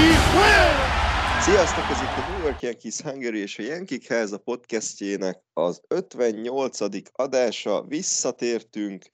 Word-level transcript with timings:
Yankees 0.00 0.32
win! 0.32 0.98
Sziasztok, 1.40 1.90
ez 1.90 2.00
itt 2.00 2.16
a 2.16 2.20
New 2.20 2.38
York 2.38 2.60
Yankees 2.60 3.00
Hungary 3.00 3.38
és 3.38 3.58
a 3.58 3.62
Yankee 3.62 4.24
a 4.32 4.38
podcastjének 4.38 5.42
az 5.52 5.80
58. 5.88 6.78
adása. 7.12 7.82
Visszatértünk, 7.82 9.04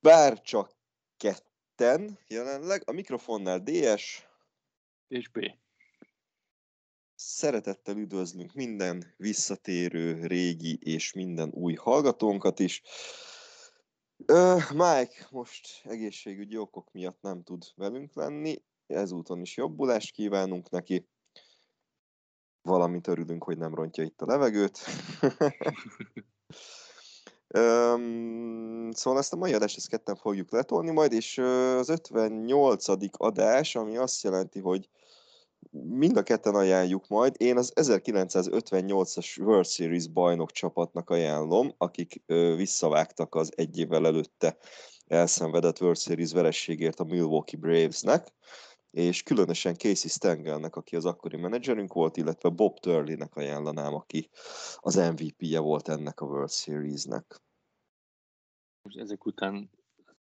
bár 0.00 0.40
csak 0.40 0.76
ketten 1.16 2.18
jelenleg. 2.26 2.82
A 2.84 2.92
mikrofonnál 2.92 3.58
DS, 3.58 4.26
És 5.08 5.28
B. 5.28 5.38
szeretettel 7.14 7.96
üdvözlünk 7.96 8.52
minden 8.52 9.14
visszatérő, 9.16 10.26
régi 10.26 10.78
és 10.80 11.12
minden 11.12 11.50
új 11.52 11.74
hallgatónkat 11.74 12.58
is. 12.58 12.82
Ö, 14.26 14.56
Mike 14.70 15.26
most 15.30 15.80
egészségügyi 15.84 16.56
okok 16.56 16.92
miatt 16.92 17.20
nem 17.20 17.42
tud 17.42 17.64
velünk 17.74 18.14
lenni, 18.14 18.62
ezúton 18.86 19.40
is 19.40 19.56
jobbulást 19.56 20.12
kívánunk 20.12 20.70
neki. 20.70 21.08
Valamint 22.62 23.06
örülünk, 23.06 23.44
hogy 23.44 23.58
nem 23.58 23.74
rontja 23.74 24.04
itt 24.04 24.20
a 24.20 24.26
levegőt. 24.26 24.78
Öm, 27.48 28.90
szóval 28.92 29.20
ezt 29.20 29.32
a 29.32 29.36
mai 29.36 29.54
adást 29.54 29.76
ezt 29.76 29.88
ketten 29.88 30.16
fogjuk 30.16 30.50
letolni 30.50 30.90
majd, 30.90 31.12
és 31.12 31.38
az 31.78 31.88
58. 31.88 32.84
adás, 33.10 33.76
ami 33.76 33.96
azt 33.96 34.22
jelenti, 34.22 34.60
hogy 34.60 34.88
mind 35.70 36.16
a 36.16 36.22
ketten 36.22 36.54
ajánljuk 36.54 37.08
majd. 37.08 37.34
Én 37.38 37.56
az 37.56 37.72
1958-as 37.74 39.40
World 39.40 39.66
Series 39.66 40.08
bajnok 40.08 40.50
csapatnak 40.50 41.10
ajánlom, 41.10 41.74
akik 41.78 42.22
ö, 42.26 42.54
visszavágtak 42.56 43.34
az 43.34 43.52
egy 43.54 43.78
évvel 43.78 44.06
előtte 44.06 44.56
elszenvedett 45.06 45.80
World 45.80 45.98
Series 45.98 46.32
verességért 46.32 47.00
a 47.00 47.04
Milwaukee 47.04 47.60
Bravesnek, 47.60 48.32
és 48.96 49.22
különösen 49.22 49.74
Casey 49.74 50.10
Stengelnek, 50.10 50.76
aki 50.76 50.96
az 50.96 51.04
akkori 51.04 51.36
menedzserünk 51.36 51.92
volt, 51.92 52.16
illetve 52.16 52.48
Bob 52.48 52.78
Turleynek 52.78 53.36
ajánlanám, 53.36 53.94
aki 53.94 54.28
az 54.76 54.94
MVP-je 54.94 55.58
volt 55.58 55.88
ennek 55.88 56.20
a 56.20 56.26
World 56.26 56.50
Series-nek. 56.50 57.40
Most 58.82 58.98
ezek 58.98 59.26
után 59.26 59.70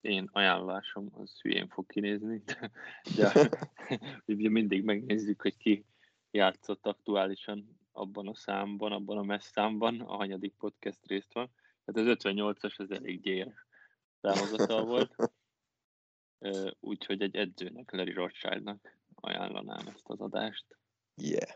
én 0.00 0.28
ajánlásom 0.32 1.08
az 1.12 1.40
hülyén 1.40 1.68
fog 1.68 1.86
kinézni, 1.86 2.42
de, 2.44 2.70
de 3.16 3.48
ugye 4.34 4.48
mindig 4.50 4.84
megnézzük, 4.84 5.42
hogy 5.42 5.56
ki 5.56 5.84
játszott 6.30 6.86
aktuálisan 6.86 7.78
abban 7.92 8.28
a 8.28 8.34
számban, 8.34 8.92
abban 8.92 9.18
a 9.18 9.22
messz 9.22 9.50
számban, 9.50 10.00
a 10.00 10.16
hanyadik 10.16 10.54
podcast 10.58 11.06
részt 11.06 11.32
van. 11.32 11.50
Tehát 11.84 12.10
az 12.10 12.16
58-as 12.24 12.76
az 12.76 12.90
elég 12.90 13.20
gyér 13.20 13.52
számozatal 14.22 14.84
volt. 14.84 15.14
Úgyhogy 16.80 17.22
egy 17.22 17.36
edzőnek, 17.36 17.92
Larry 17.92 18.12
Rothschildnak 18.12 18.98
ajánlanám 19.14 19.86
ezt 19.86 20.08
az 20.08 20.20
adást. 20.20 20.66
Yeah. 21.14 21.50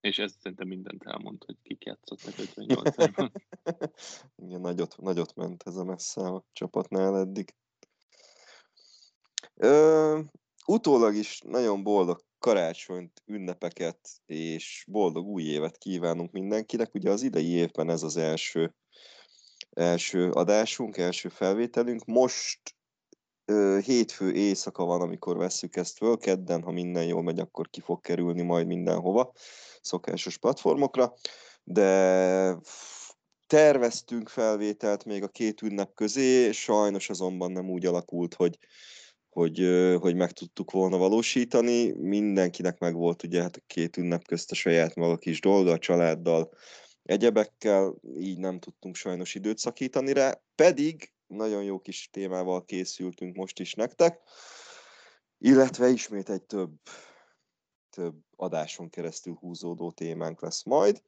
És 0.00 0.18
ez 0.18 0.34
szerintem 0.38 0.68
mindent 0.68 1.02
elmond, 1.06 1.44
hogy 1.44 1.56
kik 1.62 1.84
játszottak 1.84 2.34
58-ban. 2.36 3.30
Igen, 4.44 4.60
nagyot, 4.60 4.96
nagyot 4.96 5.34
ment 5.34 5.62
ez 5.66 5.76
a 5.76 5.84
messze 5.84 6.20
a 6.20 6.44
csapatnál 6.52 7.18
eddig. 7.18 7.54
Ö, 9.54 10.20
utólag 10.66 11.14
is 11.14 11.40
nagyon 11.40 11.82
boldog 11.82 12.24
karácsonyt, 12.38 13.22
ünnepeket 13.26 14.08
és 14.26 14.84
boldog 14.88 15.26
új 15.26 15.42
évet 15.42 15.78
kívánunk 15.78 16.32
mindenkinek. 16.32 16.94
Ugye 16.94 17.10
az 17.10 17.22
idei 17.22 17.50
évben 17.50 17.90
ez 17.90 18.02
az 18.02 18.16
első, 18.16 18.74
első 19.70 20.30
adásunk, 20.30 20.96
első 20.96 21.28
felvételünk. 21.28 22.04
Most 22.04 22.76
hétfő 23.84 24.32
éjszaka 24.32 24.84
van, 24.84 25.00
amikor 25.00 25.36
vesszük 25.36 25.76
ezt 25.76 25.96
föl, 25.96 26.16
kedden, 26.16 26.62
ha 26.62 26.70
minden 26.70 27.04
jól 27.04 27.22
megy, 27.22 27.38
akkor 27.38 27.70
ki 27.70 27.80
fog 27.80 28.00
kerülni 28.00 28.42
majd 28.42 28.66
mindenhova, 28.66 29.32
szokásos 29.80 30.38
platformokra, 30.38 31.14
de 31.64 32.56
terveztünk 33.46 34.28
felvételt 34.28 35.04
még 35.04 35.22
a 35.22 35.28
két 35.28 35.62
ünnep 35.62 35.94
közé, 35.94 36.52
sajnos 36.52 37.10
azonban 37.10 37.52
nem 37.52 37.70
úgy 37.70 37.86
alakult, 37.86 38.34
hogy, 38.34 38.58
hogy, 39.30 39.68
hogy 40.00 40.14
meg 40.14 40.32
tudtuk 40.32 40.70
volna 40.70 40.96
valósítani. 40.96 41.92
Mindenkinek 41.92 42.78
meg 42.78 42.94
volt 42.94 43.22
ugye 43.22 43.42
hát 43.42 43.56
a 43.56 43.62
két 43.66 43.96
ünnep 43.96 44.26
közt 44.26 44.50
a 44.50 44.54
saját 44.54 44.94
maga 44.94 45.16
kis 45.16 45.40
dolga, 45.40 45.72
a 45.72 45.78
családdal, 45.78 46.50
egyebekkel, 47.02 47.94
így 48.18 48.38
nem 48.38 48.58
tudtunk 48.58 48.94
sajnos 48.94 49.34
időt 49.34 49.58
szakítani 49.58 50.12
rá, 50.12 50.40
pedig 50.54 51.12
nagyon 51.32 51.62
jó 51.62 51.78
kis 51.80 52.08
témával 52.12 52.64
készültünk 52.64 53.36
most 53.36 53.60
is 53.60 53.74
nektek, 53.74 54.20
illetve 55.38 55.88
ismét 55.88 56.30
egy 56.30 56.42
több, 56.42 56.72
több 57.90 58.14
adáson 58.36 58.90
keresztül 58.90 59.34
húzódó 59.34 59.90
témánk 59.90 60.40
lesz 60.40 60.62
majd. 60.62 61.02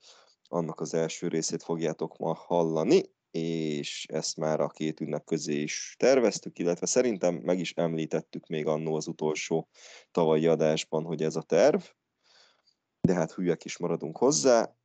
Annak 0.48 0.80
az 0.80 0.94
első 0.94 1.28
részét 1.28 1.62
fogjátok 1.62 2.16
ma 2.16 2.34
hallani, 2.34 3.02
és 3.30 4.06
ezt 4.12 4.36
már 4.36 4.60
a 4.60 4.68
két 4.68 5.00
ünnep 5.00 5.24
közé 5.24 5.60
is 5.60 5.94
terveztük, 5.98 6.58
illetve 6.58 6.86
szerintem 6.86 7.34
meg 7.34 7.58
is 7.58 7.72
említettük 7.72 8.46
még 8.46 8.66
annó 8.66 8.94
az 8.94 9.06
utolsó 9.06 9.68
tavalyi 10.10 10.46
adásban, 10.46 11.04
hogy 11.04 11.22
ez 11.22 11.36
a 11.36 11.42
terv, 11.42 11.82
de 13.00 13.14
hát 13.14 13.32
hülyek 13.32 13.64
is 13.64 13.76
maradunk 13.76 14.16
hozzá, 14.16 14.76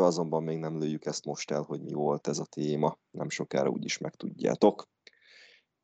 azonban 0.00 0.42
még 0.42 0.58
nem 0.58 0.78
lőjük 0.78 1.06
ezt 1.06 1.24
most 1.24 1.50
el, 1.50 1.62
hogy 1.62 1.80
mi 1.80 1.92
volt 1.92 2.26
ez 2.26 2.38
a 2.38 2.44
téma, 2.44 2.98
nem 3.10 3.28
sokára 3.28 3.68
úgyis 3.68 3.98
megtudjátok. 3.98 4.88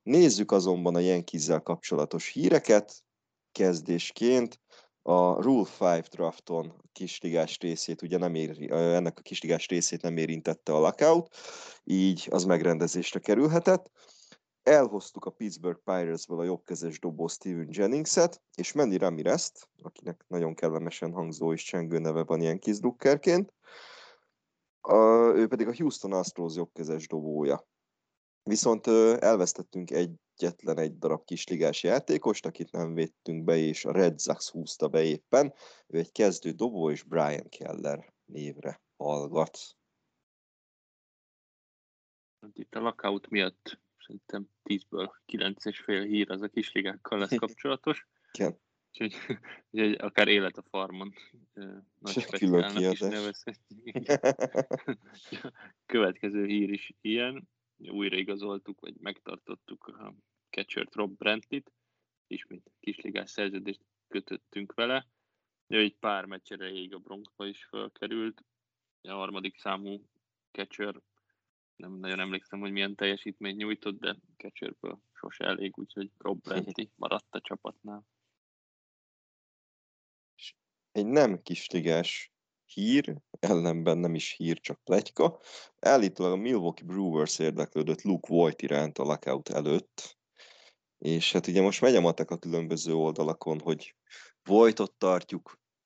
Nézzük 0.03 0.53
azonban 0.53 0.95
a 0.95 0.99
Yankees-zel 0.99 1.61
kapcsolatos 1.61 2.29
híreket, 2.29 3.05
kezdésként 3.53 4.61
a 5.03 5.43
Rule 5.43 5.69
5 5.81 6.09
drafton 6.09 6.83
kisligás 6.93 7.59
részét, 7.59 8.03
ugye 8.03 8.19
nem 8.19 8.35
ér, 8.35 8.73
ennek 8.73 9.19
a 9.19 9.23
kisligás 9.23 9.69
részét 9.69 10.03
nem 10.03 10.17
érintette 10.17 10.73
a 10.73 10.79
lockout, 10.79 11.37
így 11.85 12.27
az 12.31 12.45
megrendezésre 12.45 13.21
kerülhetett. 13.21 13.91
Elhoztuk 14.63 15.25
a 15.25 15.31
Pittsburgh 15.31 15.81
Pirates-ből 15.85 16.39
a 16.39 16.45
jobbkezes 16.45 16.99
dobó 16.99 17.27
Steven 17.27 17.69
Jennings-et, 17.71 18.43
és 18.55 18.73
Manny 18.73 18.97
Ramirez-t, 18.97 19.69
akinek 19.83 20.25
nagyon 20.29 20.55
kellemesen 20.55 21.13
hangzó 21.13 21.53
és 21.53 21.63
csengő 21.63 21.99
neve 21.99 22.25
van 22.25 22.41
ilyen 22.41 22.59
drukkerként, 22.59 23.55
ő 25.35 25.47
pedig 25.49 25.67
a 25.69 25.75
Houston 25.77 26.13
Astros 26.13 26.55
jobbkezes 26.55 27.07
dobója. 27.07 27.69
Viszont 28.43 28.87
elvesztettünk 29.19 29.91
egyetlen 29.91 30.79
egy 30.79 30.99
darab 30.99 31.25
kisligás 31.25 31.83
játékost, 31.83 32.47
akit 32.47 32.71
nem 32.71 32.95
védtünk 32.95 33.45
be, 33.45 33.57
és 33.57 33.85
a 33.85 33.93
Red 33.93 34.21
Sox 34.21 34.51
húzta 34.51 34.89
be 34.89 35.03
éppen. 35.03 35.55
Ő 35.87 35.99
egy 35.99 36.13
kezdő 36.13 36.51
dobó, 36.51 36.91
és 36.91 37.03
Brian 37.03 37.49
Keller 37.49 38.13
névre 38.25 38.83
hallgat. 38.97 39.59
Hát 42.41 42.59
itt 42.59 42.75
a 42.75 42.81
lockout 42.81 43.29
miatt 43.29 43.81
szerintem 44.11 44.49
10-ből 44.65 45.11
9 45.27 45.65
és 45.65 45.79
fél 45.79 46.03
hír 46.03 46.31
az 46.31 46.43
a 46.43 46.49
kisligákkal 46.49 47.19
lesz 47.19 47.35
kapcsolatos. 47.45 48.07
Igen. 48.33 48.59
Úgyhogy, 48.91 49.17
úgyhogy 49.71 49.93
akár 49.93 50.29
élet 50.29 50.57
a 50.57 50.63
farmon 50.63 51.13
nagy 51.99 52.21
speciálnak 52.21 52.93
is 52.93 52.99
nevezhetjük. 52.99 54.21
Következő 55.87 56.47
hír 56.47 56.71
is 56.71 56.93
ilyen 57.01 57.49
újraigazoltuk, 57.77 58.81
vagy 58.81 58.95
megtartottuk 59.01 59.87
a 59.87 60.15
catchert 60.51 60.95
Rob 60.95 61.17
Brentit, 61.17 61.73
ismét 62.27 62.71
kisligás 62.81 63.31
szerződést 63.31 63.81
kötöttünk 64.09 64.75
vele. 64.75 65.07
Ő 65.67 65.79
egy 65.79 65.97
pár 65.97 66.25
meccs 66.25 66.53
erejéig 66.53 66.95
a 66.95 66.99
Bronxba 66.99 67.47
is 67.47 67.65
felkerült, 67.65 68.45
a 69.03 69.13
harmadik 69.13 69.59
számú 69.59 70.05
catcher, 70.51 71.01
nem 71.81 71.99
nagyon 71.99 72.21
emlékszem, 72.21 72.61
hogy 72.61 72.73
milyen 72.73 72.95
teljesítményt 72.95 73.57
nyújtott, 73.57 73.99
de 73.99 74.17
catcherből 74.37 75.01
sose 75.13 75.45
elég, 75.45 75.79
úgyhogy 75.79 76.11
Rob 76.19 76.41
Brenti 76.41 76.91
maradt 77.03 77.35
a 77.35 77.41
csapatnál. 77.41 78.05
Egy 80.93 81.07
nem 81.07 81.43
kisligás 81.43 82.33
hír, 82.65 83.17
ellenben 83.31 83.99
nem 83.99 84.15
is 84.15 84.33
hír, 84.33 84.61
csak 84.61 84.81
plegyka. 84.85 85.41
Állítólag 85.79 86.33
a 86.33 86.37
Milwaukee 86.37 86.87
Brewers 86.87 87.39
érdeklődött 87.39 88.03
Luke 88.03 88.29
Voigt 88.29 88.63
iránt 88.63 88.99
a 88.99 89.03
lockout 89.03 89.49
előtt, 89.49 90.19
és 90.99 91.33
hát 91.33 91.47
ugye 91.47 91.61
most 91.61 91.81
megy 91.81 91.95
a 91.95 92.01
matek 92.01 92.31
a 92.31 92.39
különböző 92.39 92.95
oldalakon, 92.95 93.61
hogy 93.61 93.97
Voitot 94.43 94.95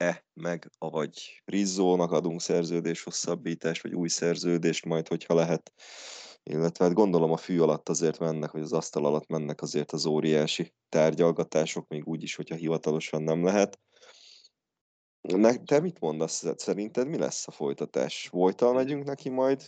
tartjuk-e 0.04 0.24
meg, 0.32 0.70
avagy 0.78 1.42
Rizzónak 1.44 2.10
adunk 2.10 2.40
szerződés 2.40 3.02
hosszabbítást, 3.02 3.82
vagy 3.82 3.94
új 3.94 4.08
szerződést 4.08 4.84
majd, 4.84 5.08
hogyha 5.08 5.34
lehet. 5.34 5.72
Illetve 6.42 6.84
hát 6.84 6.94
gondolom 6.94 7.32
a 7.32 7.36
fű 7.36 7.60
alatt 7.60 7.88
azért 7.88 8.18
mennek, 8.18 8.50
vagy 8.50 8.62
az 8.62 8.72
asztal 8.72 9.04
alatt 9.06 9.26
mennek 9.26 9.62
azért 9.62 9.92
az 9.92 10.06
óriási 10.06 10.74
tárgyalgatások, 10.88 11.88
még 11.88 12.06
úgy 12.06 12.22
is, 12.22 12.34
hogyha 12.34 12.54
hivatalosan 12.54 13.22
nem 13.22 13.44
lehet. 13.44 13.80
Ne, 15.20 15.56
te 15.56 15.80
mit 15.80 16.00
mondasz? 16.00 16.44
Szerinted 16.56 17.08
mi 17.08 17.18
lesz 17.18 17.48
a 17.48 17.50
folytatás? 17.50 18.28
Voltal 18.28 18.74
megyünk 18.74 19.04
neki 19.04 19.28
majd? 19.28 19.62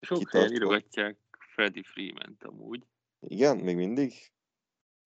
Sok 0.00 0.30
helyen 0.30 0.52
írogatják 0.52 1.18
Freddy 1.54 1.82
Freeman-t 1.82 2.44
amúgy. 2.44 2.86
Igen? 3.20 3.56
Még 3.56 3.76
mindig? 3.76 4.12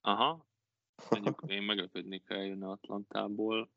Aha. 0.00 0.46
Mondjuk 1.10 1.42
én 1.46 1.62
meglepődnék, 1.62 2.28
ha 2.28 2.34
eljönne 2.34 2.68
Atlantából. 2.68 3.70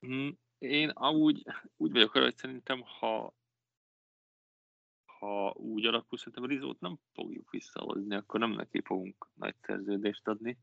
Hm, 0.00 0.28
én 0.58 0.88
amúgy 0.88 1.44
úgy 1.76 1.92
vagyok 1.92 2.14
arra, 2.14 2.24
hogy 2.24 2.36
szerintem, 2.36 2.82
ha 2.82 3.36
ha 5.18 5.52
úgy 5.56 5.86
alakul, 5.86 6.18
szerintem 6.18 6.42
a 6.42 6.46
Rizót 6.46 6.80
nem 6.80 6.98
fogjuk 7.12 7.50
visszahozni, 7.50 8.14
akkor 8.14 8.40
nem 8.40 8.50
neki 8.50 8.82
fogunk 8.84 9.28
nagy 9.34 9.54
szerződést 9.60 10.28
adni. 10.28 10.58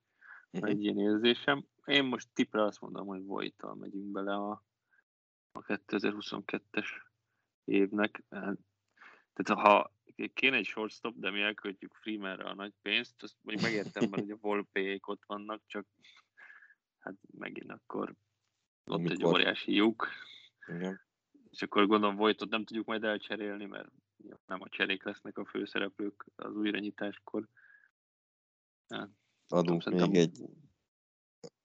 Uh-huh. 0.52 0.70
Egy 0.70 0.84
ilyen 0.84 1.00
érzésem. 1.00 1.66
Én 1.86 2.04
most 2.04 2.30
tipre 2.34 2.64
azt 2.64 2.82
mondom, 2.82 3.08
hogy 3.08 3.24
Vojtal 3.24 3.76
megyünk 3.76 4.12
bele 4.12 4.34
a, 4.34 4.64
a 5.52 5.62
2022-es 5.62 6.88
évnek. 7.64 8.24
Tehát 9.34 9.64
ha 9.64 9.94
kéne 10.34 10.58
egy 10.58 10.66
shortstop, 10.66 11.16
de 11.18 11.32
mi 11.32 11.42
elköltjük 11.42 11.94
Freemanre 11.94 12.44
a 12.44 12.54
nagy 12.54 12.74
pénzt, 12.82 13.24
azt 13.24 13.36
mondjuk 13.42 13.68
megértem, 13.68 14.10
mert 14.10 14.30
a 14.32 14.38
Volpék 14.42 15.08
ott 15.08 15.24
vannak, 15.26 15.62
csak 15.66 15.88
hát 17.00 17.16
megint 17.38 17.72
akkor 17.72 18.16
ott 18.86 18.98
Amikor? 18.98 19.12
egy 19.12 19.26
óriási 19.26 19.74
lyuk. 19.74 20.08
Igen. 20.68 21.02
És 21.52 21.62
akkor 21.62 21.88
gondolom 21.88 22.16
Vojtot 22.16 22.50
nem 22.50 22.66
tudjuk 22.66 22.86
majd 22.86 23.04
elcserélni, 23.04 23.66
mert 23.66 23.90
nem 24.46 24.62
a 24.62 24.70
cserék 24.70 25.04
lesznek 25.04 25.38
a 25.38 25.46
főszereplők 25.46 26.26
az 26.36 26.56
újranyitáskor. 26.56 27.48
Hát, 28.88 29.10
Adunk 29.48 29.84
tudom, 29.84 30.10
még 30.10 30.20
egy 30.20 30.44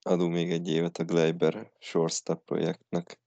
adunk 0.03 0.33
még 0.33 0.51
egy 0.51 0.69
évet 0.69 0.97
a 0.97 1.05
Gleiber 1.05 1.73
shortstop 1.79 2.45
projektnek. 2.45 3.21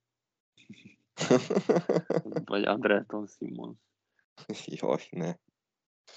Vagy 2.45 2.63
Andrelton 2.63 3.27
Simmons. 3.27 3.77
Jaj, 4.65 5.01
ne. 5.09 5.33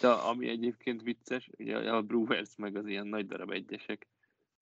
De 0.00 0.08
ami 0.08 0.48
egyébként 0.48 1.02
vicces, 1.02 1.50
ugye 1.58 1.76
a 1.76 2.02
Brewers 2.02 2.56
meg 2.56 2.76
az 2.76 2.86
ilyen 2.86 3.06
nagy 3.06 3.26
darab 3.26 3.50
egyesek, 3.50 4.08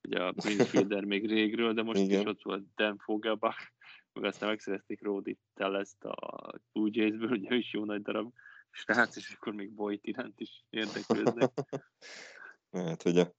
ugye 0.06 0.22
a 0.22 0.32
Prince 0.32 1.00
még 1.06 1.26
régről, 1.26 1.74
de 1.74 1.82
most 1.82 2.00
Igen. 2.00 2.20
is 2.20 2.26
ott 2.26 2.42
volt 2.42 2.64
Dan 2.74 2.98
Fogelbach, 2.98 3.70
meg 4.12 4.24
aztán 4.24 4.48
megszerezték 4.48 5.02
Rodi 5.02 5.38
Tellest 5.54 6.04
a 6.04 6.52
Blue 6.72 6.88
Jays-ből, 6.92 7.30
ugye 7.30 7.50
ő 7.50 7.56
is 7.56 7.72
jó 7.72 7.84
nagy 7.84 8.02
darab 8.02 8.32
srác, 8.70 9.16
és 9.16 9.30
akkor 9.30 9.52
még 9.52 9.70
Boyd 9.70 9.98
iránt 10.02 10.40
is 10.40 10.64
érdeklődnek. 10.70 11.52
Hát, 12.70 13.02
hogy 13.02 13.18
a 13.18 13.34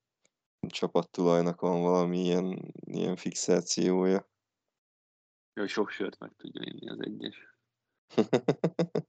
csapattulajnak 0.67 1.61
van 1.61 1.81
valami 1.81 2.19
ilyen, 2.19 2.73
ilyen 2.85 3.15
fixációja. 3.15 4.29
Jó, 5.53 5.67
sok 5.67 5.89
sört 5.89 6.19
meg 6.19 6.31
tudja 6.37 6.61
inni 6.65 6.89
az 6.89 7.01
egyes. 7.01 7.57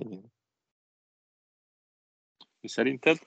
igen. 0.00 0.32
Mi 2.60 2.68
szerinted 2.68 3.18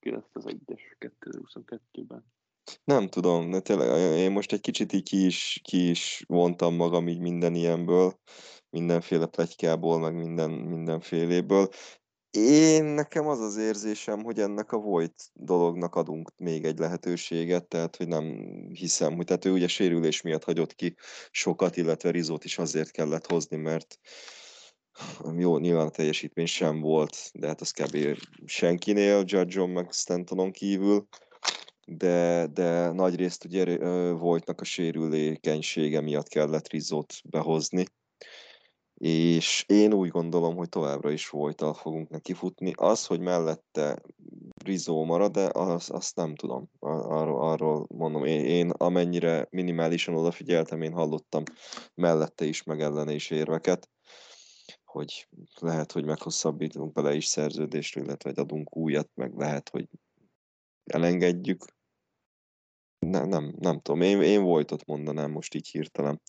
ki 0.00 0.10
lesz 0.10 0.30
az 0.32 0.46
egyes 0.46 0.96
2022-ben? 0.98 2.24
Nem 2.84 3.08
tudom, 3.08 3.50
de 3.50 3.60
tényleg, 3.60 4.18
én 4.18 4.30
most 4.30 4.52
egy 4.52 4.60
kicsit 4.60 4.92
így 4.92 5.02
ki 5.02 5.26
is, 5.26 5.60
ki 5.64 5.90
is 5.90 6.24
vontam 6.26 6.74
magam 6.74 7.08
így 7.08 7.20
minden 7.20 7.54
ilyenből, 7.54 8.18
mindenféle 8.70 9.26
pletykából, 9.26 9.98
meg 9.98 10.14
minden, 10.14 10.50
mindenféléből. 10.50 11.68
Én 12.30 12.84
nekem 12.84 13.26
az 13.26 13.40
az 13.40 13.56
érzésem, 13.56 14.22
hogy 14.22 14.40
ennek 14.40 14.72
a 14.72 14.78
Voigt 14.78 15.30
dolognak 15.32 15.94
adunk 15.94 16.32
még 16.36 16.64
egy 16.64 16.78
lehetőséget, 16.78 17.68
tehát 17.68 17.96
hogy 17.96 18.08
nem 18.08 18.24
hiszem, 18.72 19.14
hogy 19.14 19.24
tehát 19.24 19.44
ő 19.44 19.52
ugye 19.52 19.68
sérülés 19.68 20.20
miatt 20.20 20.44
hagyott 20.44 20.74
ki 20.74 20.94
sokat, 21.30 21.76
illetve 21.76 22.10
Rizót 22.10 22.44
is 22.44 22.58
azért 22.58 22.90
kellett 22.90 23.30
hozni, 23.30 23.56
mert 23.56 23.98
jó, 25.36 25.58
nyilván 25.58 25.86
a 25.86 25.90
teljesítmény 25.90 26.46
sem 26.46 26.80
volt, 26.80 27.30
de 27.32 27.46
hát 27.46 27.60
az 27.60 27.70
kb. 27.70 28.18
senkinél, 28.44 29.22
Judge 29.26 29.66
meg 29.66 29.92
Stantonon 29.92 30.50
kívül, 30.50 31.08
de, 31.86 32.46
de 32.46 32.90
nagy 32.90 33.16
részt 33.16 33.44
ugye 33.44 33.78
Voigtnak 34.12 34.60
a 34.60 34.64
sérülékenysége 34.64 36.00
miatt 36.00 36.28
kellett 36.28 36.68
Rizót 36.68 37.14
behozni 37.24 37.84
és 38.98 39.64
én 39.68 39.92
úgy 39.92 40.08
gondolom, 40.08 40.56
hogy 40.56 40.68
továbbra 40.68 41.10
is 41.10 41.28
Vojtal 41.28 41.74
fogunk 41.74 42.08
neki 42.08 42.32
futni. 42.32 42.72
Az, 42.76 43.06
hogy 43.06 43.20
mellette 43.20 44.02
Rizó 44.64 45.04
marad, 45.04 45.32
de 45.32 45.50
az, 45.52 45.90
azt 45.90 46.16
nem 46.16 46.34
tudom. 46.34 46.70
Arról, 46.78 47.50
arról 47.50 47.86
mondom, 47.88 48.24
én, 48.24 48.44
én 48.44 48.70
amennyire 48.70 49.46
minimálisan 49.50 50.14
odafigyeltem, 50.14 50.82
én 50.82 50.92
hallottam 50.92 51.42
mellette 51.94 52.44
is, 52.44 52.62
meg 52.62 52.80
ellene 52.80 53.12
is 53.12 53.30
érveket, 53.30 53.90
hogy 54.84 55.28
lehet, 55.60 55.92
hogy 55.92 56.04
meghosszabbítunk 56.04 56.92
bele 56.92 57.14
is 57.14 57.26
szerződést, 57.26 57.96
illetve 57.96 58.32
adunk 58.34 58.76
újat, 58.76 59.08
meg 59.14 59.34
lehet, 59.34 59.68
hogy 59.68 59.88
elengedjük. 60.84 61.64
Ne, 62.98 63.24
nem, 63.24 63.54
nem 63.58 63.80
tudom, 63.80 64.00
én, 64.00 64.22
én 64.22 64.42
Vojtot 64.42 64.86
mondanám 64.86 65.30
most 65.30 65.54
így 65.54 65.68
hirtelen. 65.68 66.20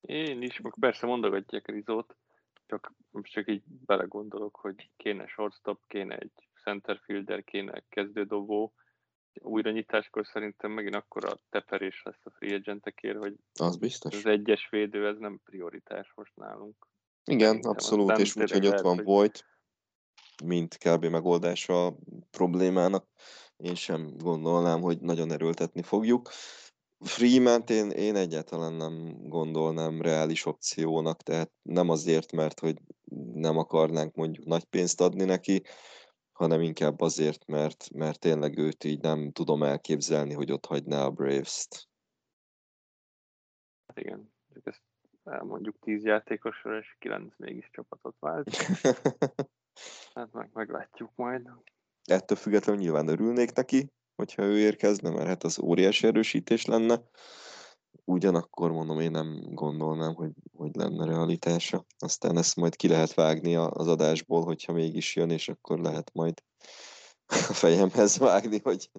Én 0.00 0.42
is, 0.42 0.60
persze 0.80 1.06
mondogatják 1.06 1.68
Rizót, 1.68 2.16
csak 2.66 2.94
most 3.10 3.32
csak 3.32 3.50
így 3.50 3.62
belegondolok, 3.66 4.56
hogy 4.56 4.90
kéne 4.96 5.26
shortstop, 5.26 5.80
kéne 5.86 6.16
egy 6.16 6.48
centerfielder, 6.62 7.44
kéne 7.44 7.84
kezdődobó. 7.88 8.74
Újra 9.40 9.70
nyitáskor 9.70 10.26
szerintem 10.26 10.70
megint 10.70 10.94
akkor 10.94 11.24
a 11.24 11.38
teperés 11.50 12.02
lesz 12.04 12.20
a 12.24 12.30
free 12.30 12.54
agentekért, 12.54 13.18
hogy 13.18 13.34
az, 13.58 13.76
biztos. 13.76 14.16
az 14.16 14.26
egyes 14.26 14.68
védő, 14.70 15.06
ez 15.06 15.18
nem 15.18 15.40
prioritás 15.44 16.12
most 16.14 16.36
nálunk. 16.36 16.88
Igen, 17.24 17.46
szerintem 17.46 17.70
abszolút, 17.70 18.18
és 18.18 18.36
úgy, 18.36 18.50
hogy 18.50 18.66
ott 18.66 18.80
van. 18.80 18.96
Voigt, 19.04 19.44
mint 20.44 20.76
kb. 20.76 21.04
megoldása 21.04 21.86
a 21.86 21.96
problémának. 22.30 23.06
Én 23.62 23.74
sem 23.74 24.16
gondolnám, 24.18 24.80
hogy 24.80 25.00
nagyon 25.00 25.32
erőltetni 25.32 25.82
fogjuk. 25.82 26.30
freeman 26.98 27.62
én, 27.66 27.90
én 27.90 28.16
egyáltalán 28.16 28.72
nem 28.72 29.16
gondolnám 29.28 30.02
reális 30.02 30.46
opciónak, 30.46 31.22
tehát 31.22 31.52
nem 31.62 31.88
azért, 31.88 32.32
mert 32.32 32.60
hogy 32.60 32.78
nem 33.34 33.58
akarnánk 33.58 34.14
mondjuk 34.14 34.44
nagy 34.44 34.64
pénzt 34.64 35.00
adni 35.00 35.24
neki, 35.24 35.62
hanem 36.32 36.60
inkább 36.60 37.00
azért, 37.00 37.46
mert, 37.46 37.90
mert 37.94 38.18
tényleg 38.18 38.58
őt 38.58 38.84
így 38.84 39.00
nem 39.00 39.32
tudom 39.32 39.62
elképzelni, 39.62 40.34
hogy 40.34 40.52
ott 40.52 40.66
hagyná 40.66 41.04
a 41.04 41.10
Braves-t. 41.10 41.88
Hát 43.86 43.98
igen, 43.98 44.32
ezt 44.64 44.82
elmondjuk 45.24 45.78
tíz 45.78 46.04
játékosra, 46.04 46.78
és 46.78 46.96
kilenc 46.98 47.34
mégis 47.36 47.70
csapatot 47.70 48.16
vált. 48.18 48.50
hát 50.14 50.32
meg 50.32 50.50
meglátjuk 50.52 51.10
majd. 51.14 51.50
Ettől 52.10 52.36
függetlenül 52.36 52.80
nyilván 52.80 53.08
örülnék 53.08 53.52
neki, 53.52 53.92
hogyha 54.16 54.42
ő 54.42 54.58
érkezne, 54.58 55.10
mert 55.10 55.26
hát 55.26 55.44
az 55.44 55.58
óriási 55.58 56.06
erősítés 56.06 56.64
lenne. 56.64 57.02
Ugyanakkor 58.04 58.72
mondom, 58.72 59.00
én 59.00 59.10
nem 59.10 59.40
gondolnám, 59.40 60.14
hogy, 60.14 60.32
hogy 60.52 60.74
lenne 60.74 61.04
realitása. 61.04 61.84
Aztán 61.98 62.36
ezt 62.36 62.56
majd 62.56 62.76
ki 62.76 62.88
lehet 62.88 63.14
vágni 63.14 63.56
az 63.56 63.86
adásból, 63.86 64.44
hogyha 64.44 64.72
mégis 64.72 65.16
jön, 65.16 65.30
és 65.30 65.48
akkor 65.48 65.78
lehet 65.78 66.12
majd 66.12 66.42
a 67.26 67.52
fejemhez 67.52 68.18
vágni, 68.18 68.60
hogy 68.62 68.90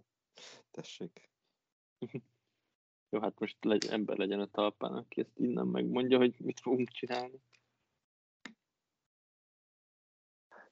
tessék. 0.71 1.29
Jó, 3.09 3.19
hát 3.19 3.39
most 3.39 3.57
legy, 3.61 3.85
ember 3.85 4.17
legyen 4.17 4.39
a 4.39 4.45
talpán, 4.45 4.93
aki 4.93 5.21
ezt 5.21 5.37
innen 5.37 5.67
megmondja, 5.67 6.17
hogy 6.17 6.35
mit 6.37 6.59
fogunk 6.59 6.89
csinálni. 6.89 7.41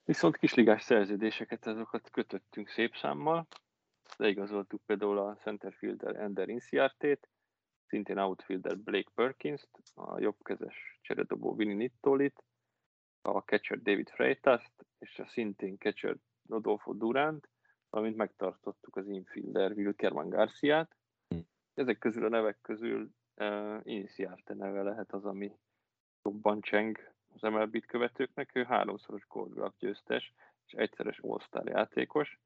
Viszont 0.10 0.38
kisligás 0.38 0.84
szerződéseket, 0.84 1.66
azokat 1.66 2.10
kötöttünk 2.10 2.68
szép 2.68 2.96
számmal. 2.96 3.48
Leigazoltuk 4.18 4.82
például 4.86 5.18
a 5.18 5.36
centerfielder 5.36 6.16
Ender 6.16 6.50
Inciartét, 6.50 7.30
szintén 7.88 8.18
outfielder 8.18 8.78
Blake 8.78 9.12
Perkins-t, 9.16 9.70
a 9.96 10.20
jobbkezes 10.20 11.00
cseredobó 11.02 11.56
Vinny 11.56 11.76
Nittolit, 11.76 12.44
a 13.22 13.40
catcher 13.40 13.82
David 13.82 14.10
Freitas-t, 14.10 14.86
és 15.00 15.20
a 15.20 15.28
szintén 15.28 15.78
catcher 15.78 16.16
Rodolfo 16.48 16.94
Durant, 16.94 17.50
valamint 17.90 18.18
megtartottuk 18.18 18.96
az 18.96 19.08
infielder 19.08 19.72
Wilkerman 19.72 20.30
Garciát. 20.30 20.96
Hm. 21.28 21.40
Ezek 21.74 21.98
közül 21.98 22.26
a 22.26 22.30
nevek 22.30 22.58
közül 22.62 23.10
uh, 23.36 23.80
Inciarte 23.84 24.54
neve 24.54 24.82
lehet 24.82 25.14
az, 25.14 25.26
ami 25.26 25.58
jobban 26.24 26.62
cseng 26.62 27.18
az 27.34 27.42
MLB-t 27.42 27.86
követőknek. 27.86 28.56
Ő 28.56 28.64
háromszoros 28.64 29.26
Gold 29.28 29.74
győztes, 29.80 30.34
és 30.66 30.74
egyszeres 30.74 31.20
All-Star 31.20 31.68
játékos. 31.68 32.40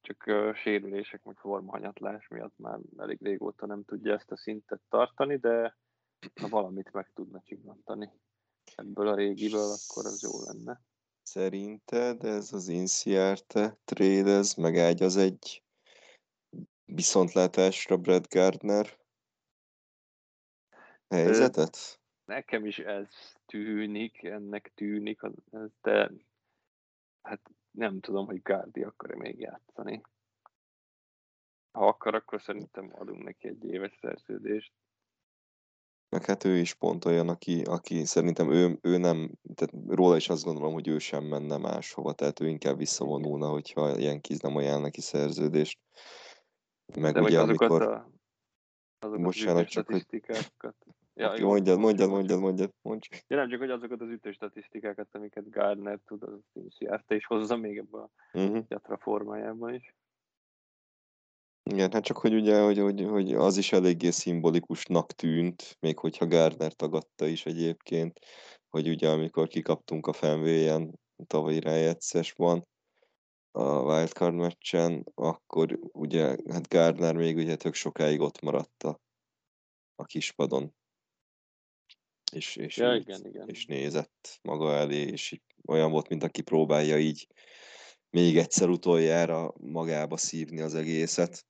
Csak 0.00 0.24
sérülések, 0.56 1.22
meg 1.22 1.36
formahanyatlás 1.36 2.28
miatt 2.28 2.58
már 2.58 2.78
elég 2.96 3.22
régóta 3.22 3.66
nem 3.66 3.84
tudja 3.84 4.14
ezt 4.14 4.30
a 4.30 4.36
szintet 4.36 4.80
tartani, 4.88 5.36
de 5.36 5.76
ha 6.40 6.48
valamit 6.48 6.92
meg 6.92 7.10
tudna 7.14 7.42
csillantani 7.44 8.12
ebből 8.74 9.08
a 9.08 9.14
régiből, 9.14 9.60
akkor 9.72 10.06
az 10.06 10.22
jó 10.22 10.30
lenne. 10.44 10.80
Szerinted 11.22 12.24
ez 12.24 12.52
az 12.52 12.68
Inciarte 12.68 13.78
trade, 13.84 14.30
ez 14.30 14.54
az 15.00 15.16
egy 15.16 15.62
viszontlátásra 16.84 17.96
Brad 17.96 18.26
Gardner 18.28 18.98
helyzetet? 21.08 21.97
Nekem 22.28 22.66
is 22.66 22.78
ez 22.78 23.08
tűnik, 23.46 24.22
ennek 24.22 24.72
tűnik, 24.74 25.20
de 25.82 26.10
hát 27.22 27.40
nem 27.70 28.00
tudom, 28.00 28.26
hogy 28.26 28.42
Gardi 28.42 28.82
akar-e 28.82 29.16
még 29.16 29.38
játszani. 29.38 30.02
Ha 31.70 31.86
akar, 31.86 32.14
akkor 32.14 32.42
szerintem 32.42 32.92
adunk 32.94 33.22
neki 33.22 33.48
egy 33.48 33.64
éves 33.64 33.98
szerződést. 34.00 34.72
Meg 36.08 36.24
hát 36.24 36.44
ő 36.44 36.56
is 36.56 36.74
pont 36.74 37.04
olyan, 37.04 37.28
aki, 37.28 37.62
aki 37.62 38.04
szerintem 38.04 38.52
ő, 38.52 38.78
ő 38.82 38.96
nem, 38.96 39.30
tehát 39.54 39.86
róla 39.86 40.16
is 40.16 40.28
azt 40.28 40.44
gondolom, 40.44 40.72
hogy 40.72 40.88
ő 40.88 40.98
sem 40.98 41.24
menne 41.24 41.56
máshova, 41.56 42.12
tehát 42.12 42.40
ő 42.40 42.48
inkább 42.48 42.76
visszavonulna, 42.76 43.48
hogyha 43.48 43.98
ilyen 43.98 44.20
kiz 44.20 44.40
nem 44.40 44.56
ajánl 44.56 44.80
neki 44.80 45.00
szerződést. 45.00 45.78
Meg 46.98 47.14
De 47.14 47.20
ugye, 47.20 47.40
amikor... 47.40 47.82
A, 47.82 48.10
azokat 48.98 49.22
Bocsánat, 49.22 49.68
csak 49.68 49.86
hogy... 49.86 50.06
Ja, 51.18 51.36
jó, 51.38 51.48
mondjad, 51.48 51.78
mondjad, 51.78 52.08
mondjad, 52.10 52.40
mondjad, 52.40 52.72
mondjad. 52.82 53.22
Ja, 53.26 53.36
nem 53.36 53.48
csak, 53.48 53.58
hogy 53.58 53.70
azokat 53.70 54.00
az 54.00 54.08
ütő 54.08 54.32
statisztikákat, 54.32 55.08
amiket 55.12 55.50
Gardner 55.50 55.98
tud, 56.06 56.22
az 56.22 56.38
is 56.52 56.74
járta, 56.78 57.14
és 57.14 57.26
hozza 57.26 57.56
még 57.56 57.78
ebbe 57.78 57.98
a 57.98 58.10
uh-huh. 58.32 58.64
jatra 58.68 58.98
formájában 58.98 59.74
is. 59.74 59.94
Igen, 61.62 61.92
hát 61.92 62.04
csak 62.04 62.18
hogy 62.18 62.34
ugye, 62.34 62.62
hogy, 62.62 62.78
hogy, 62.78 63.04
hogy 63.04 63.34
az 63.34 63.56
is 63.56 63.72
eléggé 63.72 64.10
szimbolikusnak 64.10 65.12
tűnt, 65.12 65.76
még 65.80 65.98
hogyha 65.98 66.26
Gardner 66.26 66.72
tagadta 66.72 67.26
is 67.26 67.46
egyébként, 67.46 68.18
hogy 68.68 68.88
ugye 68.88 69.08
amikor 69.08 69.48
kikaptunk 69.48 70.06
a 70.06 70.12
fenvéjen 70.12 71.00
tavalyi 71.26 71.60
rájegyszesban, 71.60 72.66
a 73.50 73.82
wildcard 73.82 74.34
meccsen, 74.34 75.04
akkor 75.14 75.78
ugye 75.92 76.36
hát 76.50 76.68
Gardner 76.68 77.16
még 77.16 77.36
ugye 77.36 77.56
tök 77.56 77.74
sokáig 77.74 78.20
ott 78.20 78.40
maradt 78.40 78.82
a, 78.82 79.00
a 79.94 80.04
kispadon. 80.04 80.76
És, 82.32 82.56
és, 82.56 82.76
ja, 82.76 82.94
így, 82.94 83.00
igen, 83.00 83.26
igen. 83.26 83.48
és 83.48 83.66
nézett 83.66 84.38
maga 84.42 84.74
elé, 84.74 85.00
és 85.00 85.32
így 85.32 85.42
olyan 85.66 85.90
volt, 85.90 86.08
mint 86.08 86.22
aki 86.22 86.42
próbálja 86.42 86.98
így 86.98 87.26
még 88.10 88.36
egyszer 88.36 88.68
utoljára 88.68 89.52
magába 89.60 90.16
szívni 90.16 90.60
az 90.60 90.74
egészet. 90.74 91.46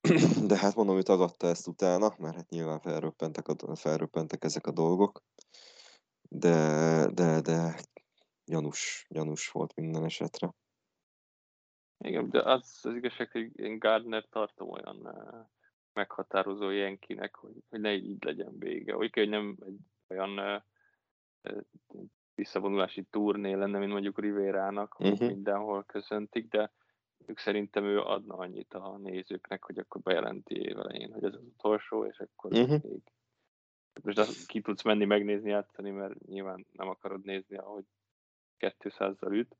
De 0.48 0.56
hát 0.56 0.74
mondom, 0.74 0.94
hogy 0.94 1.04
tagadta 1.04 1.46
ezt 1.46 1.66
utána, 1.66 2.14
mert 2.18 2.36
hát 2.36 2.48
nyilván 2.48 2.80
felröppentek, 2.80 3.48
a, 3.48 3.76
felröppentek 3.76 4.44
ezek 4.44 4.66
a 4.66 4.72
dolgok. 4.72 5.22
De, 6.28 6.56
de, 7.14 7.40
de 7.40 7.80
gyanús, 8.44 9.06
gyanús 9.08 9.50
volt 9.50 9.74
minden 9.74 10.04
esetre. 10.04 10.54
Igen, 12.04 12.30
de 12.30 12.42
az 12.42 12.80
az 12.82 12.94
igazság, 12.94 13.30
hogy 13.30 13.58
én 13.58 13.78
Gardner 13.78 14.26
tartom 14.30 14.70
olyan 14.70 14.96
uh, 14.96 15.46
meghatározó 15.92 16.70
ilyenkinek, 16.70 17.34
hogy, 17.34 17.54
hogy 17.68 17.80
ne 17.80 17.92
így 17.92 18.24
legyen 18.24 18.58
vége. 18.58 18.96
Úgy 18.96 19.14
hogy 19.14 19.28
nem 19.28 19.56
egy 19.66 19.78
olyan 20.08 20.62
visszavonulási 22.34 23.02
turné 23.02 23.52
lenne, 23.52 23.78
mint 23.78 23.92
mondjuk 23.92 24.20
Rivérának, 24.20 24.92
hogy 24.92 25.10
uh-huh. 25.10 25.28
mindenhol 25.28 25.84
köszöntik, 25.84 26.48
de 26.48 26.72
ők 27.26 27.38
szerintem 27.38 27.84
ő 27.84 28.00
adna 28.00 28.34
annyit 28.34 28.74
a 28.74 28.96
nézőknek, 28.96 29.64
hogy 29.64 29.78
akkor 29.78 30.00
bejelenti 30.00 30.54
évelején, 30.54 31.12
hogy 31.12 31.24
ez 31.24 31.34
az 31.34 31.42
utolsó, 31.42 32.04
és 32.04 32.18
akkor 32.18 32.52
uh-huh. 32.52 32.82
még 32.82 33.02
most 34.02 34.18
azt 34.18 34.46
ki 34.46 34.60
tudsz 34.60 34.82
menni 34.82 35.04
megnézni 35.04 35.50
játszani, 35.50 35.90
mert 35.90 36.26
nyilván 36.26 36.66
nem 36.72 36.88
akarod 36.88 37.24
nézni, 37.24 37.56
ahogy 37.56 37.84
200-zal 38.58 39.32
üt, 39.32 39.56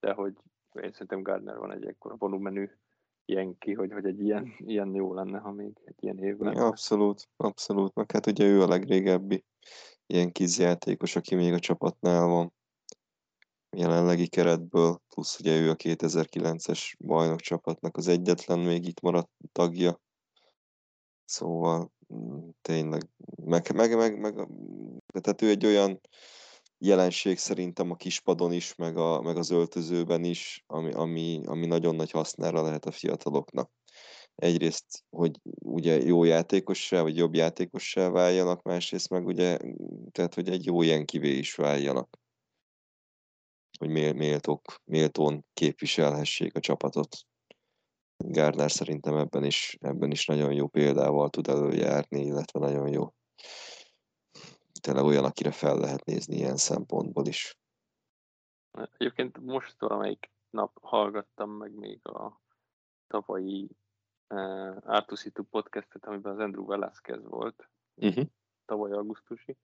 de 0.00 0.12
hogy 0.12 0.34
én 0.72 0.92
szerintem 0.92 1.22
Gardner 1.22 1.56
van 1.56 1.72
egy 1.72 1.86
ekkora 1.86 2.16
volumenű 2.16 2.70
ilyen 3.24 3.58
ki, 3.58 3.72
hogy, 3.72 3.92
hogy 3.92 4.04
egy 4.04 4.20
ilyen, 4.20 4.54
ilyen 4.58 4.94
jó 4.94 5.14
lenne, 5.14 5.38
ha 5.38 5.50
még 5.50 5.72
egy 5.84 5.94
ilyen 5.98 6.18
év 6.18 6.38
lenne. 6.38 6.60
Ja, 6.60 6.66
abszolút, 6.66 7.28
abszolút. 7.36 7.94
Meg 7.94 8.10
hát 8.10 8.26
ugye 8.26 8.44
ő 8.44 8.62
a 8.62 8.68
legrégebbi 8.68 9.44
ilyen 10.06 10.32
kizjátékos, 10.32 11.16
aki 11.16 11.34
még 11.34 11.52
a 11.52 11.58
csapatnál 11.58 12.26
van 12.26 12.52
jelenlegi 13.76 14.28
keretből, 14.28 15.00
plusz 15.08 15.38
ugye 15.38 15.60
ő 15.60 15.70
a 15.70 15.76
2009-es 15.76 16.92
bajnok 16.98 17.40
csapatnak 17.40 17.96
az 17.96 18.08
egyetlen 18.08 18.58
még 18.58 18.86
itt 18.86 19.00
maradt 19.00 19.30
tagja. 19.52 20.00
Szóval 21.24 21.92
mm, 22.14 22.48
tényleg, 22.62 23.08
meg, 23.44 23.74
meg, 23.74 23.96
meg, 23.96 24.18
meg 24.18 24.34
tehát 25.20 25.42
ő 25.42 25.48
egy 25.48 25.66
olyan 25.66 26.00
jelenség 26.84 27.38
szerintem 27.38 27.90
a 27.90 27.96
kispadon 27.96 28.52
is, 28.52 28.74
meg, 28.74 28.96
a, 28.96 29.20
meg 29.20 29.36
az 29.36 29.50
öltözőben 29.50 30.24
is, 30.24 30.64
ami, 30.66 30.92
ami, 30.92 31.40
ami 31.44 31.66
nagyon 31.66 31.94
nagy 31.94 32.10
hasznára 32.10 32.62
lehet 32.62 32.84
a 32.84 32.90
fiataloknak. 32.90 33.70
Egyrészt, 34.34 35.04
hogy 35.10 35.40
ugye 35.64 36.00
jó 36.00 36.24
játékossá, 36.24 37.02
vagy 37.02 37.16
jobb 37.16 37.34
játékossá 37.34 38.08
váljanak, 38.08 38.62
másrészt 38.62 39.10
meg 39.10 39.26
ugye, 39.26 39.58
tehát, 40.10 40.34
hogy 40.34 40.48
egy 40.48 40.64
jó 40.64 40.82
ilyen 40.82 41.04
kivé 41.04 41.36
is 41.36 41.54
váljanak. 41.54 42.18
Hogy 43.78 43.90
méltók, 44.14 44.74
méltón 44.84 45.44
képviselhessék 45.52 46.56
a 46.56 46.60
csapatot. 46.60 47.16
Gardner 48.16 48.70
szerintem 48.70 49.16
ebben 49.16 49.44
is, 49.44 49.76
ebben 49.80 50.10
is 50.10 50.26
nagyon 50.26 50.52
jó 50.52 50.66
példával 50.66 51.30
tud 51.30 51.48
előjárni, 51.48 52.20
illetve 52.20 52.58
nagyon 52.58 52.88
jó 52.88 53.12
tényleg 54.82 55.04
olyan, 55.04 55.24
akire 55.24 55.50
fel 55.50 55.78
lehet 55.78 56.04
nézni 56.04 56.36
ilyen 56.36 56.56
szempontból 56.56 57.26
is. 57.26 57.58
Egyébként 58.98 59.38
most 59.38 59.80
valamelyik 59.80 60.30
nap 60.50 60.78
hallgattam 60.82 61.50
meg 61.50 61.72
még 61.72 62.06
a 62.06 62.40
tavalyi 63.06 63.68
uh, 64.28 64.76
Artusitu 64.84 65.42
podcastet, 65.42 66.06
amiben 66.06 66.32
az 66.32 66.38
Andrew 66.38 66.66
Velasquez 66.66 67.24
volt, 67.24 67.68
uh-huh. 67.94 68.24
tavaly 68.64 68.92
augusztusi. 68.92 69.56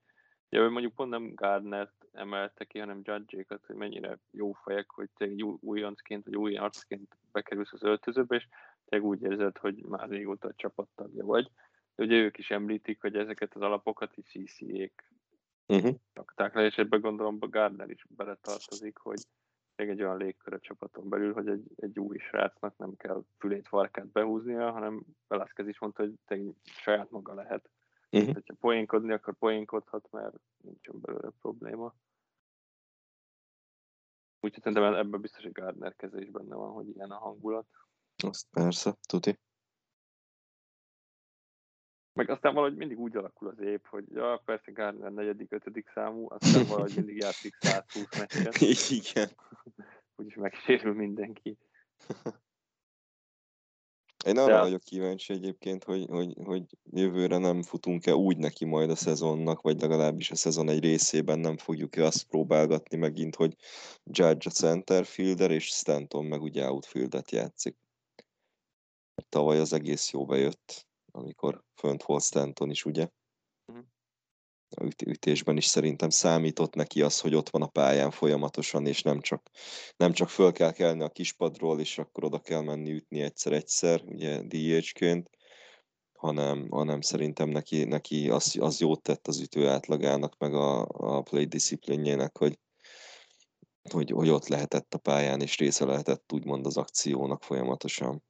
Ja, 0.51 0.61
ő 0.61 0.71
mondjuk 0.71 0.95
pont 0.95 1.11
nem 1.11 1.35
Gardnert 1.35 2.07
emelte 2.13 2.65
ki, 2.65 2.79
hanem 2.79 3.01
judge 3.03 3.45
hogy 3.67 3.77
mennyire 3.77 4.19
jó 4.31 4.53
fejek, 4.53 4.91
hogy 4.91 5.11
egy 5.17 5.43
újoncként, 5.43 6.25
vagy 6.25 6.37
új 6.37 6.57
arcként 6.57 7.17
bekerülsz 7.33 7.73
az 7.73 7.83
öltözőbe, 7.83 8.37
és 8.37 8.49
te 8.85 9.01
úgy 9.01 9.23
érzed, 9.23 9.59
hogy 9.59 9.85
már 9.85 10.09
régóta 10.09 10.49
a 10.49 10.55
csapattagja 10.57 11.25
vagy. 11.25 11.51
Ugye 11.99 12.17
ők 12.17 12.39
is 12.39 12.51
említik, 12.51 13.01
hogy 13.01 13.17
ezeket 13.17 13.55
az 13.55 13.63
alapokat 13.63 14.17
is 14.17 14.25
CC-ék 14.25 15.13
uh-huh. 15.67 15.95
rakták 16.13 16.55
le, 16.55 16.65
és 16.65 16.79
ebben 16.79 17.01
gondolom 17.01 17.37
a 17.41 17.47
Gardner 17.47 17.91
is 17.91 18.05
beletartozik, 18.09 18.99
hogy 18.99 19.21
még 19.77 19.89
egy 19.89 20.03
olyan 20.03 20.17
légkör 20.17 20.53
a 20.53 20.61
csapaton 20.61 21.09
belül, 21.09 21.33
hogy 21.33 21.49
egy, 21.49 21.65
egy 21.77 21.99
új 21.99 22.19
srácnak 22.19 22.77
nem 22.77 22.97
kell 22.97 23.25
fülét, 23.39 23.69
farkát 23.69 24.07
behúznia, 24.07 24.71
hanem 24.71 25.03
Velasquez 25.27 25.69
is 25.69 25.79
mondta, 25.79 26.03
hogy 26.03 26.15
te 26.25 26.39
saját 26.63 27.11
maga 27.11 27.35
lehet. 27.35 27.71
Uh-huh. 28.11 28.37
Ha 28.47 28.55
poénkodni, 28.61 29.13
akkor 29.13 29.35
poénkodhat, 29.35 30.09
mert 30.11 30.37
nincsen 30.57 31.01
belőle 31.01 31.31
probléma. 31.41 31.95
Úgyhogy 34.41 34.63
szerintem 34.63 34.95
ebben 34.95 35.21
biztos, 35.21 35.43
hogy 35.43 35.53
Gardner 35.53 35.97
keze 35.97 36.21
is 36.21 36.31
benne 36.31 36.55
van, 36.55 36.73
hogy 36.73 36.89
ilyen 36.89 37.11
a 37.11 37.19
hangulat. 37.19 37.67
Azt 38.17 38.47
persze, 38.51 38.97
tuti. 39.09 39.39
Meg 42.19 42.31
aztán 42.31 42.55
valahogy 42.55 42.77
mindig 42.77 42.99
úgy 42.99 43.17
alakul 43.17 43.49
az 43.49 43.61
év, 43.61 43.81
hogy 43.85 44.05
ja, 44.13 44.43
persze 44.45 44.71
Gardner 44.71 45.13
negyedik, 45.13 45.53
ötödik 45.53 45.91
számú, 45.95 46.27
aztán 46.29 46.67
valahogy 46.69 46.93
mindig 46.97 47.17
játszik 47.17 47.55
120 47.61 48.19
meccset. 48.19 48.57
Igen. 49.01 49.29
Úgyis 50.17 50.35
megsérül 50.35 50.95
mindenki. 50.95 51.59
Én 54.25 54.39
arra 54.39 54.55
De... 54.55 54.61
vagyok 54.61 54.81
kíváncsi 54.81 55.33
egyébként, 55.33 55.85
hogy, 55.85 56.07
hogy, 56.09 56.35
hogy 56.45 56.65
jövőre 56.91 57.39
nem 57.39 57.63
futunk-e 57.63 58.15
úgy 58.15 58.37
neki 58.37 58.65
majd 58.65 58.91
a 58.91 58.97
szezonnak, 58.97 59.61
vagy 59.61 59.81
legalábbis 59.81 60.31
a 60.31 60.37
szezon 60.37 60.69
egy 60.69 60.81
részében 60.81 61.39
nem 61.39 61.57
fogjuk-e 61.57 62.05
azt 62.05 62.25
próbálgatni 62.25 62.97
megint, 62.97 63.35
hogy 63.35 63.57
Judge 64.05 64.51
a 64.51 64.51
centerfielder, 64.51 65.51
és 65.51 65.67
Stanton 65.67 66.25
meg 66.25 66.43
ugye 66.43 66.71
outfieldet 66.71 67.31
játszik. 67.31 67.77
Tavaly 69.29 69.59
az 69.59 69.73
egész 69.73 70.13
jó 70.13 70.27
bejött 70.27 70.88
amikor 71.19 71.65
fönt 71.75 72.03
volt 72.03 72.23
Stanton 72.23 72.71
is, 72.71 72.85
ugye? 72.85 73.09
Uh-huh. 73.67 73.85
A 74.77 74.85
üt- 74.85 75.03
ütésben 75.03 75.57
is 75.57 75.65
szerintem 75.65 76.11
számított 76.11 76.75
neki 76.75 77.03
az, 77.03 77.21
hogy 77.21 77.35
ott 77.35 77.49
van 77.49 77.63
a 77.63 77.67
pályán 77.67 78.11
folyamatosan, 78.11 78.87
és 78.87 79.03
nem 79.03 79.21
csak, 79.21 79.51
nem 79.97 80.13
csak 80.13 80.29
föl 80.29 80.53
kell 80.53 80.73
kelni 80.73 81.03
a 81.03 81.09
kispadról, 81.09 81.81
és 81.81 81.99
akkor 81.99 82.25
oda 82.25 82.41
kell 82.41 82.63
menni 82.63 82.93
ütni 82.93 83.21
egyszer-egyszer, 83.21 84.03
ugye 84.05 84.43
DH-ként, 84.43 85.31
hanem, 86.19 86.69
hanem 86.71 87.01
szerintem 87.01 87.49
neki, 87.49 87.85
neki 87.85 88.31
az, 88.31 88.57
az 88.61 88.81
jót 88.81 89.03
tett 89.03 89.27
az 89.27 89.41
ütő 89.41 89.69
átlagának, 89.69 90.39
meg 90.39 90.55
a, 90.55 90.87
a 90.89 91.23
play 91.23 91.45
disziplinjének, 91.45 92.39
hogy, 92.39 92.59
hogy, 93.91 94.11
hogy 94.11 94.29
ott 94.29 94.49
lehetett 94.49 94.95
a 94.95 94.99
pályán, 94.99 95.41
és 95.41 95.57
része 95.57 95.85
lehetett 95.85 96.33
úgymond 96.33 96.67
az 96.67 96.77
akciónak 96.77 97.43
folyamatosan 97.43 98.23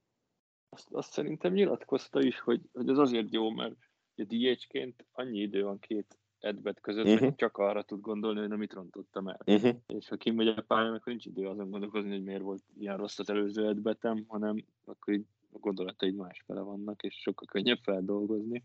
azt, 0.78 0.88
azt 0.90 1.12
szerintem 1.12 1.52
nyilatkozta 1.52 2.22
is, 2.22 2.40
hogy, 2.40 2.60
hogy 2.72 2.88
az 2.88 2.98
azért 2.98 3.32
jó, 3.32 3.50
mert 3.50 3.74
a 4.16 4.22
DH-ként 4.22 5.04
annyi 5.12 5.38
idő 5.38 5.62
van 5.62 5.78
két 5.78 6.18
edbet 6.38 6.80
között, 6.80 7.04
uh-huh. 7.04 7.20
hogy 7.20 7.34
csak 7.34 7.56
arra 7.56 7.82
tud 7.82 8.00
gondolni, 8.00 8.38
hogy 8.38 8.48
nem 8.48 8.58
mit 8.58 8.72
rontottam 8.72 9.28
el. 9.28 9.40
Uh-huh. 9.46 9.76
És 9.86 10.08
ha 10.08 10.16
kimegy 10.16 10.48
a 10.48 10.64
pályán, 10.66 10.94
akkor 10.94 11.06
nincs 11.06 11.26
idő 11.26 11.46
azon 11.46 11.70
gondolkozni, 11.70 12.10
hogy 12.10 12.22
miért 12.22 12.42
volt 12.42 12.62
ilyen 12.78 12.96
rossz 12.96 13.18
az 13.18 13.30
előző 13.30 13.68
edbetem, 13.68 14.24
hanem 14.28 14.64
akkor 14.84 15.14
így 15.14 15.26
a 15.52 15.58
gondolataid 15.58 16.14
másfele 16.14 16.60
vannak, 16.60 17.02
és 17.02 17.14
sokkal 17.14 17.46
könnyebb 17.46 17.78
feldolgozni. 17.82 18.64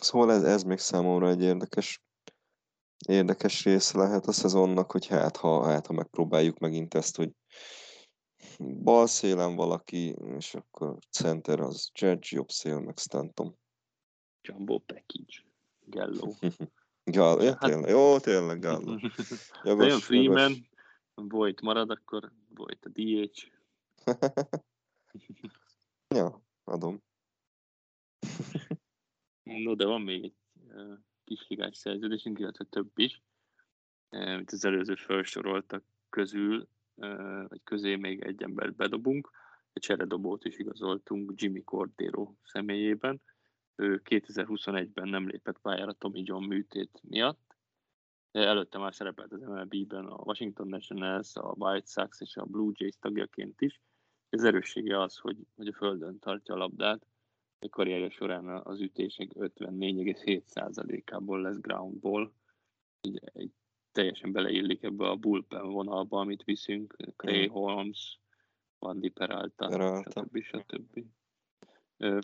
Szóval 0.00 0.32
ez, 0.32 0.42
ez 0.42 0.62
még 0.62 0.78
számomra 0.78 1.28
egy 1.28 1.42
érdekes 1.42 2.00
érdekes 3.08 3.64
része 3.64 3.98
lehet 3.98 4.26
a 4.26 4.32
szezonnak, 4.32 4.90
hogy 4.90 5.06
hát 5.06 5.36
ha, 5.36 5.64
hát, 5.64 5.86
ha 5.86 5.92
megpróbáljuk 5.92 6.58
megint 6.58 6.94
ezt, 6.94 7.16
hogy 7.16 7.30
bal 8.60 9.06
szélen 9.06 9.54
valaki, 9.54 10.14
és 10.36 10.54
akkor 10.54 10.98
center 11.10 11.60
az 11.60 11.90
Judge, 11.94 12.28
jobb 12.30 12.48
szél 12.48 12.80
meg 12.80 12.98
Stanton. 12.98 13.58
Jumbo 14.42 14.78
package. 14.78 15.44
Gallo. 15.80 16.32
Gallo, 17.04 17.42
ja, 17.42 17.50
hát... 17.50 17.70
tényleg, 17.70 17.90
jó, 17.90 18.18
tényleg 18.18 18.60
Gallo. 18.60 18.98
Jogos, 19.64 20.04
Freeman, 20.04 20.68
Voigt 21.14 21.60
marad, 21.60 21.90
akkor 21.90 22.32
Voigt 22.48 22.84
a 22.84 22.88
DH. 22.88 23.48
ja, 26.18 26.42
adom. 26.64 27.02
no, 29.42 29.74
de 29.74 29.86
van 29.86 30.00
még 30.00 30.24
egy 30.24 30.34
uh, 30.68 30.98
kis 31.24 31.46
ligás 31.48 31.76
szerződésünk, 31.76 32.38
illetve 32.38 32.64
több 32.64 32.90
is. 32.94 33.22
Uh, 34.10 34.34
mint 34.36 34.50
az 34.50 34.64
előző 34.64 34.94
felsoroltak 34.94 35.84
közül 36.08 36.68
vagy 37.48 37.60
közé 37.64 37.96
még 37.96 38.22
egy 38.22 38.42
embert 38.42 38.74
bedobunk, 38.74 39.30
egy 39.72 39.82
cseredobót 39.82 40.44
is 40.44 40.58
igazoltunk 40.58 41.32
Jimmy 41.34 41.64
Cordero 41.64 42.34
személyében. 42.42 43.20
Ő 43.74 44.02
2021-ben 44.04 45.08
nem 45.08 45.28
lépett 45.28 45.58
pályára 45.58 45.92
Tommy 45.92 46.22
John 46.24 46.44
műtét 46.44 47.00
miatt. 47.02 47.56
Előtte 48.30 48.78
már 48.78 48.94
szerepelt 48.94 49.32
az 49.32 49.40
MLB-ben 49.40 50.06
a 50.06 50.22
Washington 50.24 50.68
Nationals, 50.68 51.36
a 51.36 51.54
White 51.58 51.86
Sox 51.86 52.20
és 52.20 52.36
a 52.36 52.44
Blue 52.44 52.72
Jays 52.74 52.94
tagjaként 53.00 53.60
is. 53.60 53.80
Ez 54.28 54.44
erőssége 54.44 55.00
az, 55.00 55.16
hogy, 55.16 55.36
hogy 55.56 55.66
a 55.66 55.72
földön 55.72 56.18
tartja 56.18 56.54
a 56.54 56.58
labdát. 56.58 57.06
A 57.58 57.68
karrierje 57.68 58.10
során 58.10 58.48
az 58.48 58.80
ütések 58.80 59.30
54,7%-ából 59.34 61.40
lesz 61.40 61.60
groundball. 61.60 62.32
Egy, 63.00 63.20
egy 63.32 63.52
teljesen 63.92 64.32
beleillik 64.32 64.82
ebbe 64.82 65.08
a 65.08 65.16
bullpen 65.16 65.70
vonalba, 65.70 66.20
amit 66.20 66.44
viszünk, 66.44 66.96
Clay. 67.16 67.46
Holmes, 67.46 68.20
Vandi 68.78 69.08
Peralta, 69.08 69.66
Peralta. 69.66 70.10
stb. 70.10 70.42
stb. 70.42 71.04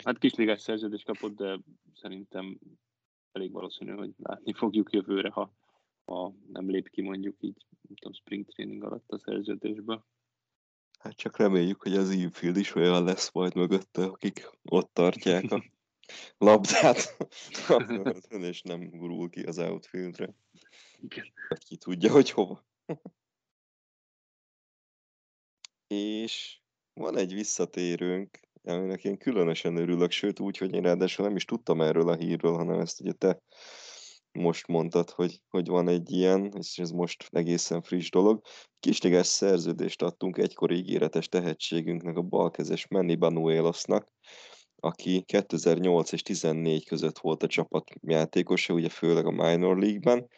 Hát 0.04 0.18
kisligás 0.18 0.60
szerződés 0.60 1.02
kapott, 1.02 1.36
de 1.36 1.60
szerintem 1.94 2.58
elég 3.32 3.52
valószínű, 3.52 3.90
hogy 3.90 4.10
látni 4.16 4.52
fogjuk 4.52 4.92
jövőre, 4.92 5.30
ha, 5.30 5.52
ha 6.04 6.34
nem 6.52 6.70
lép 6.70 6.88
ki 6.88 7.02
mondjuk 7.02 7.36
így, 7.40 7.66
nem 7.80 7.96
tudom, 7.96 8.12
spring 8.12 8.46
training 8.46 8.84
alatt 8.84 9.10
a 9.10 9.18
szerződésbe. 9.18 10.04
Hát 10.98 11.16
csak 11.16 11.36
reméljük, 11.36 11.82
hogy 11.82 11.96
az 11.96 12.10
infield 12.10 12.56
is 12.56 12.74
olyan 12.74 13.04
lesz 13.04 13.32
majd 13.32 13.54
mögötte, 13.54 14.04
akik 14.04 14.50
ott 14.62 14.94
tartják 14.94 15.50
a 15.50 15.64
labdát, 16.46 17.16
és 18.28 18.62
nem 18.62 18.90
gurul 18.90 19.30
ki 19.30 19.42
az 19.42 19.58
outfieldre. 19.58 20.34
Igen. 21.00 21.32
Ki 21.66 21.76
tudja, 21.76 22.12
hogy 22.12 22.30
hova. 22.30 22.66
és 25.86 26.60
van 26.92 27.16
egy 27.16 27.34
visszatérőnk, 27.34 28.40
aminek 28.62 29.04
én 29.04 29.18
különösen 29.18 29.76
örülök, 29.76 30.10
sőt 30.10 30.40
úgy, 30.40 30.56
hogy 30.56 30.74
én 30.74 30.82
ráadásul 30.82 31.26
nem 31.26 31.36
is 31.36 31.44
tudtam 31.44 31.80
erről 31.80 32.08
a 32.08 32.16
hírről, 32.16 32.54
hanem 32.54 32.80
ezt 32.80 33.00
ugye 33.00 33.12
te 33.12 33.42
most 34.32 34.66
mondtad, 34.66 35.10
hogy, 35.10 35.40
hogy 35.48 35.66
van 35.66 35.88
egy 35.88 36.10
ilyen, 36.10 36.52
és 36.58 36.78
ez 36.78 36.90
most 36.90 37.28
egészen 37.30 37.82
friss 37.82 38.10
dolog. 38.10 38.42
Kisligás 38.80 39.26
szerződést 39.26 40.02
adtunk 40.02 40.38
egykor 40.38 40.70
ígéretes 40.70 41.28
tehetségünknek, 41.28 42.16
a 42.16 42.22
balkezes 42.22 42.86
Manny 42.88 43.18
Banuelosnak, 43.18 44.12
aki 44.76 45.22
2008 45.22 46.12
és 46.12 46.22
14 46.22 46.86
között 46.86 47.18
volt 47.18 47.42
a 47.42 47.46
csapat 47.46 47.90
játékosa, 48.02 48.74
ugye 48.74 48.88
főleg 48.88 49.26
a 49.26 49.30
minor 49.30 49.78
league-ben, 49.78 50.28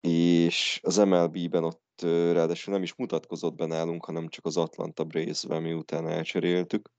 és 0.00 0.80
az 0.82 0.96
MLB-ben 0.96 1.64
ott 1.64 2.00
ráadásul 2.32 2.72
nem 2.72 2.82
is 2.82 2.94
mutatkozott 2.94 3.54
be 3.54 3.66
nálunk, 3.66 4.04
hanem 4.04 4.28
csak 4.28 4.44
az 4.44 4.56
Atlanta 4.56 5.04
Braves-ben, 5.04 5.62
miután 5.62 6.08
elcseréltük, 6.08 6.90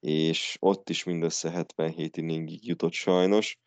és 0.00 0.56
ott 0.60 0.90
is 0.90 1.04
mindössze 1.04 1.50
77 1.50 2.16
inningig 2.16 2.66
jutott 2.66 2.92
sajnos, 2.92 3.58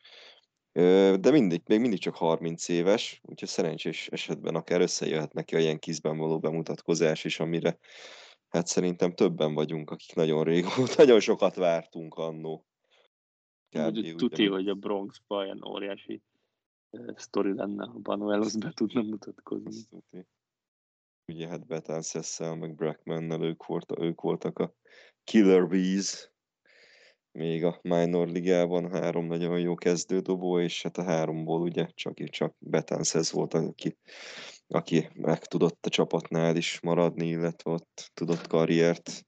de 0.72 1.32
mindig, 1.32 1.62
még 1.66 1.80
mindig 1.80 2.00
csak 2.00 2.16
30 2.16 2.68
éves, 2.68 3.22
úgyhogy 3.24 3.50
szerencsés 3.50 4.08
esetben 4.08 4.56
akár 4.56 4.82
összejöhet 4.82 5.34
neki 5.34 5.56
a 5.56 5.60
ilyen 5.60 5.80
kizben 5.80 6.18
való 6.18 6.40
bemutatkozás 6.40 7.24
is, 7.24 7.40
amire 7.40 7.78
hát 8.48 8.68
szerintem 8.68 9.14
többen 9.14 9.54
vagyunk, 9.54 9.90
akik 9.90 10.16
nagyon 10.16 10.44
régóta, 10.44 10.94
nagyon 10.98 11.20
sokat 11.20 11.56
vártunk 11.56 12.16
annó. 12.16 12.66
Úgy, 13.74 14.14
tuti, 14.18 14.48
hogy 14.48 14.68
a 14.68 14.74
Bronxban 14.74 15.46
ilyen 15.46 15.66
óriási 15.68 16.22
sztori 17.16 17.54
lenne, 17.54 17.86
ha 17.86 17.98
Banuelos 18.00 18.58
be 18.58 18.72
tudna 18.74 19.02
mutatkozni. 19.02 20.04
Ugye 21.32 21.48
hát 21.48 21.68
Betances-szel, 21.68 22.56
meg 22.56 22.76
Brackmannel 22.76 23.44
ők, 23.44 23.66
volt, 23.66 24.00
ők 24.00 24.22
voltak 24.22 24.60
a 24.60 24.74
Killer 25.24 25.68
Bees, 25.68 26.32
még 27.32 27.64
a 27.64 27.80
minor 27.82 28.28
ligában 28.28 28.92
három 28.92 29.26
nagyon 29.26 29.60
jó 29.60 29.76
kezdődobó, 29.76 30.60
és 30.60 30.82
hát 30.82 30.98
a 30.98 31.04
háromból 31.04 31.62
ugye 31.62 31.86
csak, 31.94 32.24
csak 32.24 32.56
Betances 32.60 33.32
volt, 33.32 33.54
aki, 33.54 33.98
aki 34.68 35.10
meg 35.14 35.46
tudott 35.46 35.86
a 35.86 35.90
csapatnál 35.90 36.56
is 36.56 36.80
maradni, 36.80 37.28
illetve 37.28 37.72
ott 37.72 38.12
tudott 38.14 38.48
karriert, 38.48 39.26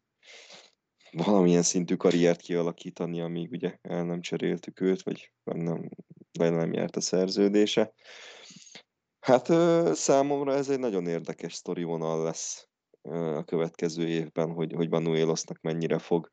valamilyen 1.11 1.61
szintű 1.61 1.95
karriert 1.95 2.41
kialakítani, 2.41 3.21
amíg 3.21 3.51
ugye 3.51 3.77
el 3.81 4.03
nem 4.03 4.21
cseréltük 4.21 4.81
őt, 4.81 5.01
vagy 5.01 5.31
nem, 5.43 5.89
nem 6.39 6.73
járt 6.73 6.95
a 6.95 7.01
szerződése. 7.01 7.93
Hát 9.19 9.45
számomra 9.95 10.53
ez 10.53 10.69
egy 10.69 10.79
nagyon 10.79 11.07
érdekes 11.07 11.53
sztori 11.53 11.83
vonal 11.83 12.23
lesz 12.23 12.67
a 13.11 13.43
következő 13.43 14.07
évben, 14.07 14.51
hogy, 14.51 14.73
hogy 14.73 14.89
Banuelosnak 14.89 15.61
mennyire 15.61 15.99
fog 15.99 16.31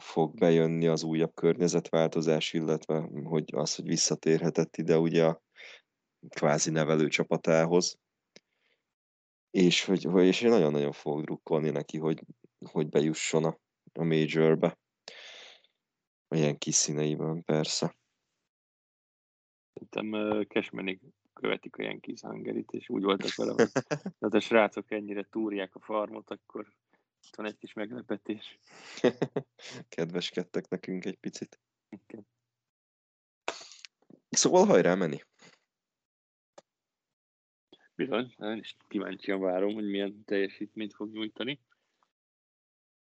fog 0.00 0.38
bejönni 0.38 0.86
az 0.86 1.02
újabb 1.02 1.34
környezetváltozás, 1.34 2.52
illetve 2.52 3.08
hogy 3.24 3.44
az, 3.54 3.74
hogy 3.74 3.86
visszatérhetett 3.86 4.76
ide 4.76 4.98
ugye 4.98 5.24
a 5.24 5.42
kvázi 6.28 6.70
nevelő 6.70 7.08
csapatához. 7.08 7.98
És 9.50 9.84
hogy 9.84 10.24
és 10.24 10.40
én 10.40 10.50
nagyon-nagyon 10.50 10.92
fogok 10.92 11.22
drukkolni 11.22 11.70
neki, 11.70 11.98
hogy, 11.98 12.22
hogy 12.70 12.88
bejusson 12.88 13.44
a, 13.44 13.58
a 13.92 14.04
majorbe. 14.04 14.78
Ilyen 16.28 16.58
kis 16.58 16.74
színeiben, 16.74 17.44
persze. 17.44 17.98
Szerintem 19.80 20.44
Kesmenig 20.46 21.00
követik 21.32 21.76
a 21.76 21.82
Yankees 21.82 22.20
hangerit, 22.20 22.70
és 22.70 22.88
úgy 22.88 23.02
voltak 23.02 23.34
vele, 23.34 23.52
hogy 23.52 23.70
hát 24.20 24.34
a 24.34 24.40
srácok 24.40 24.90
ennyire 24.90 25.26
túrják 25.30 25.74
a 25.74 25.80
farmot, 25.80 26.30
akkor 26.30 26.72
itt 27.26 27.36
van 27.36 27.46
egy 27.46 27.56
kis 27.56 27.72
meglepetés. 27.72 28.58
Kedveskedtek 29.88 30.68
nekünk 30.68 31.04
egy 31.04 31.16
picit. 31.16 31.60
Okay. 31.88 32.24
Szóval 34.28 34.66
hajrá 34.66 34.94
menni. 34.94 35.18
Bizony, 37.94 38.34
én 38.38 38.58
is 38.58 38.76
kíváncsian 38.88 39.40
várom, 39.40 39.74
hogy 39.74 39.84
milyen 39.84 40.24
teljesítményt 40.24 40.94
fog 40.94 41.12
nyújtani. 41.12 41.60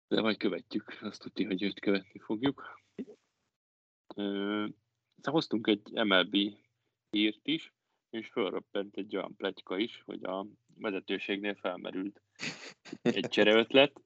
De 0.07 0.21
majd 0.21 0.37
követjük, 0.37 0.97
azt 1.01 1.21
tudti, 1.21 1.43
hogy 1.43 1.63
őt 1.63 1.79
követni 1.79 2.19
fogjuk. 2.19 2.83
Ö, 4.15 4.67
hoztunk 5.21 5.67
egy 5.67 5.91
MLB 5.91 6.35
hírt 7.15 7.47
is, 7.47 7.73
és 8.09 8.27
fölröppent 8.27 8.97
egy 8.97 9.15
olyan 9.15 9.35
pletyka 9.35 9.77
is, 9.77 10.01
hogy 10.05 10.23
a 10.23 10.47
vezetőségnél 10.75 11.55
felmerült 11.55 12.21
egy 13.01 13.27
csereötlet. 13.27 14.01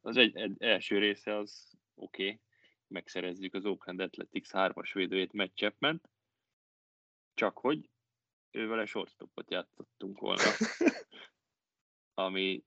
Az 0.00 0.16
egy, 0.16 0.36
egy 0.36 0.54
első 0.58 0.98
része 0.98 1.36
az 1.36 1.72
oké, 1.94 2.24
okay. 2.24 2.40
megszerezzük 2.86 3.54
az 3.54 3.64
Oakland 3.64 4.00
Athletics 4.00 4.50
hármas 4.50 4.92
védőjét 4.92 5.32
Matt 5.32 5.54
Chapman, 5.54 6.00
csak 7.34 7.58
hogy 7.58 7.90
ő 8.50 8.66
vele 8.66 8.84
shortstopot 8.84 9.50
játszottunk 9.50 10.18
volna. 10.18 10.42
Ami 12.24 12.64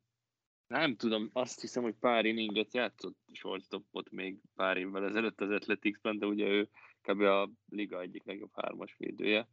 nem 0.67 0.95
tudom, 0.95 1.29
azt 1.33 1.61
hiszem, 1.61 1.83
hogy 1.83 1.95
pár 1.95 2.25
inninget 2.25 2.73
játszott 2.73 3.17
shortstopot 3.31 4.09
még 4.09 4.39
pár 4.55 4.77
évvel 4.77 5.05
ezelőtt 5.05 5.41
az 5.41 5.49
Athleticsben, 5.49 6.17
de 6.17 6.25
ugye 6.25 6.47
ő 6.47 6.69
kb. 7.09 7.21
a 7.21 7.49
liga 7.69 8.01
egyik 8.01 8.23
legjobb 8.25 8.51
hármas 8.53 8.95
védője. 8.97 9.49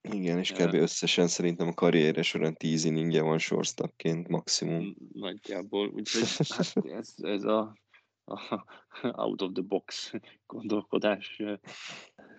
Igen, 0.00 0.38
és 0.38 0.52
kb. 0.52 0.74
összesen 0.74 1.28
szerintem 1.28 1.68
a 1.68 1.74
karrierje 1.74 2.22
során 2.22 2.54
10 2.54 2.84
inningje 2.84 3.22
van 3.22 3.38
shortstopként 3.38 4.28
maximum. 4.28 4.96
Nagyjából, 5.12 5.88
úgyhogy 5.88 6.36
hát 6.56 6.86
ez, 6.86 7.14
ez 7.16 7.44
a, 7.44 7.76
a 8.24 8.64
out 9.24 9.42
of 9.42 9.52
the 9.52 9.62
box 9.62 10.12
gondolkodás 10.46 11.42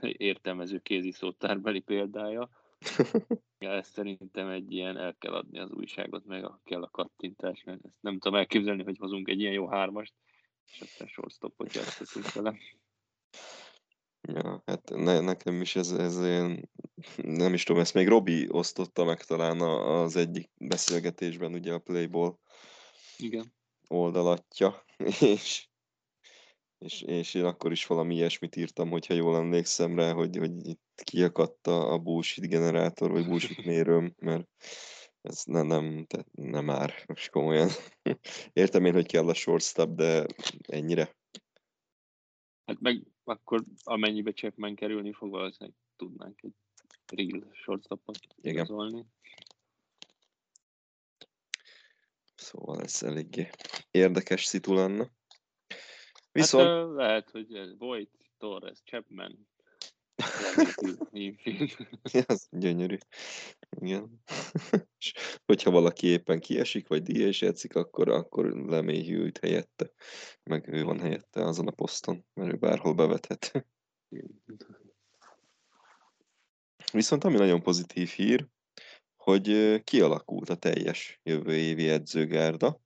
értelmező 0.02 0.80
kézi 0.80 1.12
szótárbeli 1.12 1.80
példája. 1.80 2.50
Ja, 3.64 3.72
ez 3.72 3.88
szerintem 3.88 4.48
egy 4.48 4.72
ilyen 4.72 4.98
el 4.98 5.16
kell 5.20 5.34
adni 5.34 5.60
az 5.60 5.72
újságot, 5.72 6.26
meg 6.26 6.44
a, 6.44 6.60
kell 6.64 6.82
a 6.82 6.90
kattintás, 6.90 7.64
mert 7.64 7.86
ezt 7.86 7.96
nem 8.00 8.20
tudom 8.20 8.40
elképzelni, 8.40 8.84
hogy 8.84 8.98
hozunk 8.98 9.30
egy 9.30 9.40
ilyen 9.40 9.54
jó 9.54 9.68
hármast, 9.68 10.14
és 10.66 10.82
aztán 10.82 11.08
shortstopot 11.08 11.74
játszhatunk 11.74 12.34
vele. 12.34 12.56
Ja, 14.22 14.62
hát 14.66 14.90
ne, 14.90 15.20
nekem 15.20 15.62
is 15.62 15.76
ez, 15.76 15.92
ez 15.92 16.20
ilyen, 16.20 16.70
nem 17.16 17.54
is 17.54 17.64
tudom, 17.64 17.82
ezt 17.82 17.94
még 17.94 18.08
Robi 18.08 18.48
osztotta 18.50 19.04
meg 19.04 19.24
talán 19.24 19.62
az 19.62 20.16
egyik 20.16 20.50
beszélgetésben, 20.58 21.54
ugye 21.54 21.74
a 21.74 21.80
Playból 21.80 22.40
Igen. 23.18 23.54
oldalatja, 23.88 24.86
és, 25.20 25.70
és, 26.78 27.02
és 27.02 27.34
én 27.34 27.46
akkor 27.46 27.72
is 27.72 27.86
valami 27.86 28.16
ilyesmit 28.16 28.56
írtam, 28.56 28.90
hogyha 28.90 29.14
jól 29.14 29.36
emlékszem 29.36 29.96
rá, 29.96 30.12
hogy, 30.14 30.38
hogy 30.38 30.68
itt 30.68 31.02
kiakadt 31.04 31.68
a, 31.68 31.98
bullshit 31.98 32.50
generátor, 32.50 33.12
vagy 33.12 33.28
bullshit 33.28 33.66
mérőm, 33.66 34.16
mert 34.18 34.48
ez 35.22 35.44
ne, 35.46 35.62
nem, 35.62 36.06
te, 36.06 36.26
nem 36.32 36.66
már, 36.66 37.04
most 37.08 37.30
komolyan. 37.30 37.70
Értem 38.54 38.86
én, 38.86 38.94
hogy 38.94 39.08
kell 39.08 39.28
a 39.28 39.34
shortstop, 39.34 39.96
de 39.96 40.26
ennyire. 40.62 41.16
Hát 42.66 42.80
meg 42.80 43.04
akkor 43.32 43.64
amennyibe 43.84 44.32
Chapman 44.32 44.76
kerülni 44.76 45.14
fog, 45.14 45.30
valószínűleg 45.30 45.78
tudnánk 45.96 46.42
egy 46.42 46.54
real 47.06 47.52
shortstopot 47.54 48.20
igazolni. 48.42 49.06
Szóval 52.36 52.82
ez 52.82 53.04
eléggé 53.04 53.50
érdekes 53.92 54.44
szitu 54.46 54.74
lenne. 54.74 55.12
Viszont... 56.32 56.68
Hát, 56.68 56.96
lehet, 56.96 57.30
hogy 57.30 57.78
Voigt, 57.78 58.18
Torres, 58.38 58.82
Chapman, 58.84 59.48
Ez 62.28 62.48
gyönyörű. 62.50 62.98
Igen. 63.80 64.24
És 65.00 65.14
hogyha 65.46 65.72
valaki 65.72 66.08
éppen 66.08 66.40
kiesik, 66.40 66.88
vagy 66.88 67.04
díjas 67.04 67.42
játszik, 67.42 67.76
akkor, 67.76 68.10
akkor 68.10 68.46
lemélyült 68.46 69.38
helyette. 69.38 69.92
Meg 70.44 70.68
ő 70.68 70.84
van 70.84 71.00
helyette 71.00 71.46
azon 71.46 71.68
a 71.68 71.72
poszton, 71.72 72.26
mert 72.34 72.54
ő 72.54 72.56
bárhol 72.56 72.94
bevethet. 72.94 73.68
Viszont 76.92 77.24
ami 77.24 77.38
nagyon 77.38 77.62
pozitív 77.62 78.10
hír, 78.10 78.48
hogy 79.16 79.80
kialakult 79.84 80.50
a 80.50 80.56
teljes 80.56 81.20
jövő 81.24 81.56
évi 81.56 81.90
edzőgárda, 81.90 82.82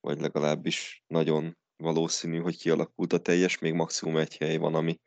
vagy 0.00 0.20
legalábbis 0.20 1.02
nagyon 1.06 1.58
valószínű, 1.76 2.38
hogy 2.38 2.56
kialakult 2.56 3.12
a 3.12 3.18
teljes, 3.18 3.58
még 3.58 3.72
maximum 3.72 4.16
egy 4.16 4.36
hely 4.36 4.56
van, 4.56 4.74
ami 4.74 5.00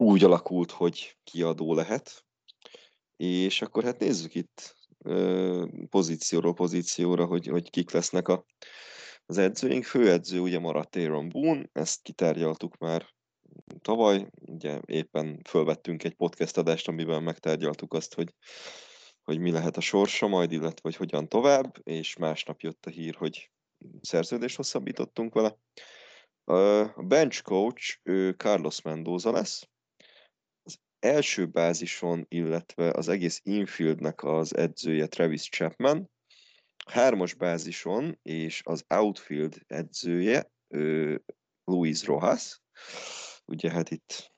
úgy 0.00 0.24
alakult, 0.24 0.70
hogy 0.70 1.16
kiadó 1.24 1.74
lehet. 1.74 2.24
És 3.16 3.62
akkor 3.62 3.84
hát 3.84 3.98
nézzük 3.98 4.34
itt 4.34 4.76
pozícióról 5.88 6.54
pozícióra, 6.54 7.24
hogy, 7.24 7.46
hogy 7.46 7.70
kik 7.70 7.90
lesznek 7.90 8.28
a, 8.28 8.44
az 9.26 9.38
edzőink. 9.38 9.84
Főedző 9.84 10.40
ugye 10.40 10.58
maradt 10.58 10.96
Aaron 10.96 11.28
Boone, 11.28 11.68
ezt 11.72 12.02
kitárgyaltuk 12.02 12.76
már 12.78 13.06
tavaly, 13.80 14.26
ugye 14.40 14.80
éppen 14.86 15.40
fölvettünk 15.48 16.04
egy 16.04 16.14
podcast 16.14 16.56
adást, 16.56 16.88
amiben 16.88 17.22
megtárgyaltuk 17.22 17.92
azt, 17.94 18.14
hogy 18.14 18.34
hogy 19.22 19.38
mi 19.38 19.50
lehet 19.50 19.76
a 19.76 19.80
sorsa 19.80 20.26
majd, 20.26 20.52
illetve 20.52 20.80
hogy 20.82 20.96
hogyan 20.96 21.28
tovább, 21.28 21.76
és 21.82 22.16
másnap 22.16 22.60
jött 22.60 22.86
a 22.86 22.90
hír, 22.90 23.14
hogy 23.14 23.50
szerződést 24.00 24.56
hosszabbítottunk 24.56 25.34
vele. 25.34 25.56
A 26.94 27.02
bench 27.02 27.42
coach 27.42 27.98
ő 28.02 28.30
Carlos 28.30 28.82
Mendoza 28.82 29.30
lesz, 29.30 29.69
első 31.00 31.46
bázison, 31.46 32.26
illetve 32.28 32.90
az 32.90 33.08
egész 33.08 33.40
infieldnek 33.42 34.22
az 34.22 34.56
edzője 34.56 35.06
Travis 35.06 35.48
Chapman, 35.48 36.10
hármas 36.86 37.34
bázison 37.34 38.18
és 38.22 38.60
az 38.64 38.84
outfield 38.88 39.62
edzője 39.66 40.50
ő 40.68 41.22
Luis 41.64 42.04
Rojas. 42.04 42.60
Ugye 43.44 43.70
hát 43.70 43.90
itt 43.90 44.32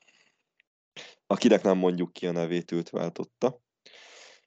akinek 1.32 1.62
nem 1.62 1.78
mondjuk 1.78 2.12
ki 2.12 2.26
a 2.26 2.32
nevét, 2.32 2.72
őt 2.72 2.90
váltotta. 2.90 3.60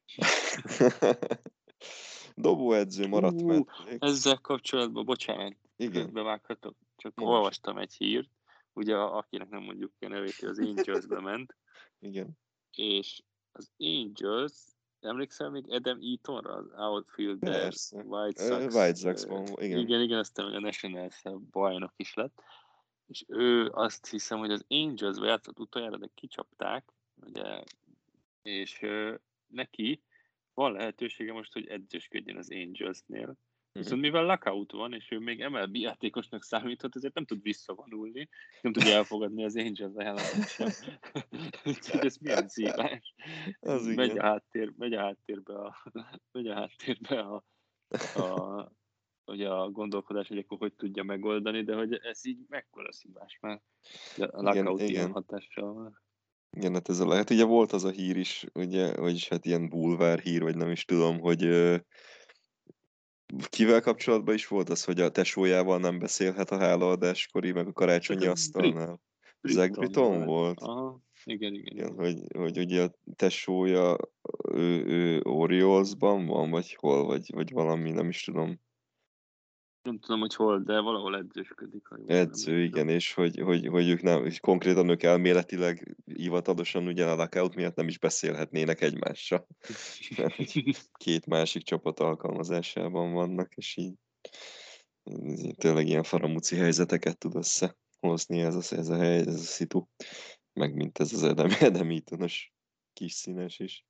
Dobóedző 2.36 3.08
maradt 3.08 3.42
Ú, 3.42 3.46
meg. 3.46 3.68
Ezzel 4.00 4.38
kapcsolatban, 4.38 5.06
bocsánat, 5.06 5.56
Igen. 5.76 6.14
bevághatok, 6.14 6.78
csak 6.96 7.16
Mondd. 7.16 7.32
olvastam 7.32 7.78
egy 7.78 7.94
hírt, 7.94 8.30
ugye 8.76 8.96
akinek 8.96 9.50
nem 9.50 9.64
mondjuk 9.64 9.94
ki 10.00 10.06
a 10.06 10.10
nevét, 10.10 10.42
az 10.42 10.60
Angelsbe 10.60 11.20
ment, 11.30 11.56
Igen. 12.00 12.38
és 12.72 13.22
az 13.52 13.72
Angels, 13.78 14.54
emlékszel 15.00 15.50
még 15.50 15.72
Adam 15.72 16.00
Eatonra, 16.02 16.54
az 16.54 16.72
outfielder, 16.78 17.62
Persze. 17.62 17.98
White 17.98 18.44
Sox, 18.44 18.76
White 18.76 18.96
Sox-ban, 18.96 19.48
igen. 19.48 19.80
igen, 19.80 20.02
igen, 20.02 20.20
aztán 20.20 20.54
a 20.54 20.60
national 20.60 21.10
bajnok 21.52 21.94
is 21.96 22.14
lett, 22.14 22.42
és 23.08 23.24
ő 23.28 23.70
azt 23.70 24.10
hiszem, 24.10 24.40
hogy 24.40 24.52
az 24.52 24.66
Angels-be 24.68 25.28
játszott 25.28 25.60
utoljára, 25.60 25.98
de 25.98 26.10
kicsapták, 26.14 26.94
ugye, 27.16 27.64
és 28.42 28.80
neki 29.48 30.04
van 30.54 30.72
lehetősége 30.72 31.34
most, 31.34 31.54
hogy 31.54 31.68
edzősködjön 31.68 32.38
az 32.38 32.52
Angelsnél, 32.52 33.38
Viszont 33.80 34.02
mivel 34.02 34.26
lockout 34.26 34.72
van, 34.72 34.94
és 34.94 35.12
ő 35.12 35.20
még 35.20 35.48
MLB 35.48 35.76
játékosnak 35.76 36.44
számíthat, 36.44 36.96
ezért 36.96 37.14
nem 37.14 37.26
tud 37.26 37.42
visszavonulni, 37.42 38.30
nem 38.62 38.74
tudja 38.74 38.94
elfogadni 38.94 39.44
az 39.44 39.56
Angels 39.56 39.94
ajánlatot 39.96 40.48
sem. 40.48 40.70
Úgyhogy 41.66 42.06
ez 42.06 42.18
milyen 42.18 42.48
szívás. 42.48 43.14
Az 43.60 43.86
megy, 43.86 44.10
igen. 44.10 44.18
a 44.18 44.24
háttér, 44.24 44.74
megy 44.78 44.94
a 44.94 45.00
háttérbe 45.00 45.54
a, 45.54 45.76
megy 46.32 46.48
a, 46.48 46.54
háttérbe 46.54 47.20
a, 47.20 47.44
a, 48.16 48.72
ugye 49.26 49.50
a 49.50 49.70
gondolkodás, 49.70 50.28
hogy 50.28 50.38
akkor 50.38 50.58
hogy 50.58 50.74
tudja 50.74 51.04
megoldani, 51.04 51.64
de 51.64 51.76
hogy 51.76 51.94
ez 51.94 52.26
így 52.26 52.46
mekkora 52.48 52.92
szívás 52.92 53.38
már. 53.42 53.62
A 54.18 54.52
Igen, 54.52 54.64
lockout 54.64 54.80
ilyen 54.80 54.92
igen. 54.92 55.12
hatással 55.12 55.74
van. 55.74 56.02
Igen, 56.58 56.74
hát 56.74 56.90
ez 56.90 57.00
a 57.00 57.08
lehet. 57.08 57.30
Ugye 57.30 57.44
volt 57.44 57.72
az 57.72 57.84
a 57.84 57.90
hír 57.90 58.18
is, 58.18 58.46
ugye, 58.54 58.96
vagyis 58.96 59.28
hát 59.28 59.46
ilyen 59.46 59.70
bulvár 59.70 60.20
hír, 60.20 60.42
vagy 60.42 60.56
nem 60.56 60.72
is 60.72 60.86
tudom, 60.86 61.20
hogy 61.20 61.42
kivel 63.50 63.82
kapcsolatban 63.82 64.34
is 64.34 64.48
volt 64.48 64.70
az, 64.70 64.84
hogy 64.84 65.00
a 65.00 65.10
tesójával 65.10 65.80
nem 65.80 66.00
beszélhet 66.00 66.52
a 66.52 66.58
hálaadáskori, 66.58 67.52
meg 67.52 67.68
a 67.68 67.74
karácsonyi 67.74 68.26
asztalnál. 68.26 69.02
Zach 69.42 69.72
Britton 69.80 70.26
volt? 70.26 70.60
Aha, 70.60 71.02
igen, 71.24 71.54
igen. 71.54 71.74
Igen, 71.74 71.94
igen. 71.94 71.96
hogy, 71.96 72.38
hogy 72.38 72.58
ugye 72.58 72.84
a 72.84 72.96
tesója 73.16 73.98
ő, 74.52 74.86
ő 74.86 75.22
Oriolsban 75.24 76.26
van, 76.26 76.50
vagy 76.50 76.76
hol, 76.76 77.06
vagy, 77.06 77.32
vagy 77.34 77.52
valami, 77.52 77.92
nem 77.92 78.10
is 78.10 78.24
tudom, 78.24 78.60
Nem 79.86 80.00
tudom, 80.00 80.20
hogy 80.20 80.36
hol, 80.36 80.60
de 80.60 80.80
valahol 80.80 81.18
edzősködik. 81.18 81.88
ha 81.88 81.96
edző, 82.06 82.52
emlékszem. 82.52 82.82
igen, 82.82 82.96
és 82.96 83.14
hogy, 83.14 83.40
hogy, 83.40 83.68
hogy 83.68 83.90
ők 83.90 84.02
nem, 84.02 84.26
és 84.26 84.40
konkrétan 84.40 84.90
ők 84.90 85.04
elméletileg 85.04 85.96
hivatalosan 86.06 86.88
ugye 86.88 87.06
a 87.06 87.16
lockout 87.16 87.56
miatt 87.56 87.76
nem 87.76 87.88
is 87.88 88.00
beszélhetnének 88.00 88.82
egymással. 88.82 89.48
Mert 90.18 90.36
két 91.04 91.26
másik 91.26 91.64
csapat 91.64 92.00
alkalmazásában 92.00 93.14
vannak, 93.14 93.56
és 93.56 93.78
így 93.78 93.94
tényleg 95.56 95.88
ilyen 95.88 96.04
faramúci 96.04 96.56
helyzeteket 96.56 97.18
tud 97.18 97.36
összehozni 97.36 98.42
ez 98.42 98.56
a, 98.56 98.76
ez 98.76 98.90
a 98.90 98.98
hely, 98.98 99.20
ez 99.20 99.28
a 99.34 99.38
szitu, 99.38 99.86
meg 100.54 100.76
mint 100.76 101.00
ez 101.00 101.14
az 101.14 101.24
Edem, 101.24 101.50
Edem 101.60 102.02
kis 102.94 103.14
színes 103.14 103.60
is. 103.60 103.85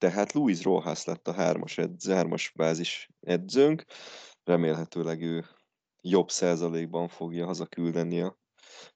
Tehát 0.00 0.32
Luis 0.32 0.62
Rojas 0.62 1.04
lett 1.04 1.28
a 1.28 1.32
hármas, 1.32 1.78
edző, 1.78 2.12
hármas 2.12 2.52
bázis 2.56 3.08
edzőnk, 3.20 3.84
remélhetőleg 4.44 5.22
ő 5.22 5.44
jobb 6.02 6.30
százalékban 6.30 7.08
fogja 7.08 7.46
hazaküldeni 7.46 8.20
a 8.20 8.38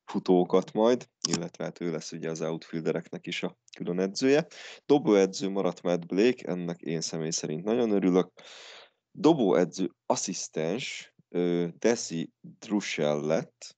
futókat 0.05 0.73
majd, 0.73 1.09
illetve 1.29 1.65
hát 1.65 1.81
ő 1.81 1.91
lesz 1.91 2.13
ugye 2.13 2.31
az 2.31 2.41
outfieldereknek 2.41 3.27
is 3.27 3.43
a 3.43 3.57
külön 3.77 4.01
edzője. 4.01 4.47
Dobóedző 4.87 5.49
maradt 5.49 5.83
Matt 5.83 6.07
Blake, 6.07 6.49
ennek 6.49 6.81
én 6.81 7.01
személy 7.01 7.31
szerint 7.31 7.65
nagyon 7.65 7.91
örülök. 7.91 8.33
Dobóedző 9.11 9.91
asszisztens 10.07 11.15
Desi 11.79 12.33
Drushel 12.41 13.21
lett, 13.21 13.77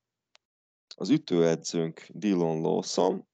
az 0.97 1.11
ütőedzőnk 1.11 2.07
Dylan 2.09 2.61
Lawson, 2.61 3.29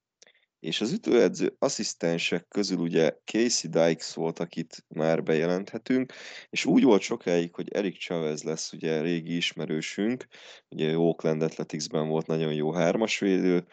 és 0.63 0.81
az 0.81 0.93
ütőedző 0.93 1.57
asszisztensek 1.59 2.49
közül 2.49 2.79
ugye 2.79 3.17
Casey 3.25 3.71
Dykes 3.71 4.15
volt, 4.15 4.39
akit 4.39 4.85
már 4.89 5.23
bejelenthetünk, 5.23 6.13
és 6.51 6.65
úgy 6.65 6.83
volt 6.83 7.03
sokáig, 7.03 7.55
hogy 7.55 7.73
Eric 7.73 7.99
Chavez 7.99 8.43
lesz 8.43 8.73
ugye 8.73 9.01
régi 9.01 9.37
ismerősünk, 9.37 10.27
ugye 10.69 10.99
Oakland 10.99 11.43
Athleticsben 11.43 12.09
volt 12.09 12.27
nagyon 12.27 12.55
jó 12.55 12.73
hármasvédő, 12.73 13.67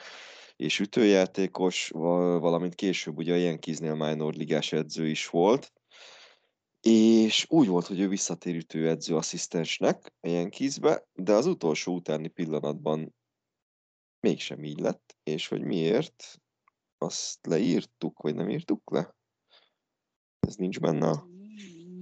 és 0.56 0.80
ütőjátékos, 0.80 1.90
val- 1.90 2.42
valamint 2.42 2.76
később 2.76 3.18
ugye 3.18 3.34
a 3.34 3.38
Yankeesnél 3.38 3.96
minor 3.96 4.34
ligás 4.34 4.72
edző 4.72 5.08
is 5.08 5.28
volt, 5.28 5.74
és 6.82 7.46
úgy 7.50 7.68
volt, 7.68 7.86
hogy 7.86 8.00
ő 8.00 8.08
visszatér 8.08 8.56
ütőedző 8.56 9.16
asszisztensnek 9.16 10.14
a 10.20 10.28
Yankeesbe, 10.28 11.08
de 11.14 11.34
az 11.34 11.46
utolsó 11.46 11.94
utáni 11.94 12.28
pillanatban 12.28 13.16
mégsem 14.20 14.64
így 14.64 14.80
lett, 14.80 15.18
és 15.24 15.48
hogy 15.48 15.62
miért, 15.62 16.42
azt 17.02 17.46
leírtuk, 17.48 18.22
vagy 18.22 18.36
nem 18.36 18.50
írtuk 18.50 18.92
le? 18.92 19.16
Ez 20.40 20.56
nincs 20.56 20.80
benne 20.80 21.08
a... 21.08 21.28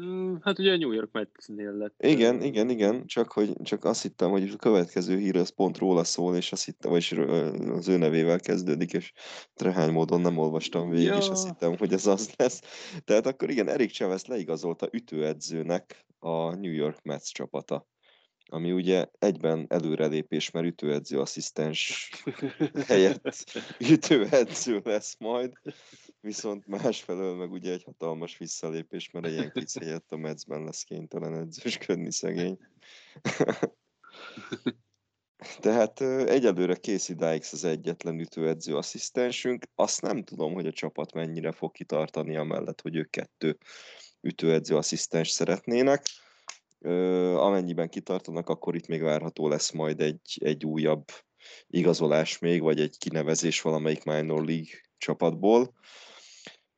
Mm, 0.04 0.36
Hát 0.42 0.60
ugye 0.60 0.72
a 0.72 0.78
New 0.78 0.92
York 0.92 1.12
Metsnél 1.12 1.72
lett. 1.72 1.96
Igen, 2.04 2.42
igen, 2.42 2.70
igen, 2.70 3.06
csak, 3.06 3.32
hogy, 3.32 3.54
csak 3.62 3.84
azt 3.84 4.02
hittem, 4.02 4.30
hogy 4.30 4.50
a 4.50 4.56
következő 4.56 5.18
hír 5.18 5.36
az 5.38 5.50
pont 5.50 5.78
róla 5.78 6.04
szól, 6.04 6.36
és 6.36 6.52
azt 6.52 6.66
hittem, 6.66 6.92
vagyis 6.92 7.12
az 7.12 7.88
ő 7.88 7.98
nevével 7.98 8.40
kezdődik, 8.40 8.94
és 8.94 9.12
trehány 9.54 9.92
módon 9.92 10.22
nem 10.22 10.38
olvastam 10.38 10.90
végig, 10.90 11.14
és 11.18 11.28
azt 11.28 11.44
Ja. 11.46 11.50
hittem, 11.52 11.78
hogy 11.78 11.94
ez 11.94 12.06
az 12.06 12.34
lesz. 12.36 12.62
Tehát 13.04 13.26
akkor 13.26 13.50
igen, 13.50 13.68
Erik 13.68 13.92
Chavez 13.92 14.26
leigazolta 14.26 14.90
ütőedzőnek 14.92 16.06
a 16.20 16.56
New 16.56 16.72
York 16.72 17.02
Mets 17.04 17.32
csapata, 17.34 17.88
ami 18.50 18.72
ugye 18.72 19.06
egyben 19.20 19.66
előrelépés, 19.70 20.52
mert 20.52 20.66
ütőedző 20.66 21.20
asszisztens 21.20 22.12
helyett 22.88 23.44
ütőedző 23.80 24.82
lesz 24.84 25.16
majd, 25.20 25.52
viszont 26.22 26.68
másfelől 26.68 27.36
meg 27.36 27.52
ugye 27.52 27.72
egy 27.72 27.84
hatalmas 27.84 28.38
visszalépés, 28.38 29.12
mert 29.12 29.26
a 29.26 29.30
Yankees 29.30 29.74
helyett 29.82 30.12
a 30.12 30.18
Metsben 30.18 30.64
lesz 30.64 30.84
kénytelen 30.84 31.34
edzősködni 31.34 32.12
szegény. 32.12 32.58
Tehát 35.60 36.02
egyelőre 36.30 36.76
Casey 36.76 37.16
Dykes 37.16 37.54
az 37.54 37.64
egyetlen 37.64 38.20
ütőedző 38.20 38.76
asszisztensünk. 38.76 39.66
Azt 39.76 40.02
nem 40.02 40.24
tudom, 40.24 40.54
hogy 40.54 40.66
a 40.66 40.72
csapat 40.72 41.14
mennyire 41.14 41.52
fog 41.52 41.72
kitartani 41.72 42.36
amellett, 42.36 42.82
hogy 42.82 42.96
ők 42.96 43.10
kettő 43.10 43.58
ütőedző 44.22 44.76
asszisztens 44.76 45.30
szeretnének. 45.30 46.04
Amennyiben 47.36 47.90
kitartanak, 47.90 48.50
akkor 48.50 48.76
itt 48.76 48.88
még 48.88 49.02
várható 49.02 49.48
lesz 49.48 49.72
majd 49.72 50.02
egy, 50.02 50.38
egy 50.44 50.66
újabb 50.66 51.06
igazolás 51.68 52.40
még, 52.40 52.62
vagy 52.62 52.80
egy 52.80 52.98
kinevezés 52.98 53.62
valamelyik 53.62 54.04
minor 54.04 54.46
league 54.46 54.72
csapatból, 54.98 55.74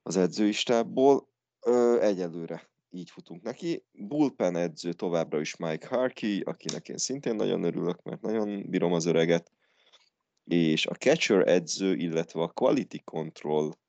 az 0.02 0.18
edzői 0.18 0.52
stábból. 0.52 1.28
Ö, 1.66 2.02
egyelőre 2.02 2.70
így 2.90 3.10
futunk 3.10 3.42
neki. 3.42 3.86
Bullpen 3.92 4.56
edző 4.56 4.94
továbbra 4.94 5.40
is 5.40 5.56
Mike 5.56 5.88
Harkey, 5.88 6.42
akinek 6.42 6.90
én 6.90 6.98
szintén 6.98 7.36
nagyon 7.36 7.64
örülök, 7.64 8.02
mert 8.02 8.22
nagyon 8.22 8.70
bírom 8.70 8.94
az 8.94 9.06
öreget. 9.06 9.52
És 10.44 10.86
a 10.86 10.94
catcher 10.94 11.48
edző, 11.48 11.96
illetve 11.96 12.42
a 12.42 12.48
quality 12.48 13.02
control 13.04 13.80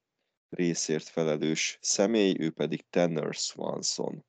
részért 0.48 1.08
felelős 1.08 1.78
személy, 1.80 2.34
ő 2.38 2.50
pedig 2.50 2.84
Tanner 2.90 3.34
Swanson, 3.34 4.24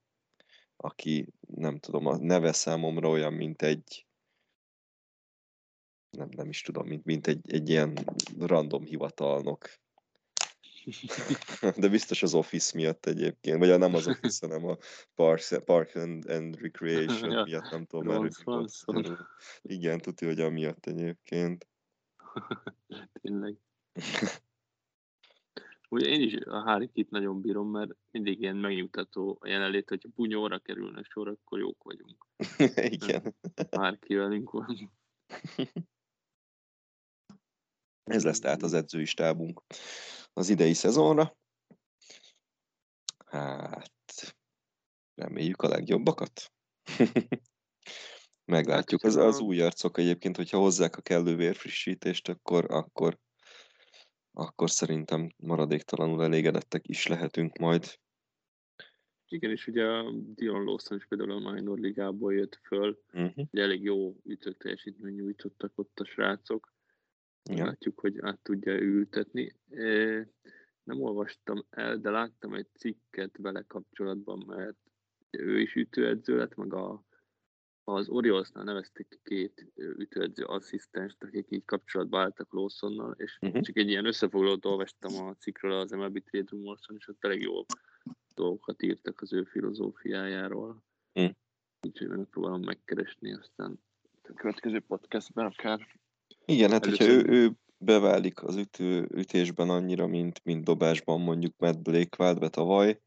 aki 0.82 1.28
nem 1.56 1.78
tudom, 1.80 2.06
a 2.06 2.18
neve 2.18 2.52
számomra 2.52 3.10
olyan, 3.10 3.34
mint 3.34 3.62
egy 3.62 4.06
nem, 6.10 6.30
nem 6.32 6.50
is 6.50 6.62
tudom, 6.62 6.88
mint, 6.88 7.06
mint 7.06 7.28
egy, 7.28 7.52
egy 7.52 7.70
ilyen 7.70 7.98
random 8.40 8.84
hivatalnok. 8.84 9.70
De 11.78 11.88
biztos 11.88 12.24
az 12.24 12.34
Office 12.34 12.78
miatt 12.78 13.06
egyébként, 13.06 13.58
vagy 13.58 13.80
nem 13.80 13.96
az 13.96 14.08
Office, 14.08 14.48
hanem 14.48 14.68
a 14.68 14.78
Parks, 15.16 15.54
Park 15.66 15.96
and, 15.96 16.30
and 16.30 16.62
Recreation 16.62 17.32
Ja. 17.32 17.44
miatt, 17.44 17.72
nem 17.72 17.86
tudom, 17.86 18.06
Ron 18.06 18.22
mert 18.22 18.40
ő 18.40 18.42
volt. 18.44 18.72
Swanson. 18.72 19.28
Igen, 19.62 20.00
tudja, 20.00 20.28
hogy 20.28 20.40
amiatt 20.40 20.86
egyébként. 20.86 21.68
Tényleg. 23.22 23.58
Ugye 25.92 26.08
én 26.08 26.22
is 26.22 26.36
a 26.36 26.64
Hárikit 26.64 27.10
nagyon 27.10 27.42
bírom, 27.42 27.70
mert 27.70 27.92
mindig 28.12 28.42
ilyen 28.42 28.56
megnyugtató 28.56 29.38
a 29.40 29.48
jelenlét, 29.48 29.90
hogyha 29.90 30.10
bunyóra 30.16 30.60
kerülne 30.60 31.04
sor, 31.04 31.28
akkor 31.28 31.60
jók 31.60 31.84
vagyunk. 31.84 32.28
Igen. 32.96 33.36
Hárki 33.72 34.16
velünk 34.16 34.52
van. 34.52 34.92
Ez 38.04 38.24
lesz 38.24 38.40
tehát 38.40 38.62
az 38.62 38.74
edzői 38.74 39.06
stábunk 39.06 39.64
az 40.34 40.50
idei 40.50 40.74
szezonra. 40.74 41.38
Hát, 43.26 44.36
reméljük 45.16 45.62
a 45.62 45.68
legjobbakat. 45.68 46.52
Meglátjuk. 48.52 49.04
Az, 49.04 49.16
az 49.16 49.40
új 49.40 49.62
arcok 49.62 49.98
egyébként, 49.98 50.36
hogyha 50.36 50.58
hozzák 50.58 50.98
a 50.98 51.02
kellő 51.02 51.36
vérfrissítést, 51.36 52.30
akkor, 52.30 52.66
akkor, 52.72 53.20
akkor 54.32 54.70
szerintem 54.70 55.30
maradéktalanul 55.38 56.24
elégedettek 56.24 56.88
is 56.88 57.08
lehetünk 57.08 57.58
majd. 57.58 58.00
Igen, 59.28 59.52
és 59.52 59.68
ugye 59.68 59.86
a 59.86 60.12
Dion 60.12 60.64
Lawson 60.64 60.98
is 60.98 61.06
például 61.06 61.32
a 61.32 61.52
minor 61.52 61.80
ligából 61.80 62.34
jött 62.34 62.60
föl, 62.64 63.04
uh-huh. 63.14 63.48
ugye 63.52 63.64
elég 63.64 63.84
jó 63.84 64.16
ütő 64.24 64.54
teljesítmény 64.54 65.14
nyújtottak 65.14 65.72
ott 65.76 66.00
a 66.00 66.06
srácok. 66.06 66.74
Igen. 67.50 67.66
Látjuk, 67.66 68.00
hogy 68.00 68.18
át 68.20 68.40
tudja 68.40 68.74
ültetni. 68.74 69.56
Nem 70.84 71.02
olvastam 71.02 71.66
el, 71.70 71.98
de 71.98 72.10
láttam 72.10 72.54
egy 72.54 72.68
cikket 72.74 73.38
vele 73.38 73.62
kapcsolatban, 73.68 74.44
mert 74.48 74.78
ő 75.30 75.60
is 75.60 75.76
ütőedző 75.76 76.38
lett, 76.38 76.56
meg 76.56 76.74
a, 76.74 77.04
az 77.94 78.10
Oriolsnál 78.10 78.64
nevezték 78.64 79.20
két 79.24 79.72
ütőedző 79.76 80.44
asszisztenst, 80.44 81.24
akik 81.24 81.46
így 81.50 81.66
kapcsolatba 81.66 82.20
álltak 82.20 82.54
Lawsonnal, 82.54 83.16
és 83.18 83.38
uh-huh. 83.42 83.62
csak 83.62 83.78
egy 83.78 83.90
ilyen 83.90 84.06
összefoglalót 84.06 84.66
olvastam 84.66 85.26
a 85.26 85.36
cikkről 85.36 85.72
az 85.72 85.92
MLB 85.92 86.24
Trade 86.24 86.48
Rumorson, 86.50 86.96
és 87.00 87.08
ott 87.08 87.24
elég 87.24 87.42
jó 87.42 87.66
dolgokat 88.36 88.82
írtak 88.82 89.22
az 89.22 89.34
ő 89.34 89.44
filozófiájáról. 89.44 90.84
Uh-huh. 91.14 91.36
Úgyhogy 91.88 92.08
megpróbálom 92.08 92.62
megkeresni, 92.62 93.34
aztán 93.34 93.80
a 94.24 94.34
következő 94.34 94.80
podcastben 94.80 95.46
akár. 95.46 95.88
Igen, 96.46 96.72
hát 96.72 96.86
hogyha 96.86 97.06
ő, 97.06 97.24
ő 97.28 97.52
beválik 97.78 98.44
az 98.44 98.56
ütő, 98.56 99.08
ütésben 99.14 99.70
annyira, 99.70 100.08
mint, 100.08 100.42
mint 100.44 100.64
dobásban 100.64 101.22
mondjuk 101.22 101.54
Matt 101.58 101.82
Blake 101.82 102.18
vált 102.18 102.40
be 102.40 102.50
tavaly, 102.50 103.02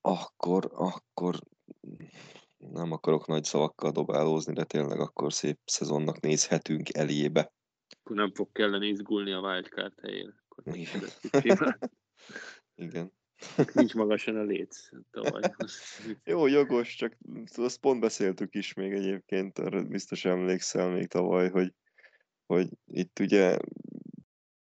akkor, 0.00 0.70
akkor 0.74 1.38
nem 2.58 2.92
akarok 2.92 3.26
nagy 3.26 3.44
szavakkal 3.44 3.90
dobálózni, 3.90 4.52
de 4.52 4.64
tényleg 4.64 5.00
akkor 5.00 5.32
szép 5.32 5.58
szezonnak 5.64 6.20
nézhetünk 6.20 6.94
elébe. 6.94 7.52
Akkor 8.00 8.16
nem 8.16 8.34
fog 8.34 8.52
kellene 8.52 8.86
izgulni 8.86 9.32
a 9.32 9.40
wildcard 9.40 10.00
helyére. 10.00 10.34
Igen. 10.72 11.78
Igen. 12.74 13.12
Nincs 13.72 13.94
magasan 13.94 14.36
a 14.36 14.42
léc. 14.42 14.88
Tavaly. 15.10 15.42
Jó, 16.24 16.46
jogos, 16.46 16.94
csak 16.94 17.16
azt 17.56 17.78
pont 17.78 18.00
beszéltük 18.00 18.54
is 18.54 18.74
még 18.74 18.92
egyébként, 18.92 19.58
arra 19.58 19.82
biztos 19.82 20.24
emlékszel 20.24 20.88
még 20.88 21.06
tavaly, 21.06 21.50
hogy, 21.50 21.74
hogy 22.46 22.68
itt 22.84 23.18
ugye 23.18 23.56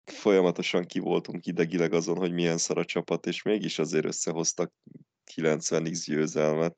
folyamatosan 0.03 0.85
ki 0.85 0.99
voltunk 0.99 1.45
idegileg 1.45 1.93
azon, 1.93 2.17
hogy 2.17 2.33
milyen 2.33 2.57
szar 2.57 2.77
a 2.77 2.85
csapat, 2.85 3.25
és 3.25 3.41
mégis 3.41 3.79
azért 3.79 4.05
összehoztak 4.05 4.73
90x 5.35 6.03
győzelmet. 6.05 6.77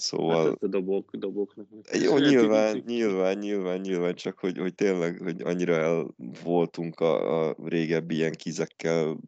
Szóval... 0.00 0.44
Hát 0.44 0.62
a 0.62 0.66
dobók, 0.66 1.16
dobóknak. 1.16 1.66
Jó, 2.02 2.18
nyilván, 2.18 2.82
nyilván, 2.86 3.38
nyilván, 3.38 3.80
nyilván, 3.80 4.14
csak 4.14 4.38
hogy, 4.38 4.58
hogy 4.58 4.74
tényleg, 4.74 5.18
hogy 5.18 5.42
annyira 5.42 5.74
el 5.74 6.14
voltunk 6.42 7.00
a, 7.00 7.48
a 7.48 7.56
régebbi 7.64 8.14
ilyen 8.14 8.32
kizekkel, 8.32 9.18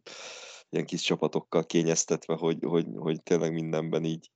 ilyen 0.69 0.85
kis 0.85 1.01
csapatokkal 1.01 1.65
kényeztetve, 1.65 2.35
hogy, 2.35 2.57
hogy, 2.61 2.85
hogy 2.95 3.23
tényleg 3.23 3.53
mindenben 3.53 4.03
így 4.03 4.31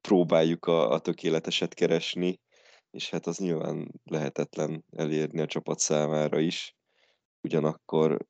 próbáljuk 0.00 0.66
a, 0.66 0.90
a 0.90 0.98
tökéleteset 0.98 1.74
keresni, 1.74 2.40
és 2.90 3.10
hát 3.10 3.26
az 3.26 3.38
nyilván 3.38 3.92
lehetetlen 4.04 4.84
elérni 4.96 5.40
a 5.40 5.46
csapat 5.46 5.78
számára 5.78 6.38
is. 6.38 6.76
Ugyanakkor, 7.42 8.26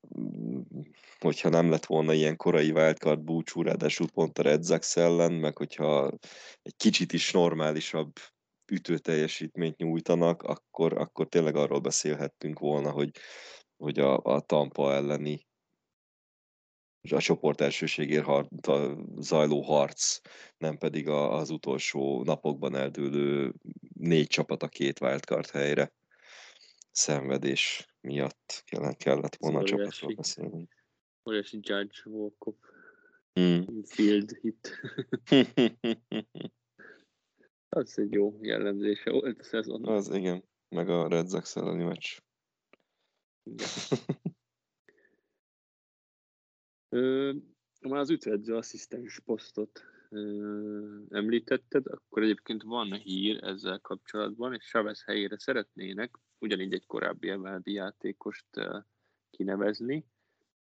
hogyha 1.18 1.48
nem 1.48 1.70
lett 1.70 1.86
volna 1.86 2.12
ilyen 2.12 2.36
korai 2.36 2.70
wildcard 2.70 3.20
búcsú, 3.20 3.62
ráadásul 3.62 4.10
pont 4.10 4.38
a 4.38 4.42
Red 4.42 4.64
Sox 4.64 4.96
ellen, 4.96 5.32
meg 5.32 5.56
hogyha 5.56 6.10
egy 6.62 6.76
kicsit 6.76 7.12
is 7.12 7.32
normálisabb 7.32 8.12
ütő 8.72 8.98
teljesítményt 8.98 9.76
nyújtanak, 9.76 10.42
akkor, 10.42 10.92
akkor 10.92 11.28
tényleg 11.28 11.56
arról 11.56 11.80
beszélhettünk 11.80 12.58
volna, 12.58 12.90
hogy, 12.90 13.10
hogy 13.76 13.98
a, 13.98 14.18
a 14.18 14.40
Tampa 14.40 14.92
elleni 14.92 15.46
a 17.10 17.20
csoport 17.20 17.60
elsőségért 17.60 18.24
har- 18.24 18.66
a 18.66 18.96
zajló 19.16 19.60
harc, 19.60 20.20
nem 20.56 20.78
pedig 20.78 21.08
a, 21.08 21.32
az 21.32 21.50
utolsó 21.50 22.22
napokban 22.22 22.74
eldőlő 22.74 23.54
négy 23.94 24.26
csapat 24.26 24.62
a 24.62 24.68
két 24.68 25.00
wildcard 25.00 25.50
helyre 25.50 25.92
szenvedés 26.92 27.88
miatt 28.00 28.62
kellett, 28.66 28.96
kellett 28.96 29.36
volna 29.36 29.58
a 29.58 29.64
csapatról 29.64 30.14
beszélni. 30.14 30.68
Óriási 31.28 31.58
Judge 31.62 32.00
walk 32.04 32.56
hmm. 33.32 33.82
field 33.84 34.38
hit. 34.40 34.80
az 37.68 37.98
egy 37.98 38.12
jó 38.12 38.38
jellemzése 38.40 39.10
volt 39.10 39.40
a 39.40 39.42
szezon. 39.42 39.86
Az 39.86 40.14
igen, 40.14 40.44
meg 40.68 40.88
a 40.88 41.08
Red 41.08 41.30
Sox 41.30 41.56
elleni 41.56 41.84
meccs. 41.84 42.16
Ö, 46.88 47.32
már 47.80 48.00
az 48.00 48.10
ütőedző 48.10 48.56
asszisztens 48.56 49.20
posztot 49.20 49.82
ö, 50.10 50.98
említetted, 51.08 51.86
akkor 51.86 52.22
egyébként 52.22 52.62
van 52.62 52.92
hír 52.92 53.44
ezzel 53.44 53.78
kapcsolatban, 53.78 54.54
és 54.54 54.64
Chavez 54.64 55.04
helyére 55.04 55.38
szeretnének 55.38 56.18
ugyanígy 56.42 56.72
egy 56.72 56.86
korábbi 56.86 57.34
MLB 57.34 57.68
játékost 57.68 58.46
kinevezni, 59.30 60.06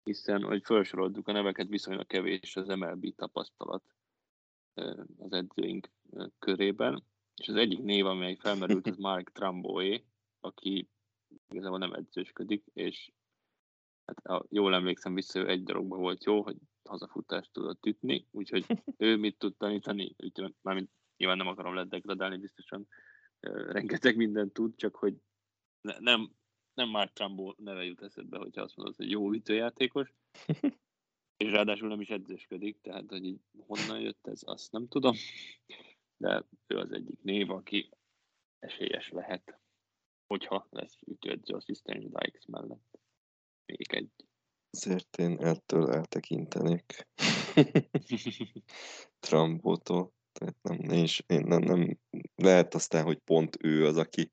hiszen, 0.03 0.43
hogy 0.43 0.63
felsoroltuk 0.65 1.29
a 1.29 1.33
neveket, 1.33 1.69
viszonylag 1.69 2.07
kevés 2.07 2.57
az 2.57 2.69
MLB 2.69 3.15
tapasztalat 3.15 3.83
az 5.19 5.33
edzőink 5.33 5.91
körében, 6.39 7.05
és 7.37 7.49
az 7.49 7.55
egyik 7.55 7.83
név, 7.83 8.07
amely 8.07 8.37
felmerült, 8.37 8.87
az 8.87 8.97
Mark 9.07 9.33
Tramboé, 9.33 10.05
aki 10.41 10.89
igazából 11.49 11.79
nem 11.79 11.93
edzősködik, 11.93 12.65
és 12.73 13.13
hát, 14.05 14.45
jól 14.49 14.75
emlékszem 14.75 15.15
vissza, 15.15 15.39
ő 15.39 15.49
egy 15.49 15.63
dologban 15.63 15.99
volt 15.99 16.25
jó, 16.25 16.43
hogy 16.43 16.57
hazafutást 16.89 17.53
tudott 17.53 17.87
ütni, 17.87 18.27
úgyhogy 18.31 18.83
ő 18.97 19.17
mit 19.25 19.39
tud 19.39 19.57
tanítani, 19.57 20.15
úgy, 20.19 20.55
mármint 20.63 20.91
nyilván 21.17 21.37
nem 21.37 21.47
akarom 21.47 21.75
ledegradálni, 21.75 22.37
biztosan 22.37 22.89
rengeteg 23.67 24.17
mindent 24.17 24.53
tud, 24.53 24.77
csak 24.77 24.97
hogy 24.97 25.15
ne, 25.85 25.99
nem, 25.99 26.31
nem 26.75 26.89
már 26.89 27.11
Trumbo 27.11 27.55
neve 27.57 27.85
jut 27.85 28.03
eszedbe, 28.03 28.39
hogyha 28.39 28.63
azt 28.63 28.77
mondod, 28.77 28.97
hogy 28.97 29.11
jó 29.11 29.33
ütőjátékos, 29.33 30.15
és 31.45 31.51
ráadásul 31.51 31.89
nem 31.89 32.01
is 32.01 32.09
edzősködik, 32.09 32.81
tehát 32.81 33.09
hogy 33.09 33.25
így 33.25 33.41
honnan 33.67 34.01
jött 34.01 34.27
ez, 34.27 34.41
azt 34.45 34.73
nem 34.73 34.89
tudom, 34.89 35.15
de 36.17 36.45
ő 36.67 36.77
az 36.77 36.93
egyik 36.93 37.23
név, 37.23 37.51
aki 37.51 37.91
esélyes 38.59 39.11
lehet, 39.11 39.59
hogyha 40.27 40.67
lesz 40.71 40.99
ütőedző 41.07 41.55
asszisztens 41.55 42.05
Dykes 42.05 42.47
mellett. 42.47 42.99
Még 43.67 43.93
egy. 43.93 44.11
Azért 44.71 45.17
én 45.17 45.39
ettől 45.39 45.91
eltekintenék. 45.91 47.09
Trambótól. 49.27 50.13
Tehát 50.39 50.57
nem, 50.63 51.05
én 51.27 51.45
nem, 51.47 51.63
nem, 51.63 51.99
lehet 52.35 52.75
aztán, 52.75 53.05
hogy 53.05 53.19
pont 53.19 53.57
ő 53.61 53.87
az, 53.87 53.97
aki 53.97 54.31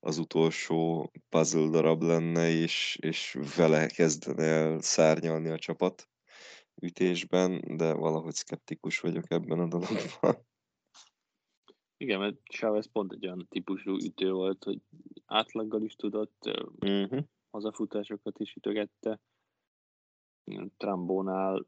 az 0.00 0.18
utolsó 0.18 1.10
puzzle 1.28 1.70
darab 1.70 2.02
lenne, 2.02 2.48
és, 2.48 2.98
és 3.00 3.38
vele 3.56 3.86
kezdene 3.86 4.44
el 4.44 4.80
szárnyalni 4.80 5.48
a 5.48 5.58
csapat 5.58 6.08
ütésben, 6.82 7.76
de 7.76 7.92
valahogy 7.92 8.34
szkeptikus 8.34 9.00
vagyok 9.00 9.30
ebben 9.30 9.58
a 9.58 9.68
dologban. 9.68 10.46
Igen, 11.96 12.18
mert 12.18 12.42
Chávez 12.44 12.90
pont 12.92 13.12
egy 13.12 13.26
olyan 13.26 13.46
típusú 13.50 13.96
ütő 13.96 14.32
volt, 14.32 14.64
hogy 14.64 14.80
átlaggal 15.26 15.82
is 15.82 15.94
tudott, 15.94 16.50
uh-huh 16.80 17.24
hazafutásokat 17.52 18.38
is 18.38 18.54
ütögette. 18.54 19.20
Trambónál 20.76 21.66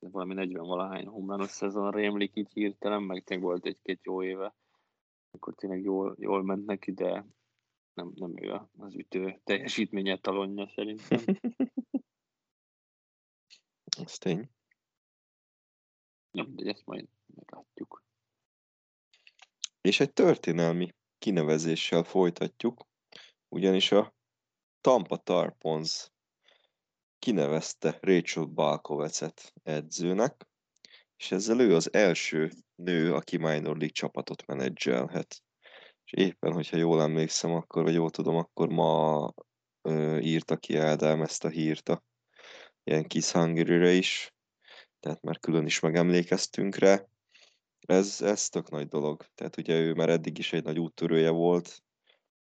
valami 0.00 0.34
40 0.34 0.66
valahány 0.66 1.06
homlános 1.06 1.50
szezon 1.50 1.90
rémlik 1.90 2.36
így 2.36 2.52
hirtelen, 2.52 3.02
meg 3.02 3.24
tényleg 3.24 3.46
volt 3.46 3.66
egy-két 3.66 4.00
jó 4.02 4.22
éve, 4.22 4.54
akkor 5.30 5.54
tényleg 5.54 5.82
jól, 5.82 6.16
jól 6.18 6.42
ment 6.42 6.66
neki, 6.66 6.92
de 6.92 7.26
nem, 7.94 8.12
nem 8.14 8.42
ő 8.42 8.60
az 8.76 8.94
ütő 8.94 9.40
teljesítménye 9.44 10.18
talonja 10.18 10.68
szerintem. 10.68 11.18
Ez 14.02 14.18
tény. 14.18 14.50
Nem, 16.30 16.54
de 16.54 16.70
ezt 16.70 16.86
majd 16.86 17.08
meglátjuk. 17.26 18.02
És 19.80 20.00
egy 20.00 20.12
történelmi 20.12 20.94
kinevezéssel 21.18 22.02
folytatjuk, 22.02 22.86
ugyanis 23.48 23.92
a 23.92 24.14
Tampa 24.80 25.16
Tarpons 25.16 26.10
kinevezte 27.18 27.98
Rachel 28.00 28.44
Balkovecet 28.44 29.52
edzőnek, 29.62 30.46
és 31.16 31.32
ezzel 31.32 31.60
ő 31.60 31.74
az 31.74 31.92
első 31.92 32.50
nő, 32.74 33.14
aki 33.14 33.36
minor 33.36 33.76
league 33.76 33.88
csapatot 33.88 34.46
menedzselhet. 34.46 35.42
És 36.04 36.12
éppen, 36.12 36.52
hogyha 36.52 36.76
jól 36.76 37.02
emlékszem, 37.02 37.52
akkor, 37.52 37.82
vagy 37.82 37.94
jól 37.94 38.10
tudom, 38.10 38.36
akkor 38.36 38.68
ma 38.68 39.32
ö, 39.82 40.18
írta 40.18 40.56
ki 40.56 40.76
Ádám 40.76 41.22
ezt 41.22 41.44
a 41.44 41.48
hírt 41.48 41.88
a 41.88 42.02
ilyen 42.84 43.06
Kiss 43.06 43.32
hungary 43.32 43.96
is, 43.96 44.34
tehát 45.00 45.22
már 45.22 45.38
külön 45.38 45.66
is 45.66 45.80
megemlékeztünk 45.80 46.76
rá. 46.76 47.04
Ez, 47.86 48.20
ez 48.22 48.48
tök 48.48 48.70
nagy 48.70 48.88
dolog. 48.88 49.26
Tehát 49.34 49.56
ugye 49.56 49.80
ő 49.80 49.92
már 49.92 50.08
eddig 50.08 50.38
is 50.38 50.52
egy 50.52 50.64
nagy 50.64 50.78
úttörője 50.78 51.30
volt 51.30 51.82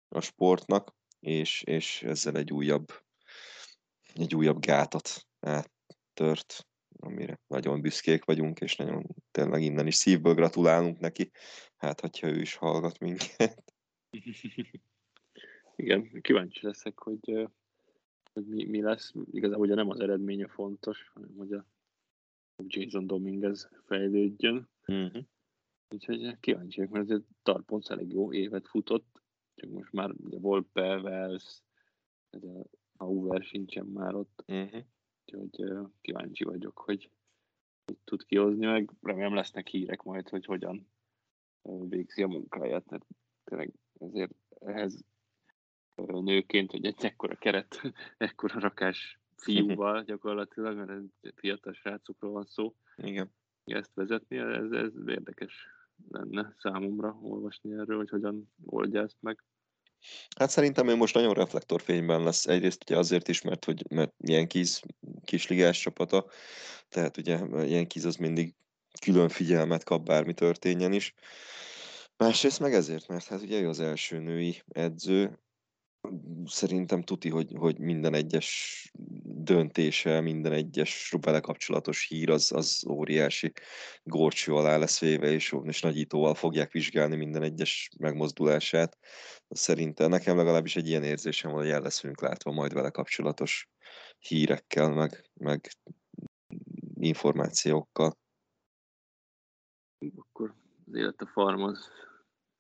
a 0.08 0.22
sportnak, 0.22 0.96
és, 1.20 1.62
és 1.62 2.04
ezzel 2.04 2.36
egy 2.36 2.52
újabb, 2.52 2.92
egy 4.16 4.36
újabb 4.36 4.60
gátat 4.60 5.28
áttört, 5.40 6.68
amire 7.00 7.40
nagyon 7.48 7.82
büszkék 7.82 8.26
vagyunk, 8.26 8.60
és 8.60 8.76
nagyon 8.76 9.06
tényleg 9.32 9.62
innen 9.62 9.88
is 9.88 9.96
szívből 9.96 10.34
gratulálunk 10.34 11.00
neki. 11.00 11.32
Hát, 11.78 12.00
hogyha 12.00 12.28
ő 12.28 12.40
is 12.40 12.56
hallgat 12.56 13.00
minket. 13.00 13.64
Igen, 15.76 16.22
kíváncsi 16.22 16.66
leszek, 16.66 17.00
hogy, 17.00 17.50
hogy 18.34 18.46
mi, 18.46 18.66
mi 18.66 18.82
lesz. 18.82 19.14
Igazából 19.32 19.66
ugye 19.66 19.76
nem 19.76 19.90
az 19.90 20.00
eredménye 20.00 20.48
fontos, 20.48 21.12
hanem 21.14 21.34
hogy 21.38 21.54
a 21.54 21.66
Jason 22.68 23.08
Dominguez 23.08 23.70
fejlődjön. 23.86 24.70
Uh-huh. 24.88 25.24
Úgyhogy 25.90 26.40
kíváncsi 26.40 26.78
vagyok, 26.78 26.94
mert 26.94 27.06
azért 27.06 27.24
Tarponc 27.44 27.90
elég 27.90 28.12
jó 28.12 28.34
évet 28.34 28.68
futott, 28.68 29.22
csak 29.56 29.70
most 29.70 29.92
már 29.92 30.12
ugye 30.18 30.40
Volpe, 30.40 30.98
Wells, 30.98 31.62
a 32.30 32.38
Hauer 33.02 33.44
sincsen 33.44 33.86
már 33.86 34.16
ott. 34.16 34.44
Uh-huh. 34.48 34.84
Úgyhogy 35.26 35.74
kíváncsi 36.02 36.44
vagyok, 36.44 36.78
hogy, 36.78 37.10
hogy 37.86 37.98
tud 38.04 38.26
kihozni, 38.26 38.66
meg 38.66 38.92
remélem 39.02 39.34
lesznek 39.34 39.68
hírek 39.68 40.02
majd, 40.02 40.30
hogy 40.30 40.46
hogyan 40.46 40.88
végzi 41.90 42.24
a 42.24 42.28
munkáját, 42.28 42.90
mert 42.90 43.06
tényleg 43.44 43.74
ezért 44.00 44.34
ehhez 44.60 45.04
nőként, 45.96 46.72
hogy 46.72 46.86
egy 46.86 47.06
ekkora 47.06 47.36
keret, 47.36 47.82
ekkora 48.18 48.60
rakás 48.60 49.20
fiúval 49.36 50.04
gyakorlatilag, 50.12 50.78
mert 50.78 51.02
fiatal 51.36 51.74
srácokról 51.74 52.32
van 52.32 52.46
szó. 52.46 52.76
Igen. 52.96 53.32
Ezt 53.64 53.94
vezetni, 53.94 54.38
ez, 54.38 54.72
ez 54.72 54.94
érdekes 55.08 55.68
lenne 56.10 56.56
számomra 56.58 57.18
olvasni 57.22 57.72
erről, 57.72 57.98
hogy 57.98 58.10
hogyan 58.10 58.54
oldja 58.66 59.02
ezt 59.02 59.22
meg. 59.22 59.44
Hát 60.38 60.50
szerintem 60.50 60.88
ő 60.88 60.96
most 60.96 61.14
nagyon 61.14 61.34
reflektorfényben 61.34 62.24
lesz. 62.24 62.48
Egyrészt 62.48 62.84
ugye 62.86 62.98
azért 62.98 63.28
is, 63.28 63.42
mert, 63.42 63.66
hogy, 63.66 63.86
mert 63.90 64.14
ilyen 64.18 64.48
kis, 64.48 64.82
kisligás 65.26 65.80
csapata, 65.80 66.26
tehát 66.90 67.18
ugye 67.18 67.40
ilyen 67.66 67.88
kis 67.88 68.04
az 68.04 68.16
mindig 68.16 68.54
külön 69.02 69.30
figyelmet 69.30 69.84
kap, 69.84 70.06
bármi 70.06 70.34
történjen 70.34 70.94
is. 70.94 71.14
Másrészt 72.18 72.60
meg 72.60 72.74
ezért, 72.74 73.08
mert 73.08 73.28
hát 73.28 73.42
ugye 73.42 73.60
ő 73.60 73.70
az 73.70 73.80
első 73.80 74.20
női 74.20 74.62
edző, 74.68 75.40
szerintem 76.46 77.04
tuti, 77.04 77.30
hogy, 77.30 77.54
hogy 77.58 77.80
minden 77.80 78.14
egyes 78.14 78.92
döntése, 79.24 80.22
minden 80.22 80.52
egyes 80.52 81.14
vele 81.22 81.40
kapcsolatos 81.40 82.08
hír 82.08 82.30
az, 82.30 82.52
az 82.52 82.86
óriási 82.90 83.52
górcső 84.04 84.54
alá 84.54 84.78
lesz 84.78 85.00
véve, 85.00 85.28
és, 85.32 85.56
és 85.64 85.82
nagyítóval 85.82 86.36
fogják 86.36 86.72
vizsgálni 86.72 87.16
minden 87.16 87.44
egyes 87.44 87.90
megmozdulását. 88.00 88.98
Szerintem 89.50 90.10
nekem 90.10 90.38
legalábbis 90.38 90.76
egy 90.76 90.88
ilyen 90.88 91.04
érzésem 91.04 91.52
van, 91.52 91.62
hogy 91.62 91.70
el 91.70 91.82
leszünk 91.82 92.22
látva 92.22 92.52
majd 92.52 92.74
vele 92.74 92.90
kapcsolatos 92.90 93.70
hírekkel, 94.20 94.90
meg, 94.90 95.30
meg 95.34 95.72
információkkal. 96.94 98.18
Akkor 100.18 100.56
az 100.86 100.96
élet 100.96 101.22
a 101.22 101.28
farm 101.34 101.62
az 101.62 101.90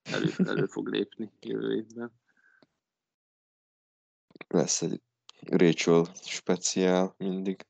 elő, 0.03 0.29
elő 0.37 0.65
fog 0.65 0.87
lépni 0.87 1.31
jövő 1.39 1.75
évben 1.75 2.20
lesz 4.47 4.81
egy 4.81 5.01
Rachel 5.39 6.05
speciál 6.13 7.13
mindig. 7.17 7.65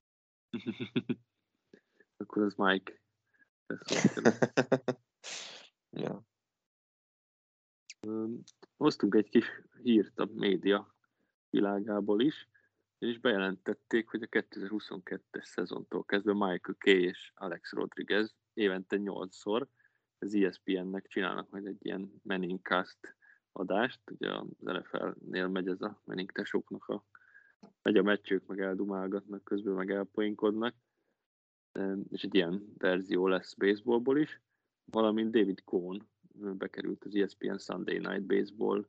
Akkor 2.18 2.44
az 2.44 2.54
Mike. 2.56 3.02
ja. 5.90 6.26
Hoztunk 8.78 9.16
egy 9.16 9.30
kis 9.30 9.46
hírt 9.84 10.20
a 10.20 10.30
média 10.34 10.96
világából 11.50 12.22
is, 12.22 12.50
és 12.98 13.20
bejelentették, 13.20 14.10
hogy 14.10 14.22
a 14.22 14.28
2022-es 14.28 15.44
szezontól 15.44 16.04
kezdve 16.04 16.34
Michael 16.34 16.76
Kay 16.78 17.04
és 17.04 17.32
Alex 17.36 17.72
Rodriguez 17.72 18.36
évente 18.54 18.98
8-szor 19.00 19.68
az 20.20 20.34
ESPN-nek 20.34 21.08
csinálnak 21.08 21.50
majd 21.50 21.66
egy 21.66 21.86
ilyen 21.86 22.22
Manningcast 22.24 23.16
adást, 23.52 24.00
ugye 24.12 24.32
az 24.32 24.48
NFL-nél 24.60 25.48
megy 25.48 25.68
ez 25.68 25.82
a 25.82 26.02
menink 26.06 26.32
tesóknak 26.32 26.88
a 26.88 27.06
megy 27.82 27.98
a 27.98 28.04
meccsők, 28.04 28.46
meg 28.46 28.60
eldumálgatnak, 28.60 29.44
közben 29.44 29.74
meg 29.74 29.92
elpoinkodnak, 29.92 30.76
és 32.10 32.24
egy 32.24 32.36
ilyen 32.36 32.74
verzió 32.78 33.28
lesz 33.28 33.54
baseballból 33.54 34.18
is, 34.18 34.42
valamint 34.86 35.32
David 35.32 35.64
Cohn 35.64 36.02
bekerült 36.34 37.04
az 37.04 37.16
ESPN 37.16 37.58
Sunday 37.58 37.98
Night 37.98 38.24
Baseball 38.24 38.88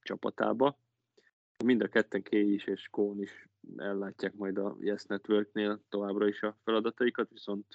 csapatába. 0.00 0.78
Mind 1.64 1.82
a 1.82 1.88
ketten 1.88 2.22
Kay 2.22 2.52
is 2.52 2.66
és 2.66 2.88
Cohn 2.90 3.20
is 3.20 3.48
ellátják 3.76 4.34
majd 4.34 4.58
a 4.58 4.76
Yes 4.80 5.04
Networknél 5.04 5.82
továbbra 5.88 6.28
is 6.28 6.42
a 6.42 6.58
feladataikat, 6.64 7.30
viszont 7.30 7.66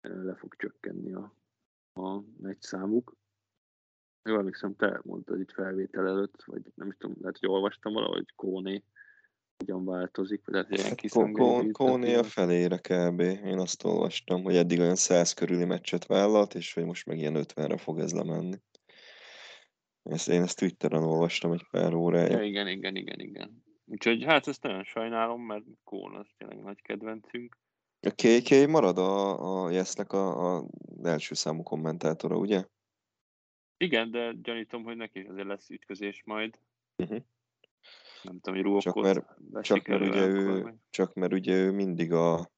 le 0.00 0.34
fog 0.34 0.56
csökkenni 0.56 1.12
a, 1.12 1.34
a 1.92 2.22
megy 2.40 2.60
számuk. 2.60 3.16
Jól 4.24 4.38
emlékszem, 4.38 4.76
te 4.76 5.00
mondtad 5.02 5.40
itt 5.40 5.52
felvétel 5.52 6.06
előtt, 6.06 6.42
vagy 6.44 6.62
nem 6.74 6.88
is 6.88 6.96
tudom, 6.98 7.16
lehet, 7.20 7.38
hogy 7.38 7.48
olvastam 7.48 7.92
valahogy 7.92 8.32
Kóné 8.36 8.84
hogyan 9.60 9.84
változik, 9.84 10.40
vagy 10.44 10.54
lehet, 10.54 10.70
ilyen 10.70 11.62
hát, 11.62 11.72
Kóné 11.72 12.14
a 12.14 12.22
felére 12.22 12.76
kb. 12.76 13.20
Én 13.20 13.58
azt 13.58 13.84
olvastam, 13.84 14.42
hogy 14.42 14.56
eddig 14.56 14.80
olyan 14.80 14.96
100 14.96 15.32
körüli 15.32 15.64
meccset 15.64 16.06
vállalt, 16.06 16.54
és 16.54 16.74
hogy 16.74 16.84
most 16.84 17.06
meg 17.06 17.18
ilyen 17.18 17.36
50-re 17.36 17.76
fog 17.76 17.98
ez 17.98 18.12
lemenni. 18.12 18.56
Ezt, 20.02 20.28
én 20.28 20.42
ezt 20.42 20.58
Twitteren 20.58 21.02
olvastam 21.02 21.52
egy 21.52 21.66
pár 21.70 21.94
órája. 21.94 22.30
Ja, 22.30 22.42
igen, 22.42 22.68
igen, 22.68 22.96
igen, 22.96 23.20
igen. 23.20 23.64
Úgyhogy 23.86 24.24
hát 24.24 24.46
ezt 24.46 24.62
nagyon 24.62 24.84
sajnálom, 24.84 25.42
mert 25.42 25.64
Kón 25.84 26.14
az 26.14 26.26
tényleg 26.38 26.62
nagy 26.62 26.82
kedvencünk. 26.82 27.58
A 28.00 28.10
KK 28.10 28.68
marad 28.68 28.98
a, 28.98 29.64
a 29.64 29.70
Jesznek 29.70 30.12
a, 30.12 30.56
a 30.56 30.66
első 31.02 31.34
számú 31.34 31.62
kommentátora, 31.62 32.36
ugye? 32.36 32.64
Igen, 33.82 34.10
de 34.10 34.32
gyanítom, 34.42 34.82
hogy 34.82 34.96
neki 34.96 35.20
azért 35.20 35.46
lesz 35.46 35.70
ütközés 35.70 36.22
majd. 36.24 36.58
Uh-huh. 36.96 37.18
Nem 38.22 38.40
tudom, 38.40 38.54
hogy 38.54 38.64
Ruokot 38.64 38.82
csak 38.82 38.94
mert, 38.94 39.26
csak 39.62 39.86
mert, 39.86 40.02
ugye 40.02 40.26
ő, 40.26 40.74
csak 40.90 41.14
mert 41.14 41.32
ugye 41.32 41.54
ő 41.54 41.70
mindig 41.70 42.12
a 42.12 42.50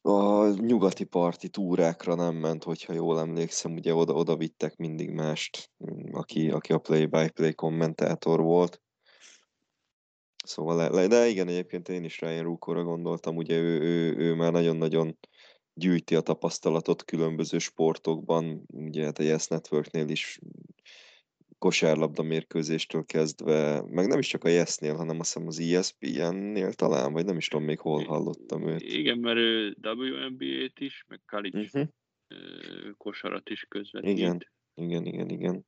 a 0.00 0.48
nyugati 0.48 1.04
parti 1.04 1.48
túrákra 1.48 2.14
nem 2.14 2.34
ment, 2.34 2.64
hogyha 2.64 2.92
jól 2.92 3.20
emlékszem, 3.20 3.72
ugye 3.72 3.94
oda, 3.94 4.12
oda 4.12 4.36
vittek 4.36 4.76
mindig 4.76 5.10
mást, 5.10 5.70
aki, 6.10 6.50
aki 6.50 6.72
a 6.72 6.78
play-by-play 6.78 7.54
kommentátor 7.54 8.40
volt. 8.40 8.82
Szóval, 10.44 10.90
le, 10.90 11.06
de 11.06 11.26
igen, 11.26 11.48
egyébként 11.48 11.88
én 11.88 12.04
is 12.04 12.20
Ryan 12.20 12.42
Rúkóra 12.42 12.82
gondoltam, 12.82 13.36
ugye 13.36 13.56
ő, 13.56 13.80
ő, 13.80 14.16
ő 14.16 14.34
már 14.34 14.52
nagyon-nagyon 14.52 15.18
gyűjti 15.78 16.14
a 16.14 16.20
tapasztalatot 16.20 17.04
különböző 17.04 17.58
sportokban, 17.58 18.62
ugye 18.66 19.04
hát 19.04 19.18
a 19.18 19.22
Yes 19.22 19.46
Networknél 19.46 20.08
is 20.08 20.38
kosárlabda 21.58 22.22
mérkőzéstől 22.22 23.04
kezdve, 23.04 23.82
meg 23.82 24.06
nem 24.06 24.18
is 24.18 24.26
csak 24.26 24.44
a 24.44 24.48
Yes-nél, 24.48 24.94
hanem 24.94 25.20
azt 25.20 25.32
hiszem 25.32 25.48
az 25.48 25.58
ESPN-nél 25.58 26.72
talán, 26.72 27.12
vagy 27.12 27.24
nem 27.24 27.36
is 27.36 27.48
tudom 27.48 27.66
még 27.66 27.78
hol 27.78 28.04
hallottam 28.04 28.68
őt. 28.68 28.82
Igen, 28.82 29.18
mert 29.18 29.36
ő 29.36 29.76
WNBA-t 29.82 30.80
is, 30.80 31.04
meg 31.08 31.20
college 31.26 31.58
uh-huh. 31.58 31.88
kosarat 32.96 33.48
is 33.48 33.66
közvetít. 33.68 34.18
Igen, 34.18 34.46
igen, 34.74 35.06
igen, 35.06 35.28
igen. 35.28 35.66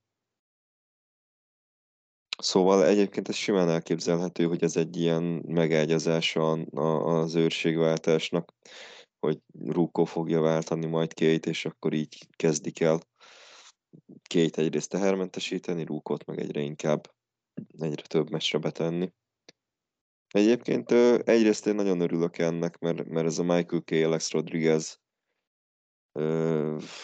Szóval 2.39 2.87
egyébként 2.87 3.29
ez 3.29 3.35
simán 3.35 3.69
elképzelhető, 3.69 4.45
hogy 4.45 4.63
ez 4.63 4.77
egy 4.77 4.97
ilyen 4.97 5.23
megágyazása 5.47 6.51
az 6.53 7.35
őrségváltásnak 7.35 8.53
hogy 9.21 9.41
Rúkó 9.67 10.05
fogja 10.05 10.41
váltani 10.41 10.87
majd 10.87 11.15
két, 11.15 11.47
és 11.47 11.65
akkor 11.65 11.93
így 11.93 12.27
kezdik 12.37 12.81
el 12.81 13.01
két 14.23 14.59
egyrészt 14.59 14.91
tehermentesíteni, 14.91 15.85
Rúkót 15.85 16.25
meg 16.27 16.39
egyre 16.39 16.61
inkább 16.61 17.15
egyre 17.79 18.03
több 18.03 18.31
meccsre 18.31 18.59
betenni. 18.59 19.13
Egyébként 20.29 20.91
egyrészt 21.25 21.67
én 21.67 21.75
nagyon 21.75 22.01
örülök 22.01 22.39
ennek, 22.39 22.79
mert, 22.79 23.05
mert 23.05 23.27
ez 23.27 23.39
a 23.39 23.43
Michael 23.43 23.83
K. 23.85 23.91
Alex 23.91 24.31
Rodriguez 24.31 25.01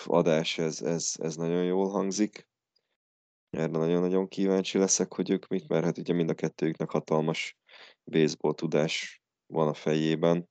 adás, 0.05 0.59
ez, 0.59 0.83
ez, 0.83 1.13
ez 1.19 1.37
nagyon 1.37 1.65
jól 1.65 1.89
hangzik. 1.89 2.49
Erre 3.51 3.67
nagyon-nagyon 3.67 4.29
kíváncsi 4.29 4.79
leszek, 4.79 5.13
hogy 5.13 5.31
ők 5.31 5.47
mit, 5.47 5.69
mert 5.69 5.85
hát 5.85 5.99
ugye 5.99 6.13
mind 6.15 6.31
a 6.31 6.35
kettőjüknek 6.35 6.91
hatalmas 6.91 7.57
baseball 8.05 8.55
tudás 8.55 9.23
van 9.47 9.69
a 9.69 9.75
fejében, 9.75 10.49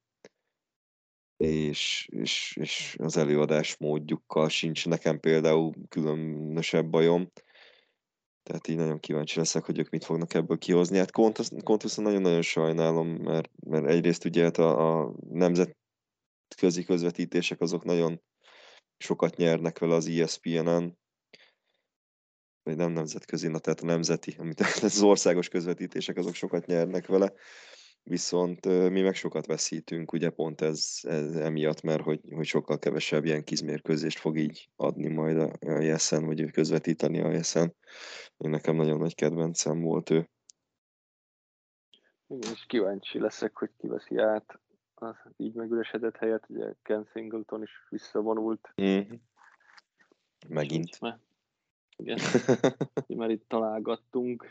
és, 1.38 2.08
és, 2.12 2.58
és 2.60 2.96
az 3.00 3.18
előadás 3.18 3.78
módjukkal 3.78 4.50
sincs 4.50 4.86
nekem 4.86 5.20
például 5.20 5.74
különösebb 5.90 6.90
bajom. 6.90 7.32
Tehát 8.44 8.68
így 8.68 8.76
nagyon 8.76 9.00
kíváncsi 9.00 9.40
leszek, 9.40 9.64
hogy 9.64 9.80
ők 9.80 9.90
mit 9.90 10.06
fognak 10.06 10.34
ebből 10.34 10.58
kihozni. 10.58 10.98
Hát 10.98 11.12
Kont, 11.12 11.38
viszont 11.82 12.08
nagyon-nagyon 12.08 12.42
sajnálom, 12.42 13.08
mert, 13.08 13.52
mert 13.60 13.86
egyrészt 13.86 14.26
ugye 14.26 14.44
hát 14.44 14.58
a, 14.58 15.02
a 15.02 15.14
nemzetközi 15.30 16.84
közvetítések 16.86 17.62
azok 17.62 17.84
nagyon 17.84 18.22
sokat 18.98 19.36
nyernek 19.36 19.80
vele 19.80 19.96
az 19.96 20.08
ESPN-en, 20.08 20.98
vagy 22.64 22.76
nem 22.76 22.92
nemzetközi, 22.92 23.48
na 23.48 23.60
tehát 23.60 23.80
a 23.80 23.86
nemzeti, 23.86 24.36
amit 24.38 24.60
az 24.82 25.02
országos 25.02 25.48
közvetítések 25.48 26.18
azok 26.18 26.34
sokat 26.34 26.66
nyernek 26.66 27.08
vele, 27.08 27.34
viszont 28.06 28.66
mi 28.66 29.02
meg 29.02 29.16
sokat 29.16 29.46
veszítünk, 29.46 30.12
ugye 30.12 30.30
pont 30.30 30.62
ez, 30.62 31.00
ez 31.02 31.36
emiatt, 31.36 31.82
mert 31.82 32.02
hogy, 32.02 32.22
hogy 32.32 32.46
sokkal 32.46 32.80
kevesebb 32.80 33.26
ilyen 33.26 33.44
kizmérkőzést 33.44 34.20
fog 34.20 34.38
így 34.38 34.70
adni 34.76 35.08
majd 35.08 35.38
a, 35.38 35.82
Jessen, 35.82 36.26
vagy 36.26 36.52
közvetíteni 36.52 37.22
a 37.22 37.32
Jessen. 37.32 37.76
Én 38.38 38.50
nekem 38.50 38.76
nagyon 38.76 38.98
nagy 38.98 39.16
kedvencem 39.16 39.82
volt 39.82 40.10
ő. 40.10 40.30
Igen, 42.28 42.52
és 42.54 42.66
kíváncsi 42.66 43.20
leszek, 43.20 43.56
hogy 43.56 43.72
ki 43.78 43.88
veszi 43.88 44.18
át 44.18 44.60
az 44.94 45.16
így 45.38 45.54
megüresedett 45.54 46.16
helyet, 46.16 46.46
ugye 46.48 46.74
Ken 46.82 47.10
Singleton 47.12 47.62
is 47.62 47.72
visszavonult. 47.90 48.74
Mm. 48.82 49.00
Megint. 50.48 51.00
Már, 51.00 51.20
igen, 51.96 52.20
már 53.08 53.30
itt 53.30 53.48
találgattunk, 53.48 54.46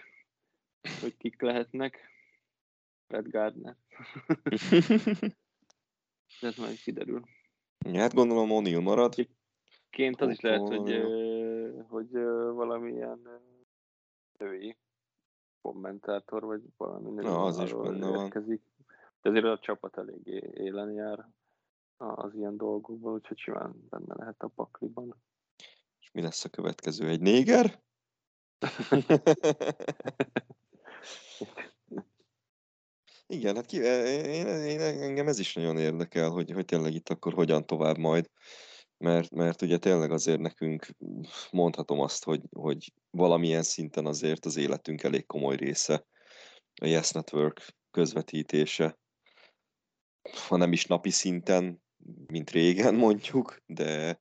hogy 1.01 1.17
kik 1.17 1.43
lehetnek. 1.43 2.14
Red 3.07 3.29
Gardner. 3.29 3.77
De 6.41 6.47
ez 6.49 6.57
majd 6.57 6.77
kiderül. 6.77 7.23
Hát 7.93 8.15
gondolom 8.15 8.49
O'Neill 8.53 8.83
marad. 8.83 9.15
Ként 9.91 10.21
az 10.21 10.31
is 10.31 10.41
lehet, 10.41 10.69
hogy, 10.69 11.03
hogy 11.89 12.11
valamilyen 12.55 13.21
női 14.39 14.77
kommentátor, 15.61 16.45
vagy 16.45 16.63
valami 16.77 17.11
női 17.11 17.25
Na, 17.25 17.43
az 17.43 17.59
is 17.59 17.73
benne 17.73 18.09
van. 18.09 18.25
érkezik. 18.25 18.63
De 19.23 19.29
azért 19.29 19.45
a 19.45 19.59
csapat 19.59 19.97
eléggé 19.97 20.51
élen 20.55 20.93
jár 20.93 21.29
az 21.97 22.35
ilyen 22.35 22.57
dolgokban, 22.57 23.13
úgyhogy 23.13 23.39
simán 23.39 23.87
benne 23.91 24.15
lehet 24.15 24.43
a 24.43 24.49
pakliban. 24.49 25.23
És 26.01 26.11
mi 26.13 26.23
lesz 26.23 26.45
a 26.45 26.49
következő? 26.49 27.09
Egy 27.09 27.21
néger? 27.21 27.83
Igen, 33.35 33.55
hát 33.55 33.67
ki, 33.67 33.77
én, 33.77 34.47
én, 34.47 34.81
engem 34.81 35.29
ez 35.29 35.39
is 35.39 35.55
nagyon 35.55 35.79
érdekel, 35.79 36.31
hogy, 36.31 36.51
hogy 36.51 36.65
tényleg 36.65 36.95
itt 36.95 37.09
akkor 37.09 37.33
hogyan 37.33 37.67
tovább 37.67 37.99
majd, 37.99 38.31
mert, 38.99 39.31
mert 39.31 39.63
ugye 39.63 39.79
tényleg 39.79 40.11
azért 40.11 40.41
nekünk 40.41 40.87
mondhatom 41.51 42.01
azt, 42.01 42.25
hogy, 42.25 42.43
hogy 42.51 42.93
valamilyen 43.11 43.63
szinten 43.63 44.07
azért 44.07 44.45
az 44.45 44.57
életünk 44.57 45.03
elég 45.03 45.27
komoly 45.27 45.57
része 45.57 46.07
a 46.81 46.87
Yes 46.87 47.11
Network 47.11 47.75
közvetítése, 47.91 48.99
ha 50.49 50.57
nem 50.57 50.73
is 50.73 50.87
napi 50.87 51.11
szinten, 51.11 51.83
mint 52.27 52.51
régen 52.51 52.95
mondjuk, 52.95 53.63
de, 53.67 54.21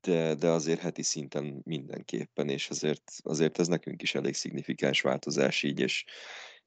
de, 0.00 0.34
de 0.34 0.48
azért 0.48 0.80
heti 0.80 1.02
szinten 1.02 1.60
mindenképpen, 1.64 2.48
és 2.48 2.70
azért, 2.70 3.12
azért 3.22 3.58
ez 3.58 3.66
nekünk 3.66 4.02
is 4.02 4.14
elég 4.14 4.34
szignifikáns 4.34 5.00
változás 5.00 5.62
így, 5.62 5.80
és, 5.80 6.04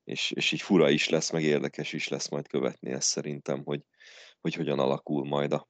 és, 0.07 0.31
és 0.31 0.51
így 0.51 0.61
fura 0.61 0.89
is 0.89 1.09
lesz, 1.09 1.31
meg 1.31 1.43
érdekes 1.43 1.93
is 1.93 2.07
lesz 2.07 2.29
majd 2.29 2.47
követni 2.47 2.91
ezt 2.91 3.07
szerintem, 3.07 3.63
hogy, 3.63 3.85
hogy 4.41 4.53
hogyan 4.53 4.79
alakul 4.79 5.25
majd 5.25 5.53
a, 5.53 5.69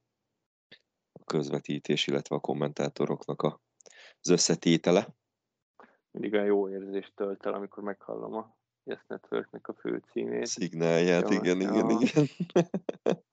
a 1.12 1.24
közvetítés, 1.24 2.08
illetve 2.08 2.36
a 2.36 2.40
kommentátoroknak 2.40 3.42
a, 3.42 3.62
az 4.20 4.30
összetétele. 4.30 5.16
Mindig 6.12 6.34
olyan 6.34 6.46
jó 6.46 6.70
érzést 6.70 7.14
tölt 7.16 7.46
el, 7.46 7.54
amikor 7.54 7.84
meghallom 7.84 8.34
a 8.34 8.58
Yes 8.84 9.04
Networknek 9.08 9.68
a 9.68 9.74
főcímét. 9.74 10.46
Szignálját, 10.46 11.30
ja, 11.30 11.36
igen, 11.36 11.62
ja. 11.62 11.70
igen, 11.70 11.90
igen, 11.90 12.28
igen. 12.40 13.20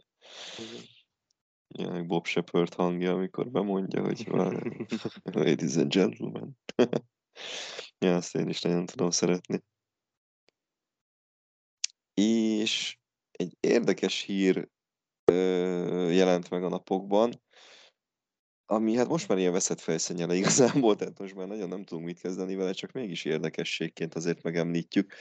Ja, 1.77 2.03
Bob 2.03 2.27
Shepard 2.27 2.75
hangja, 2.75 3.13
amikor 3.13 3.51
bemondja, 3.51 4.03
hogy 4.03 4.27
Ladies 5.23 5.77
and 5.77 5.93
gentlemen. 5.93 6.59
ja, 8.05 8.15
azt 8.15 8.35
én 8.35 8.49
is 8.49 8.61
nagyon 8.61 8.87
tudom 8.87 9.11
szeretni. 9.11 9.63
És 12.15 12.99
egy 13.31 13.57
érdekes 13.61 14.21
hír 14.21 14.69
ö, 15.25 16.11
jelent 16.11 16.51
meg 16.51 16.65
a 16.65 16.69
napokban, 16.69 17.43
ami 18.67 18.95
hát 18.95 19.09
most 19.09 19.29
már 19.29 19.39
ilyen 19.39 19.53
veszett 19.53 19.81
fejszennyele 19.81 20.35
igazából, 20.35 20.97
tehát 20.97 21.19
most 21.19 21.35
már 21.35 21.47
nagyon 21.47 21.69
nem 21.69 21.85
tudunk 21.85 22.07
mit 22.07 22.21
kezdeni 22.21 22.55
vele, 22.55 22.73
csak 22.73 22.93
mégis 22.93 23.25
érdekességként 23.25 24.15
azért 24.15 24.43
megemlítjük, 24.43 25.15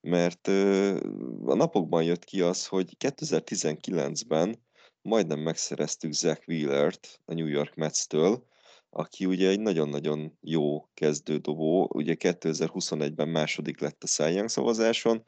mert 0.00 0.48
ö, 0.48 0.96
a 1.44 1.54
napokban 1.54 2.02
jött 2.02 2.24
ki 2.24 2.40
az, 2.40 2.66
hogy 2.66 2.96
2019-ben 2.98 4.62
majdnem 5.02 5.40
megszereztük 5.40 6.12
Zach 6.12 6.48
Wheelert 6.48 7.20
a 7.24 7.34
New 7.34 7.46
York 7.46 7.74
Mets-től, 7.74 8.44
aki 8.90 9.26
ugye 9.26 9.48
egy 9.48 9.60
nagyon-nagyon 9.60 10.38
jó 10.40 10.88
kezdődobó, 10.94 11.90
ugye 11.92 12.16
2021-ben 12.18 13.28
második 13.28 13.80
lett 13.80 14.02
a 14.02 14.06
Cy 14.06 14.32
Young 14.34 14.48
szavazáson, 14.48 15.24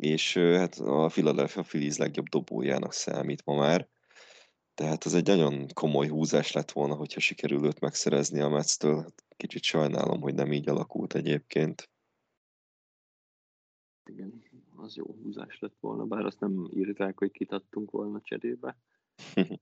és 0.00 0.36
hát 0.36 0.74
a 0.74 1.06
Philadelphia 1.06 1.62
Phillies 1.62 1.96
legjobb 1.96 2.28
dobójának 2.28 2.92
számít 2.92 3.44
ma 3.44 3.54
már. 3.54 3.88
Tehát 4.74 5.06
ez 5.06 5.14
egy 5.14 5.26
nagyon 5.26 5.66
komoly 5.74 6.08
húzás 6.08 6.52
lett 6.52 6.70
volna, 6.70 6.94
hogyha 6.94 7.20
sikerül 7.20 7.64
őt 7.64 7.80
megszerezni 7.80 8.40
a 8.40 8.48
Metsz-től. 8.48 9.02
Hát 9.02 9.24
kicsit 9.36 9.62
sajnálom, 9.62 10.20
hogy 10.20 10.34
nem 10.34 10.52
így 10.52 10.68
alakult 10.68 11.14
egyébként. 11.14 11.90
Igen, 14.04 14.42
az 14.76 14.96
jó 14.96 15.06
húzás 15.22 15.58
lett 15.58 15.76
volna, 15.80 16.04
bár 16.04 16.24
azt 16.24 16.40
nem 16.40 16.68
írták, 16.74 17.18
hogy 17.18 17.30
kitattunk 17.30 17.90
volna 17.90 18.20
cserébe. 18.20 18.76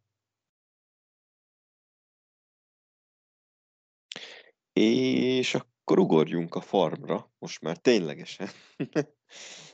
És 4.73 5.55
akkor 5.55 5.99
ugorjunk 5.99 6.55
a 6.55 6.61
farmra, 6.61 7.33
most 7.39 7.61
már 7.61 7.79
ténylegesen. 7.79 8.49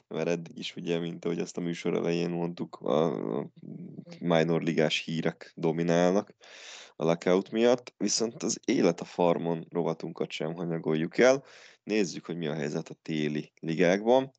Mert 0.08 0.28
eddig 0.28 0.58
is 0.58 0.76
ugye, 0.76 0.98
mint 0.98 1.24
ahogy 1.24 1.38
ezt 1.38 1.56
a 1.56 1.60
műsor 1.60 1.94
elején 1.94 2.30
mondtuk, 2.30 2.76
a 2.76 3.50
minor 4.20 4.62
ligás 4.62 4.98
hírek 4.98 5.52
dominálnak 5.56 6.34
a 6.96 7.04
lockout 7.04 7.50
miatt, 7.50 7.94
viszont 7.96 8.42
az 8.42 8.60
élet 8.64 9.00
a 9.00 9.04
farmon 9.04 9.66
rovatunkat 9.70 10.30
sem 10.30 10.54
hanyagoljuk 10.54 11.18
el. 11.18 11.44
Nézzük, 11.82 12.26
hogy 12.26 12.36
mi 12.36 12.46
a 12.46 12.54
helyzet 12.54 12.88
a 12.88 12.96
téli 13.02 13.52
ligákban. 13.60 14.30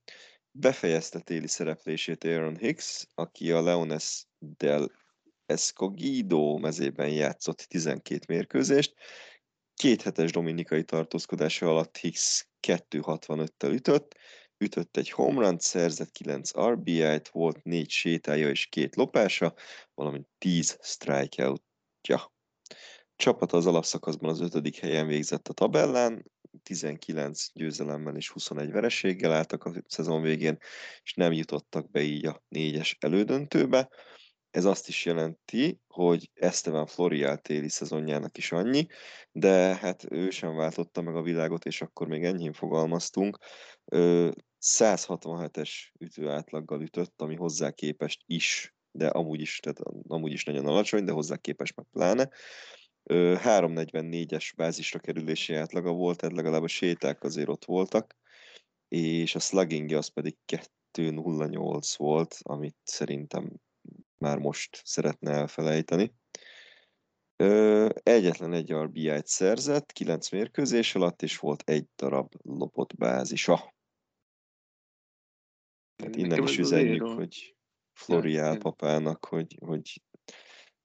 Befejezte 0.51 1.20
téli 1.20 1.47
szereplését 1.47 2.24
Aaron 2.24 2.57
Hicks, 2.57 3.07
aki 3.13 3.51
a 3.51 3.61
Leones 3.61 4.26
del 4.39 4.91
Escogido 5.45 6.57
mezében 6.57 7.09
játszott 7.09 7.57
12 7.57 8.20
mérkőzést, 8.28 8.93
Két 9.76 10.01
hetes 10.01 10.32
dominikai 10.32 10.84
tartózkodása 10.84 11.70
alatt 11.70 11.97
Hicks 11.97 12.47
2.65-tel 12.68 13.74
ütött, 13.74 14.16
ütött 14.58 14.97
egy 14.97 15.10
home 15.10 15.56
szerzett 15.60 16.12
9 16.12 16.58
RBI-t, 16.60 17.30
volt 17.30 17.64
4 17.64 17.89
sétája 17.89 18.49
és 18.49 18.66
két 18.66 18.95
lopása, 18.95 19.53
valamint 19.93 20.28
10 20.38 20.78
strikeoutja. 20.82 22.34
Csapat 23.16 23.51
az 23.51 23.66
alapszakaszban 23.66 24.30
az 24.30 24.41
ötödik 24.41 24.78
helyen 24.78 25.08
végzett 25.08 25.47
a 25.47 25.53
tabellán, 25.53 26.32
19 26.64 27.47
győzelemmel 27.53 28.16
és 28.16 28.30
21 28.30 28.72
vereséggel 28.72 29.32
álltak 29.32 29.66
a 29.66 29.74
szezon 29.88 30.22
végén, 30.22 30.58
és 31.03 31.14
nem 31.14 31.32
jutottak 31.32 31.91
be 31.91 32.01
így 32.01 32.26
a 32.26 32.43
négyes 32.47 32.97
elődöntőbe. 32.99 33.89
Ez 34.51 34.66
azt 34.66 34.88
is 34.88 35.06
jelenti, 35.06 35.80
hogy 35.88 36.30
Esteban 36.34 36.86
Florial 36.86 37.38
téli 37.38 37.70
szezonjának 37.70 38.38
is 38.38 38.51
annyi, 38.51 38.88
de 39.32 39.76
hát 39.76 40.12
ő 40.12 40.30
sem 40.30 40.56
váltotta 40.56 41.01
meg 41.01 41.16
a 41.16 41.22
világot, 41.22 41.66
és 41.66 41.82
akkor 41.82 42.08
még 42.08 42.24
enyhén 42.24 42.53
fogalmaztunk. 42.53 43.38
167-es 44.62 45.72
ütő 46.00 46.30
átlaggal 46.30 46.82
ütött, 46.82 47.22
ami 47.22 47.36
hozzá 47.36 47.72
képest 47.72 48.24
is, 48.26 48.76
de 48.92 49.08
amúgy 49.08 49.42
is, 49.42 49.60
tehát 49.60 49.80
amúgy 50.08 50.32
is 50.32 50.44
nagyon 50.44 50.66
alacsony, 50.66 51.04
de 51.04 51.12
hozzá 51.12 51.36
képest 51.36 51.76
meg 51.76 51.86
pláne. 51.92 52.30
344-es 53.10 54.52
bázisra 54.56 55.00
kerülési 55.00 55.54
átlaga 55.54 55.92
volt, 55.92 56.18
tehát 56.18 56.36
legalább 56.36 56.64
a 56.64 56.68
séták 56.68 57.24
azért 57.24 57.50
ott 57.50 57.66
voltak, 57.66 58.18
és 58.88 59.36
a 59.36 59.40
sluggingja 59.40 59.98
az 59.98 60.08
pedig 60.08 60.38
2.08 60.94 61.94
volt, 61.98 62.38
amit 62.42 62.78
szerintem 62.84 63.52
már 64.18 64.38
most 64.38 64.82
szeretne 64.84 65.32
elfelejteni. 65.32 66.14
Ö, 67.36 67.90
egyetlen 68.04 68.54
egy 68.54 68.72
RBI-t 68.74 69.28
szerzett, 69.28 69.92
9 69.92 70.30
mérkőzés 70.30 70.96
alatt, 70.96 71.22
és 71.22 71.38
volt 71.38 71.64
egy 71.66 71.88
darab 71.96 72.34
lopott 72.42 72.96
bázisa. 72.96 73.74
Tehát 75.96 76.16
innen 76.16 76.43
is 76.43 76.58
üzenjük, 76.58 77.08
hogy 77.08 77.56
Floriál 77.93 78.58
papának, 78.58 79.26
hogy, 79.26 79.58
hogy 79.60 80.02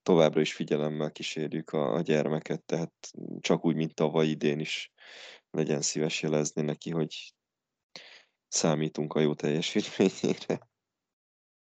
továbbra 0.03 0.41
is 0.41 0.55
figyelemmel 0.55 1.13
kísérjük 1.13 1.71
a, 1.71 1.95
a 1.95 2.01
gyermeket, 2.01 2.63
tehát 2.63 2.93
csak 3.41 3.65
úgy, 3.65 3.77
mint 3.77 3.95
tavaly 3.95 4.27
idén 4.27 4.59
is 4.59 4.93
legyen 5.51 5.81
szíves 5.81 6.23
jelezni 6.23 6.63
neki, 6.63 6.91
hogy 6.91 7.35
számítunk 8.49 9.15
a 9.15 9.21
jó 9.21 9.35
teljesítményére. 9.35 10.69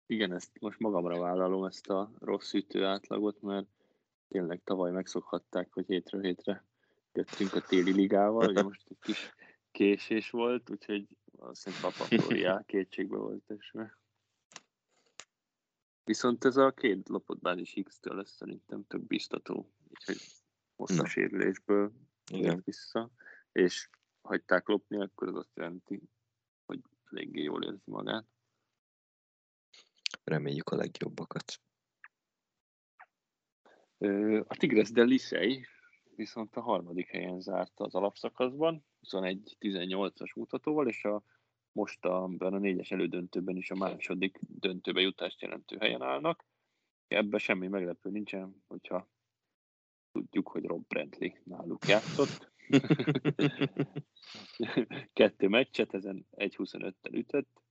Igen, 0.05 0.33
ezt 0.33 0.59
most 0.59 0.79
magamra 0.79 1.19
vállalom, 1.19 1.65
ezt 1.65 1.89
a 1.89 2.11
rossz 2.19 2.53
ütő 2.53 2.85
átlagot, 2.85 3.41
mert 3.41 3.67
tényleg 4.27 4.61
tavaly 4.63 4.91
megszokhatták, 4.91 5.73
hogy 5.73 5.85
hétről 5.87 6.21
hétre 6.21 6.65
jöttünk 7.13 7.53
a 7.53 7.61
téli 7.61 7.91
ligával, 7.91 8.49
ugye 8.49 8.63
most 8.63 8.85
egy 8.89 8.97
kis 9.01 9.33
késés 9.71 10.29
volt, 10.29 10.69
úgyhogy 10.69 11.07
hiszem 11.45 11.73
Papa 11.81 12.03
Floriá 12.03 12.63
kétségbe 12.65 13.17
volt 13.17 13.51
esve. 13.51 13.97
Viszont 16.03 16.45
ez 16.45 16.57
a 16.57 16.71
két 16.71 17.09
lopott 17.09 17.41
bázis 17.41 17.79
X-től 17.83 18.15
lesz 18.15 18.35
szerintem 18.35 18.85
több 18.87 19.07
biztató, 19.07 19.73
úgyhogy 19.89 20.21
most 20.75 20.99
a 20.99 21.05
sérülésből 21.05 21.91
jött 22.31 22.63
vissza, 22.63 23.11
és 23.51 23.89
hagyták 24.21 24.67
lopni, 24.67 25.01
akkor 25.01 25.27
az 25.27 25.35
azt 25.35 25.55
jelenti, 25.55 26.01
hogy 26.65 26.79
eléggé 27.11 27.41
jól 27.43 27.63
érzi 27.63 27.91
magát. 27.91 28.25
Reméljük 30.23 30.69
a 30.69 30.75
legjobbakat. 30.75 31.61
A 34.47 34.55
Tigres 34.57 34.91
de 34.91 35.03
Licey 35.03 35.65
viszont 36.17 36.55
a 36.55 36.61
harmadik 36.61 37.07
helyen 37.07 37.39
zárt 37.39 37.79
az 37.79 37.95
alapszakaszban, 37.95 38.85
21-18-as 39.01 40.35
mutatóval, 40.35 40.87
és 40.87 41.03
a 41.03 41.23
most 41.71 42.05
a, 42.05 42.29
a 42.37 42.49
négyes 42.49 42.91
elődöntőben 42.91 43.55
is 43.55 43.71
a 43.71 43.75
második 43.75 44.39
döntőbe 44.39 45.01
jutást 45.01 45.41
jelentő 45.41 45.77
helyen 45.79 46.01
állnak. 46.01 46.45
Ebben 47.07 47.39
semmi 47.39 47.67
meglepő 47.67 48.09
nincsen, 48.09 48.63
hogyha 48.67 49.09
tudjuk, 50.11 50.47
hogy 50.47 50.63
Rob 50.63 50.87
Brentley 50.87 51.31
náluk 51.43 51.87
játszott. 51.87 52.51
Kettő 55.13 55.47
meccset, 55.47 55.93
ezen 55.93 56.27
1.25-tel 56.31 57.13
ütött, 57.13 57.61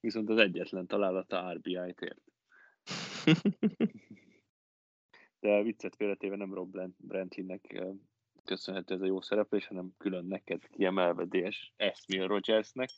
viszont 0.00 0.30
az 0.30 0.38
egyetlen 0.38 0.86
találata 0.86 1.52
RBI-t 1.52 2.00
ért. 2.00 2.22
De 5.44 5.62
viccet 5.62 5.96
félretéve 5.96 6.36
nem 6.36 6.54
Rob 6.54 6.76
Brentleynek 6.96 7.84
köszönhető 8.44 8.94
ez 8.94 9.00
a 9.00 9.06
jó 9.06 9.20
szereplés, 9.20 9.66
hanem 9.66 9.94
külön 9.98 10.24
neked 10.24 10.68
kiemelve 10.68 11.24
DS 11.24 11.72
Esmil 11.76 12.26
Rogersnek. 12.26 12.90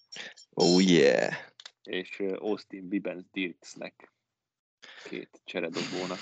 Oh 0.51 0.85
yeah! 0.85 1.33
És 1.83 2.23
Austin 2.37 2.89
Bibens 2.89 3.25
Dirksnek 3.33 4.13
két 5.05 5.41
cseredobónak. 5.45 6.19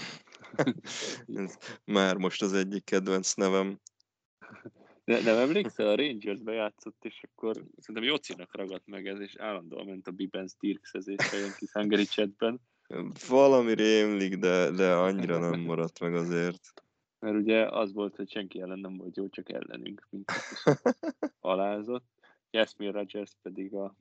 Már 1.84 2.16
most 2.16 2.42
az 2.42 2.52
egyik 2.52 2.84
kedvenc 2.84 3.34
nevem. 3.34 3.80
Ne, 5.04 5.20
nem 5.20 5.36
emlékszel, 5.36 5.88
a 5.88 5.96
Rangersbe 5.96 6.52
játszott, 6.52 7.04
és 7.04 7.22
akkor 7.22 7.64
szerintem 7.76 8.10
Jocinak 8.10 8.56
ragadt 8.56 8.86
meg 8.86 9.06
ez, 9.06 9.20
és 9.20 9.36
állandóan 9.36 9.86
ment 9.86 10.06
a 10.06 10.10
Bibens 10.10 10.52
Dirksezésre 10.58 11.36
ilyen 11.38 11.54
kis 11.58 11.72
hangeri 11.72 12.04
chatben. 12.04 12.60
Valami 13.28 13.74
rémlik, 13.74 14.36
de, 14.36 14.70
de 14.70 14.94
annyira 14.94 15.38
nem 15.38 15.60
maradt 15.70 16.00
meg 16.00 16.14
azért. 16.14 16.72
Mert 17.18 17.36
ugye 17.36 17.66
az 17.66 17.92
volt, 17.92 18.16
hogy 18.16 18.30
senki 18.30 18.60
ellen 18.60 18.78
nem 18.78 18.96
volt 18.96 19.16
jó, 19.16 19.28
csak 19.28 19.52
ellenünk 19.52 20.06
minket 20.10 20.42
alázott. 21.40 22.06
Jasmine 22.50 22.90
Rogers 22.90 23.32
pedig 23.42 23.74
a 23.74 23.96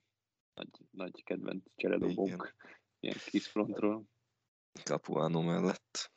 nagy, 0.53 0.69
nagy 0.91 1.23
kedvenc 1.23 1.63
cseredobónk, 1.75 2.55
ilyen 2.99 3.17
kis 3.25 3.47
frontról. 3.47 4.03
Capuano 4.83 5.41
mellett. 5.41 6.11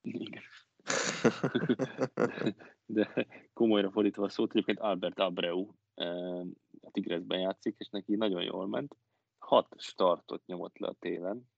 Igen. 0.00 0.42
De 2.86 3.26
komolyra 3.52 3.90
fordítva 3.90 4.24
a 4.24 4.28
szót, 4.28 4.50
egyébként 4.50 4.78
Albert 4.78 5.18
Abreu 5.18 5.68
a 6.80 6.90
Tigresben 6.90 7.40
játszik, 7.40 7.74
és 7.78 7.88
neki 7.88 8.14
nagyon 8.14 8.42
jól 8.42 8.68
ment. 8.68 8.96
Hat 9.38 9.74
startot 9.78 10.46
nyomott 10.46 10.78
le 10.78 10.88
a 10.88 10.96
télen. 10.98 11.50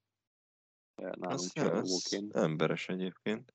Nálunk 0.97 1.53
cseredobóként. 1.53 2.37
Emberes 2.37 2.89
egyébként. 2.89 3.55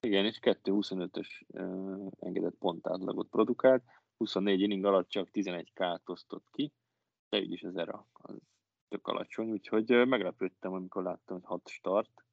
Igen, 0.00 0.24
és 0.24 0.38
2.25-ös 0.40 1.42
uh, 1.46 2.12
engedett 2.18 2.56
pontátlagot 2.58 3.28
produkált, 3.28 3.84
24 4.16 4.60
inning 4.60 4.84
alatt 4.84 5.08
csak 5.08 5.30
11 5.30 5.72
k 5.72 6.10
osztott 6.10 6.46
ki, 6.50 6.72
de 7.28 7.38
így 7.38 7.52
is 7.52 7.62
az 7.62 7.76
era 7.76 8.08
az 8.12 8.36
tök 8.88 9.06
alacsony, 9.06 9.50
úgyhogy 9.50 9.92
uh, 9.92 10.06
meglepődtem, 10.06 10.72
amikor 10.72 11.02
láttam, 11.02 11.36
hogy 11.36 11.46
6 11.46 11.68
start. 11.68 12.24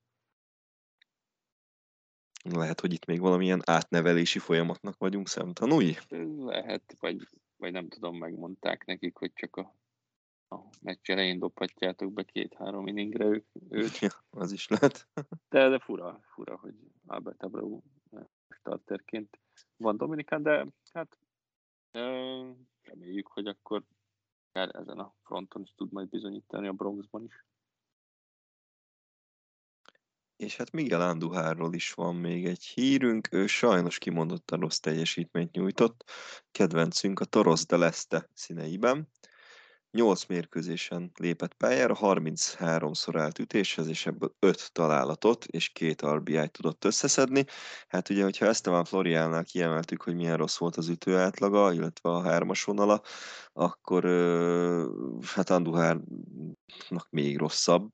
Lehet, 2.49 2.79
hogy 2.79 2.93
itt 2.93 3.05
még 3.05 3.19
valamilyen 3.19 3.61
átnevelési 3.65 4.39
folyamatnak 4.39 4.97
vagyunk 4.97 5.27
szemtanúi? 5.27 5.95
Lehet, 6.37 6.95
vagy, 6.99 7.27
vagy 7.55 7.71
nem 7.71 7.87
tudom, 7.87 8.17
megmondták 8.17 8.85
nekik, 8.85 9.17
hogy 9.17 9.33
csak 9.33 9.55
a, 9.55 9.75
a 10.53 10.69
meccs 10.81 11.09
elején 11.09 11.39
dobhatjátok 11.39 12.13
be 12.13 12.23
két-három 12.23 12.87
inningre 12.87 13.25
ők, 13.25 13.45
őt. 13.69 13.97
Ja, 13.97 14.09
az 14.29 14.51
is 14.51 14.67
lehet. 14.67 15.07
de, 15.49 15.69
de 15.69 15.79
fura, 15.79 16.19
fura, 16.33 16.57
hogy 16.57 16.75
Albert 17.05 17.43
Abreu 17.43 17.81
starterként 18.49 19.39
van 19.77 19.97
Dominikán, 19.97 20.43
de 20.43 20.67
hát 20.93 21.17
reméljük, 22.81 23.27
hogy 23.27 23.47
akkor 23.47 23.83
ezen 24.51 24.99
a 24.99 25.15
fronton 25.23 25.61
is 25.61 25.73
tud 25.75 25.91
majd 25.91 26.09
bizonyítani 26.09 26.67
a 26.67 26.73
Bronxban 26.73 27.23
is. 27.23 27.45
És 30.35 30.57
hát 30.57 30.71
Miguel 30.71 31.01
Anduhárról 31.01 31.73
is 31.73 31.93
van 31.93 32.15
még 32.15 32.45
egy 32.45 32.63
hírünk, 32.63 33.27
ő 33.31 33.47
sajnos 33.47 33.97
kimondottan 33.97 34.59
rossz 34.59 34.77
teljesítményt 34.77 35.51
nyújtott, 35.51 36.03
kedvencünk 36.51 37.19
a 37.19 37.25
Toros 37.25 37.65
de 37.65 37.77
Leste 37.77 38.29
színeiben. 38.33 39.07
8 39.93 40.25
mérkőzésen 40.25 41.11
lépett 41.15 41.53
pályára, 41.53 41.97
33-szor 42.01 43.15
állt 43.15 43.39
ütéshez, 43.39 43.87
és 43.87 44.05
ebből 44.05 44.35
5 44.39 44.71
találatot 44.71 45.45
és 45.45 45.69
két 45.69 46.05
RBI-t 46.05 46.51
tudott 46.51 46.85
összeszedni. 46.85 47.45
Hát 47.87 48.09
ugye, 48.09 48.23
hogyha 48.23 48.45
Esteban 48.45 48.85
Floriánál 48.85 49.43
kiemeltük, 49.43 50.01
hogy 50.01 50.15
milyen 50.15 50.37
rossz 50.37 50.57
volt 50.57 50.75
az 50.75 50.87
ütő 50.87 51.17
átlaga, 51.17 51.73
illetve 51.73 52.09
a 52.09 52.21
hármas 52.21 52.63
vonala, 52.63 53.01
akkor 53.53 54.03
hát 55.35 55.49
Anduhárnak 55.49 57.07
még 57.09 57.37
rosszabb. 57.37 57.91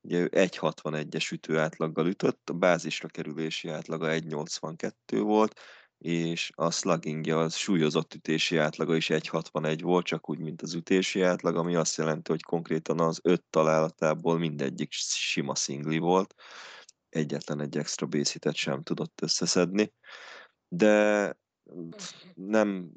Ugye 0.00 0.18
ő 0.18 0.30
1.61-es 0.34 1.32
ütő 1.32 1.58
átlaggal 1.58 2.06
ütött, 2.06 2.50
a 2.50 2.52
bázisra 2.52 3.08
kerülési 3.08 3.68
átlaga 3.68 4.06
1.82 4.06 4.92
volt, 5.22 5.60
és 6.02 6.50
a 6.54 6.70
sluggingja, 6.70 7.40
az 7.40 7.54
súlyozott 7.54 8.14
ütési 8.14 8.56
átlaga 8.56 8.96
is 8.96 9.06
1.61 9.08 9.78
volt, 9.82 10.06
csak 10.06 10.28
úgy, 10.28 10.38
mint 10.38 10.62
az 10.62 10.74
ütési 10.74 11.22
átlag, 11.22 11.56
ami 11.56 11.74
azt 11.74 11.96
jelenti, 11.96 12.30
hogy 12.30 12.42
konkrétan 12.42 13.00
az 13.00 13.20
öt 13.22 13.44
találatából 13.50 14.38
mindegyik 14.38 14.92
sima 14.92 15.54
szingli 15.54 15.98
volt, 15.98 16.34
egyetlen 17.08 17.60
egy 17.60 17.76
extra 17.76 18.06
base 18.06 18.52
sem 18.52 18.82
tudott 18.82 19.20
összeszedni, 19.22 19.92
de 20.68 21.36
nem 22.34 22.90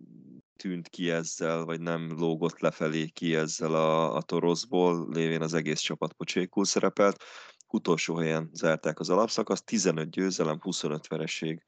tűnt 0.56 0.89
ki 0.89 1.10
ezzel, 1.10 1.64
vagy 1.64 1.82
nem 1.82 2.12
lógott 2.18 2.60
lefelé 2.60 3.08
ki 3.08 3.36
ezzel 3.36 3.76
a, 3.76 4.16
a 4.16 4.22
toroszból, 4.22 5.08
lévén 5.12 5.41
az 5.41 5.53
egész 5.53 5.80
csapat 5.80 6.14
pocsékul 6.14 6.66
szerepelt. 6.66 7.24
Utolsó 7.68 8.16
helyen 8.16 8.49
zárták 8.53 8.99
az 8.99 9.10
alapszakaszt, 9.10 9.66
15 9.66 10.10
győzelem, 10.10 10.60
25 10.62 11.08
vereség 11.08 11.64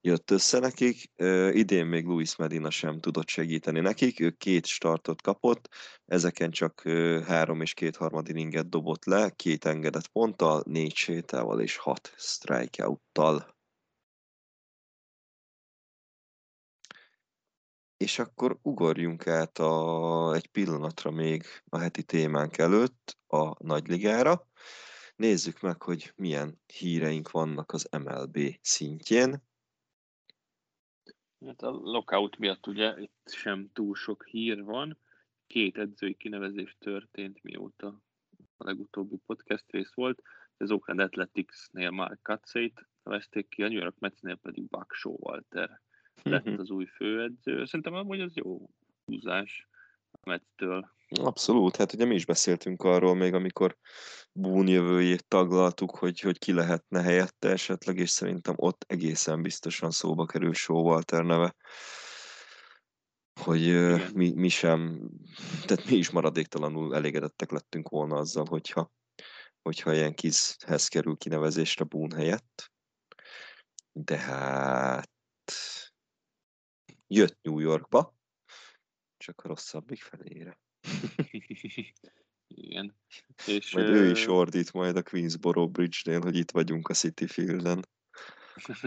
jött 0.00 0.30
össze 0.30 0.58
nekik. 0.58 1.10
Idén 1.52 1.86
még 1.86 2.04
Luis 2.06 2.36
Medina 2.36 2.70
sem 2.70 3.00
tudott 3.00 3.28
segíteni 3.28 3.80
nekik, 3.80 4.20
ő 4.20 4.30
két 4.30 4.66
startot 4.66 5.22
kapott, 5.22 5.68
ezeken 6.06 6.50
csak 6.50 6.82
három 7.26 7.60
és 7.60 7.74
két 7.74 7.96
harmad 7.96 8.28
dobott 8.66 9.04
le, 9.04 9.30
két 9.30 9.64
engedett 9.64 10.08
ponttal, 10.08 10.62
négy 10.66 10.94
sétával 10.94 11.60
és 11.60 11.76
hat 11.76 12.12
strikeout-tal. 12.16 13.56
És 17.96 18.18
akkor 18.18 18.58
ugorjunk 18.62 19.26
át 19.26 19.58
a, 19.58 20.34
egy 20.34 20.46
pillanatra 20.46 21.10
még 21.10 21.44
a 21.68 21.78
heti 21.78 22.02
témánk 22.02 22.58
előtt 22.58 23.18
a 23.26 23.64
nagyligára. 23.64 24.48
Nézzük 25.16 25.60
meg, 25.60 25.82
hogy 25.82 26.12
milyen 26.16 26.60
híreink 26.66 27.30
vannak 27.30 27.72
az 27.72 27.88
MLB 27.90 28.38
szintjén. 28.60 29.47
Hát 31.46 31.62
a 31.62 31.70
lockout 31.70 32.38
miatt 32.38 32.66
ugye 32.66 33.00
itt 33.00 33.30
sem 33.30 33.70
túl 33.72 33.94
sok 33.94 34.26
hír 34.26 34.64
van. 34.64 34.98
Két 35.46 35.78
edzői 35.78 36.14
kinevezés 36.14 36.76
történt, 36.78 37.42
mióta 37.42 38.02
a 38.56 38.64
legutóbbi 38.64 39.16
podcast 39.26 39.64
rész 39.72 39.92
volt. 39.94 40.22
Az 40.56 40.70
Oakland 40.70 41.00
Athletics-nél 41.00 41.90
Mark 41.90 42.22
Katzeit 42.22 42.88
nevezték 43.02 43.48
ki, 43.48 43.62
a 43.62 43.68
New 43.68 43.78
York 43.78 43.98
Metsnél 43.98 44.36
pedig 44.36 44.68
Buck 44.68 44.96
Walter 45.04 45.80
lett 46.22 46.58
az 46.58 46.70
új 46.70 46.84
főedző. 46.84 47.64
Szerintem 47.64 47.94
amúgy 47.94 48.20
az 48.20 48.36
jó 48.36 48.70
húzás. 49.04 49.68
Mettől. 50.26 50.96
Abszolút, 51.08 51.76
hát 51.76 51.92
ugye 51.92 52.04
mi 52.04 52.14
is 52.14 52.26
beszéltünk 52.26 52.82
arról 52.82 53.14
még, 53.14 53.34
amikor 53.34 53.76
Boone 54.32 54.70
jövőjét 54.70 55.28
taglaltuk, 55.28 55.96
hogy, 55.96 56.20
hogy 56.20 56.38
ki 56.38 56.52
lehetne 56.52 57.02
helyette 57.02 57.48
esetleg, 57.48 57.96
és 57.96 58.10
szerintem 58.10 58.54
ott 58.58 58.84
egészen 58.88 59.42
biztosan 59.42 59.90
szóba 59.90 60.26
kerül 60.26 60.54
Showalter 60.54 61.24
neve 61.24 61.54
hogy 63.38 63.62
mi, 64.12 64.32
mi 64.34 64.48
sem, 64.48 65.10
tehát 65.66 65.84
mi 65.84 65.96
is 65.96 66.10
maradéktalanul 66.10 66.94
elégedettek 66.94 67.50
lettünk 67.50 67.88
volna 67.88 68.16
azzal, 68.16 68.46
hogyha, 68.48 68.92
hogyha 69.62 69.94
ilyen 69.94 70.14
kizhez 70.14 70.88
kerül 70.88 71.16
kinevezésre 71.16 71.84
Boone 71.84 72.16
helyett. 72.16 72.72
De 73.92 74.16
hát 74.18 75.10
jött 77.06 77.38
New 77.42 77.58
Yorkba, 77.58 78.17
csak 79.28 79.44
a 79.44 79.48
rosszabbik 79.48 80.02
felére. 80.02 80.58
Igen. 82.46 82.94
És, 83.46 83.74
majd 83.74 83.88
ő 83.88 84.10
is 84.10 84.26
ordít 84.26 84.72
majd 84.72 84.96
a 84.96 85.02
Queensboro 85.02 85.68
Bridge-nél, 85.68 86.20
hogy 86.20 86.36
itt 86.36 86.50
vagyunk 86.50 86.88
a 86.88 86.94
City 86.94 87.26
Field-en. 87.26 87.84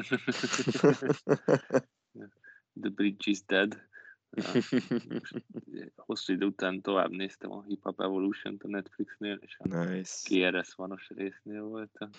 The 2.82 2.89
bridge 2.89 3.32
is 3.32 3.46
dead. 3.46 3.89
hosszú 5.96 6.34
idő 6.34 6.46
után 6.46 6.82
tovább 6.82 7.10
néztem 7.10 7.52
a 7.52 7.64
Hip 7.64 7.84
Hop 7.84 8.02
Evolution-t 8.02 8.64
a 8.64 8.68
Netflixnél, 8.68 9.39
és 9.42 9.58
a 9.58 9.68
nice. 9.68 10.50
KRS 10.50 10.74
vanos 10.74 11.08
résznél 11.08 11.64
voltam. 11.64 12.10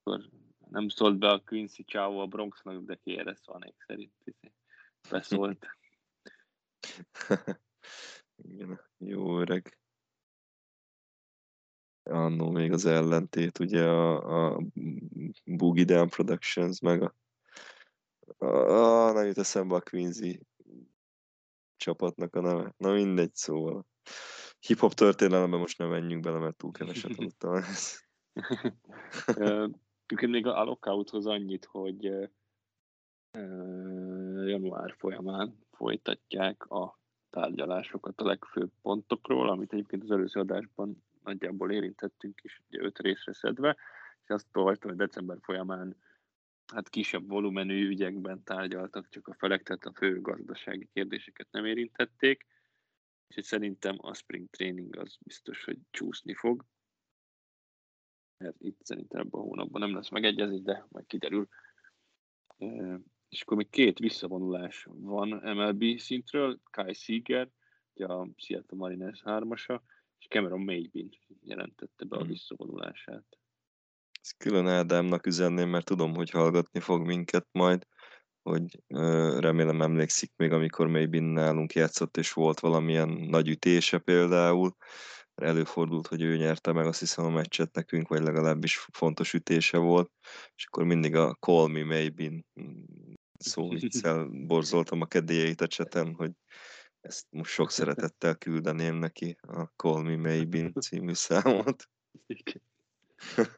Akkor 0.00 0.28
nem 0.70 0.88
szólt 0.88 1.18
be 1.18 1.28
a 1.28 1.42
Quincy 1.44 1.82
Chao 1.82 2.18
a 2.18 2.26
Bronxnak, 2.26 2.84
de 2.84 2.94
KRS 2.94 3.40
vanék 3.44 3.74
szerint 3.86 4.12
beszólt. 5.10 5.66
Igen, 8.36 8.80
jó 8.96 9.40
öreg. 9.40 9.78
Annó 12.02 12.50
még 12.50 12.72
az 12.72 12.84
ellentét, 12.84 13.58
ugye 13.58 13.84
a, 13.84 14.52
a 14.54 14.62
Boogie 15.44 15.84
Down 15.84 16.08
Productions, 16.08 16.80
meg 16.80 17.02
a, 17.02 17.14
a, 18.38 18.46
a 19.08 19.12
nem 19.12 19.26
jut 19.26 19.38
eszembe 19.38 19.74
a 19.74 19.80
Quincy 19.80 20.40
csapatnak 21.76 22.34
a 22.34 22.40
neve. 22.40 22.74
Na 22.76 22.92
mindegy, 22.92 23.34
szóval. 23.34 23.86
Hip-hop 24.58 24.92
történelemben 24.92 25.60
most 25.60 25.78
nem 25.78 25.88
menjünk 25.88 26.22
bele, 26.22 26.38
mert 26.38 26.56
túl 26.56 26.72
keveset 26.72 27.16
tudtam 27.16 27.54
ezt. 27.54 28.08
még 30.20 30.46
a 30.46 30.64
lockouthoz 30.64 31.26
annyit, 31.26 31.64
hogy 31.64 32.04
január 34.46 34.94
folyamán 34.98 35.66
folytatják 35.78 36.70
a 36.70 36.98
tárgyalásokat 37.30 38.20
a 38.20 38.24
legfőbb 38.24 38.70
pontokról, 38.82 39.48
amit 39.48 39.72
egyébként 39.72 40.02
az 40.02 40.10
előző 40.10 40.40
adásban 40.40 41.04
nagyjából 41.22 41.72
érintettünk 41.72 42.40
is, 42.42 42.62
ugye 42.68 42.82
öt 42.82 42.98
részre 42.98 43.32
szedve, 43.32 43.76
és 44.22 44.28
azt 44.28 44.56
olvastam, 44.56 44.88
hogy 44.88 44.98
december 44.98 45.38
folyamán 45.40 45.96
hát 46.72 46.88
kisebb 46.88 47.28
volumenű 47.28 47.88
ügyekben 47.88 48.42
tárgyaltak, 48.42 49.08
csak 49.08 49.28
a 49.28 49.34
felek, 49.34 49.62
tehát 49.62 49.84
a 49.84 49.92
fő 49.92 50.20
gazdasági 50.20 50.88
kérdéseket 50.92 51.46
nem 51.50 51.64
érintették, 51.64 52.46
és 53.28 53.46
szerintem 53.46 53.96
a 53.98 54.14
spring 54.14 54.50
training 54.50 54.96
az 54.96 55.16
biztos, 55.20 55.64
hogy 55.64 55.78
csúszni 55.90 56.34
fog. 56.34 56.64
Mert 58.36 58.56
itt 58.60 58.84
szerintem 58.84 59.20
ebben 59.20 59.40
a 59.40 59.44
hónapban 59.44 59.80
nem 59.80 59.94
lesz 59.94 60.08
megegyezés, 60.08 60.62
de 60.62 60.86
majd 60.88 61.06
kiderül. 61.06 61.48
És 63.28 63.40
akkor 63.40 63.56
még 63.56 63.70
két 63.70 63.98
visszavonulás 63.98 64.86
van 64.90 65.28
MLB 65.28 65.98
szintről, 65.98 66.60
Kai 66.70 66.94
Seager, 66.94 67.48
ugye 67.94 68.06
a 68.06 68.28
Seattle 68.36 68.78
Mariners 68.78 69.22
hármasa, 69.22 69.82
és 70.18 70.26
Cameron 70.28 70.60
Maybin 70.60 71.08
jelentette 71.42 72.04
be 72.04 72.16
a 72.16 72.20
hmm. 72.20 72.28
visszavonulását. 72.28 73.38
Ezt 74.20 74.36
külön 74.36 74.66
Ádámnak 74.66 75.26
üzenném, 75.26 75.68
mert 75.68 75.84
tudom, 75.84 76.14
hogy 76.14 76.30
hallgatni 76.30 76.80
fog 76.80 77.06
minket 77.06 77.46
majd, 77.52 77.86
hogy 78.42 78.82
remélem 79.38 79.82
emlékszik 79.82 80.32
még, 80.36 80.52
amikor 80.52 80.86
Maybin 80.86 81.22
nálunk 81.22 81.72
játszott, 81.72 82.16
és 82.16 82.32
volt 82.32 82.60
valamilyen 82.60 83.08
nagy 83.08 83.48
ütése 83.48 83.98
például, 83.98 84.76
előfordult, 85.34 86.06
hogy 86.06 86.22
ő 86.22 86.36
nyerte 86.36 86.72
meg 86.72 86.86
azt 86.86 86.98
hiszem 86.98 87.24
a 87.24 87.30
meccset 87.30 87.74
nekünk, 87.74 88.08
vagy 88.08 88.22
legalábbis 88.22 88.86
fontos 88.92 89.32
ütése 89.34 89.78
volt, 89.78 90.10
és 90.54 90.66
akkor 90.66 90.84
mindig 90.84 91.14
a 91.14 91.34
Call 91.34 91.68
Me 91.68 91.84
Maybin 91.84 92.44
szó 93.38 93.68
viccel 93.80 94.28
borzoltam 94.46 95.00
a 95.00 95.06
kedélyeit 95.06 95.60
a 95.60 95.66
cseten, 95.66 96.14
hogy 96.14 96.32
ezt 97.00 97.26
most 97.30 97.52
sok 97.52 97.70
szeretettel 97.70 98.36
küldeném 98.36 98.96
neki 98.96 99.36
a 99.40 99.62
Call 99.76 100.02
Me 100.02 100.16
Maybin 100.16 100.72
című 100.72 101.12
számot. 101.12 101.88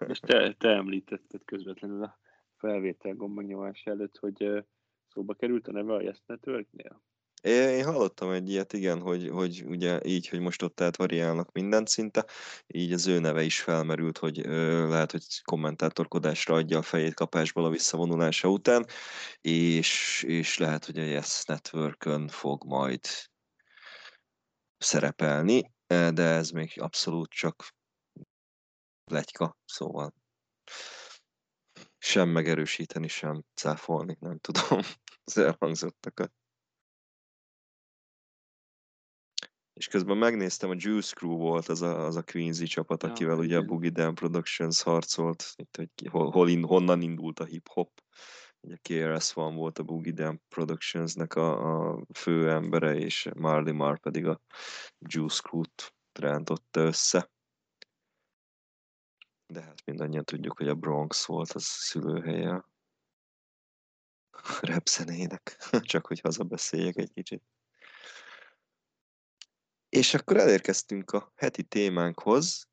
És 0.09 0.21
te, 0.21 0.55
te 0.59 0.69
említetted 0.69 1.45
közvetlenül 1.45 2.03
a 2.03 2.19
felvétel 2.57 3.15
gomb 3.15 3.37
megnyomása 3.37 3.91
előtt, 3.91 4.17
hogy 4.17 4.65
szóba 5.09 5.35
került 5.35 5.69
a 5.69 5.73
neve 5.73 5.95
a 5.95 6.03
Yes 6.03 6.23
Networknél? 6.27 7.03
Én 7.41 7.85
hallottam 7.85 8.31
egy 8.31 8.51
ilyet, 8.51 8.73
igen, 8.73 9.01
hogy, 9.01 9.29
hogy 9.29 9.65
ugye 9.67 10.01
így, 10.05 10.29
hogy 10.29 10.41
most 10.41 10.63
ott 10.63 10.75
tehát 10.75 10.97
variálnak 10.97 11.53
mindent 11.53 11.89
szinte, 11.89 12.27
így 12.67 12.93
az 12.93 13.07
ő 13.07 13.19
neve 13.19 13.43
is 13.43 13.61
felmerült, 13.61 14.19
hogy 14.19 14.47
ö, 14.47 14.89
lehet, 14.89 15.11
hogy 15.11 15.25
kommentátorkodásra 15.45 16.55
adja 16.55 16.79
a 16.79 16.83
fejét 16.83 17.15
kapásból 17.15 17.65
a 17.65 17.71
visszavonulása 17.71 18.49
után, 18.49 18.87
és, 19.41 20.23
és 20.27 20.59
lehet, 20.59 20.85
hogy 20.85 20.99
a 20.99 21.03
Yes 21.03 21.45
network 21.45 22.09
fog 22.29 22.65
majd 22.65 23.01
szerepelni, 24.79 25.73
de 25.87 26.23
ez 26.23 26.51
még 26.51 26.73
abszolút 26.77 27.31
csak 27.31 27.69
legyka, 29.05 29.59
szóval 29.65 30.15
sem 31.99 32.29
megerősíteni, 32.29 33.09
sem 33.09 33.45
cáfolni, 33.55 34.17
nem 34.21 34.39
tudom 34.39 34.81
az 35.25 35.39
elhangzottakat. 35.39 36.33
És 39.81 39.89
közben 39.89 40.17
megnéztem, 40.17 40.71
a 40.71 40.75
Juice 40.77 41.15
Crew 41.15 41.37
volt 41.37 41.69
az 41.69 41.83
a, 41.83 42.05
az 42.07 42.17
a 42.17 42.23
Queensy 42.23 42.67
csapat, 42.67 43.03
akivel 43.03 43.35
ja, 43.35 43.41
ugye 43.41 43.57
a 43.57 43.63
Boogie 43.63 43.91
Down 43.91 44.15
Productions 44.15 44.83
harcolt, 44.83 45.53
itt, 45.57 45.77
hogy 45.77 46.09
hol, 46.11 46.31
hol 46.31 46.49
in, 46.49 46.65
honnan 46.65 47.03
indult 47.03 47.41
a 47.41 47.45
hip-hop. 47.45 48.03
Ugye 48.61 48.77
KRS 48.83 49.33
van 49.33 49.55
volt 49.55 49.79
a 49.79 49.83
Boogie 49.83 50.13
Down 50.13 50.43
Productionsnek 50.49 51.35
a, 51.35 51.91
a 51.91 52.03
fő 52.15 52.51
embere, 52.51 52.95
és 52.95 53.29
Marley 53.35 53.75
Mar 53.75 54.01
pedig 54.01 54.27
a 54.27 54.41
Juice 54.99 55.41
Crew-t 55.43 55.95
rántotta 56.13 56.81
össze 56.81 57.31
de 59.53 59.61
hát 59.61 59.85
mindannyian 59.85 60.25
tudjuk, 60.25 60.57
hogy 60.57 60.69
a 60.69 60.75
Bronx 60.75 61.27
volt 61.27 61.51
az 61.51 61.65
szülőhelye 61.65 62.51
a 62.51 62.65
rap 64.61 64.89
zenének, 64.89 65.57
csak 65.93 66.07
hogy 66.07 66.21
hazabeszéljek 66.21 66.97
egy 66.97 67.13
kicsit. 67.13 67.43
És 69.91 70.15
akkor 70.15 70.37
elérkeztünk 70.37 71.11
a 71.11 71.33
heti 71.37 71.63
témánkhoz, 71.63 72.69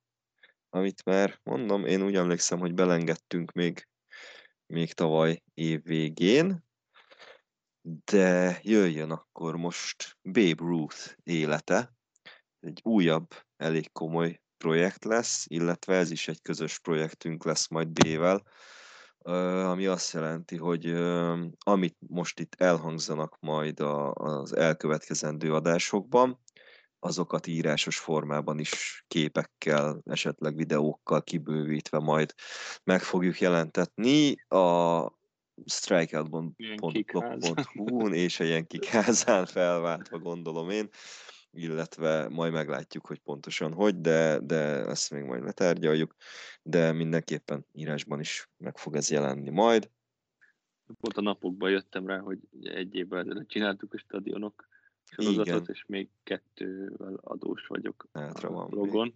amit 0.69 1.05
már 1.05 1.39
mondom, 1.43 1.85
én 1.85 2.03
úgy 2.03 2.15
emlékszem, 2.15 2.59
hogy 2.59 2.73
belengedtünk 2.73 3.51
még, 3.51 3.87
még 4.65 4.93
tavaly 4.93 5.43
év 5.53 5.83
végén, 5.83 6.65
de 8.05 8.59
jöjjön 8.63 9.11
akkor 9.11 9.55
most 9.55 10.17
Babe 10.21 10.55
Ruth 10.57 11.15
élete, 11.23 11.95
egy 12.59 12.81
újabb, 12.83 13.27
elég 13.55 13.91
komoly 13.91 14.41
projekt 14.57 15.05
lesz, 15.05 15.45
illetve 15.47 15.95
ez 15.95 16.11
is 16.11 16.27
egy 16.27 16.41
közös 16.41 16.79
projektünk 16.79 17.43
lesz 17.43 17.67
majd 17.67 17.87
B-vel, 17.87 18.43
ami 19.65 19.85
azt 19.85 20.13
jelenti, 20.13 20.57
hogy 20.57 20.91
amit 21.57 21.97
most 22.07 22.39
itt 22.39 22.55
elhangzanak 22.55 23.37
majd 23.39 23.79
az 24.13 24.55
elkövetkezendő 24.55 25.53
adásokban, 25.53 26.39
azokat 26.99 27.47
írásos 27.47 27.99
formában 27.99 28.59
is 28.59 29.03
képekkel, 29.07 30.01
esetleg 30.05 30.55
videókkal 30.55 31.23
kibővítve 31.23 31.99
majd 31.99 32.33
meg 32.83 33.01
fogjuk 33.01 33.39
jelentetni 33.39 34.35
a 34.47 35.05
strikeout.hu-n 35.65 36.53
és 38.13 38.39
a 38.39 38.43
Yankee 38.43 38.89
házán 38.91 39.45
felváltva 39.45 40.19
gondolom 40.19 40.69
én 40.69 40.89
illetve 41.51 42.29
majd 42.29 42.53
meglátjuk, 42.53 43.05
hogy 43.05 43.19
pontosan 43.19 43.73
hogy, 43.73 44.01
de, 44.01 44.39
de 44.39 44.85
ezt 44.85 45.11
még 45.11 45.23
majd 45.23 45.43
letárgyaljuk, 45.43 46.15
de 46.61 46.91
mindenképpen 46.91 47.65
írásban 47.73 48.19
is 48.19 48.49
meg 48.57 48.77
fog 48.77 48.95
ez 48.95 49.09
jelenni 49.09 49.49
majd. 49.49 49.89
Pont 50.99 51.17
a 51.17 51.21
napokban 51.21 51.69
jöttem 51.69 52.07
rá, 52.07 52.19
hogy 52.19 52.39
egy 52.61 52.95
évvel 52.95 53.19
ezelőtt 53.19 53.47
csináltuk 53.47 53.93
a 53.93 53.97
stadionok 53.97 54.67
sorozatot, 55.11 55.47
Igen. 55.47 55.65
és 55.67 55.83
még 55.87 56.09
kettővel 56.23 57.19
adós 57.21 57.67
vagyok 57.67 58.07
Hátra 58.13 58.49
a 58.49 58.51
van 58.51 58.69
blogon. 58.69 59.13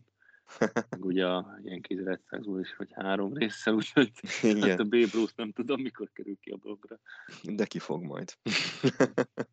Meg 0.90 1.06
ugye 1.06 1.28
a 1.28 1.58
ilyen 1.64 1.82
Red 1.90 2.22
is, 2.60 2.76
hogy 2.76 2.92
három 2.92 3.34
része, 3.34 3.72
úgyhogy 3.74 4.12
Igen. 4.44 4.70
hát 4.70 4.80
a 4.80 4.84
B 4.84 4.90
Bruce 4.90 5.34
nem 5.36 5.52
tudom, 5.52 5.82
mikor 5.82 6.10
kerül 6.14 6.38
ki 6.40 6.50
a 6.50 6.56
blogra. 6.56 7.00
De 7.44 7.66
ki 7.66 7.80
fog 7.80 8.04
majd. 8.04 8.34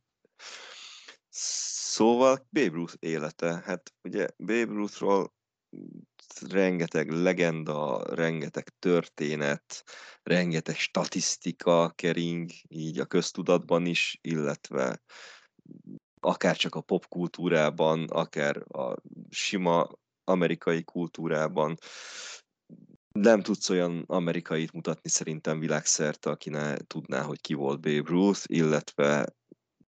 Szóval 1.99 2.47
Babe 2.51 2.75
Ruth 2.75 2.95
élete. 2.99 3.63
Hát 3.65 3.93
ugye 4.03 4.27
Babe 4.37 4.65
Ruthról 4.65 5.33
rengeteg 6.49 7.11
legenda, 7.11 8.05
rengeteg 8.15 8.69
történet, 8.79 9.85
rengeteg 10.23 10.77
statisztika 10.77 11.93
kering 11.95 12.51
így 12.69 12.99
a 12.99 13.07
köztudatban 13.07 13.87
is, 13.87 14.19
illetve 14.21 15.03
akár 16.21 16.57
csak 16.57 16.75
a 16.75 16.81
popkultúrában, 16.81 18.05
akár 18.05 18.57
a 18.69 18.95
sima 19.31 19.89
amerikai 20.25 20.85
kultúrában. 20.85 21.79
Nem 23.13 23.43
tudsz 23.43 23.71
olyan 23.71 24.05
amerikait 24.07 24.73
mutatni 24.73 25.11
szerintem 25.11 25.59
világszerte, 25.59 26.31
aki 26.31 26.51
ne 26.51 26.77
tudná, 26.77 27.23
hogy 27.23 27.41
ki 27.41 27.55
volt 27.55 27.81
Babe 27.81 28.03
Ruth, 28.05 28.43
illetve 28.45 29.37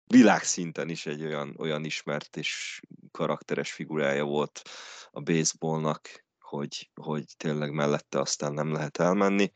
világszinten 0.07 0.89
is 0.89 1.07
egy 1.07 1.23
olyan, 1.23 1.55
olyan 1.59 1.85
ismert 1.85 2.37
és 2.37 2.81
karakteres 3.11 3.73
figurája 3.73 4.25
volt 4.25 4.63
a 5.11 5.21
baseballnak, 5.21 6.25
hogy, 6.39 6.91
hogy 6.95 7.25
tényleg 7.37 7.73
mellette 7.73 8.21
aztán 8.21 8.53
nem 8.53 8.73
lehet 8.73 8.97
elmenni. 8.97 9.51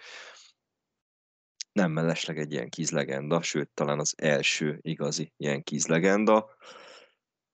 Nem 1.76 1.92
mellesleg 1.92 2.38
egy 2.38 2.52
ilyen 2.52 2.68
kizlegenda, 2.68 3.42
sőt 3.42 3.70
talán 3.74 3.98
az 3.98 4.14
első 4.16 4.78
igazi 4.82 5.32
ilyen 5.36 5.62
kizlegenda. 5.62 6.56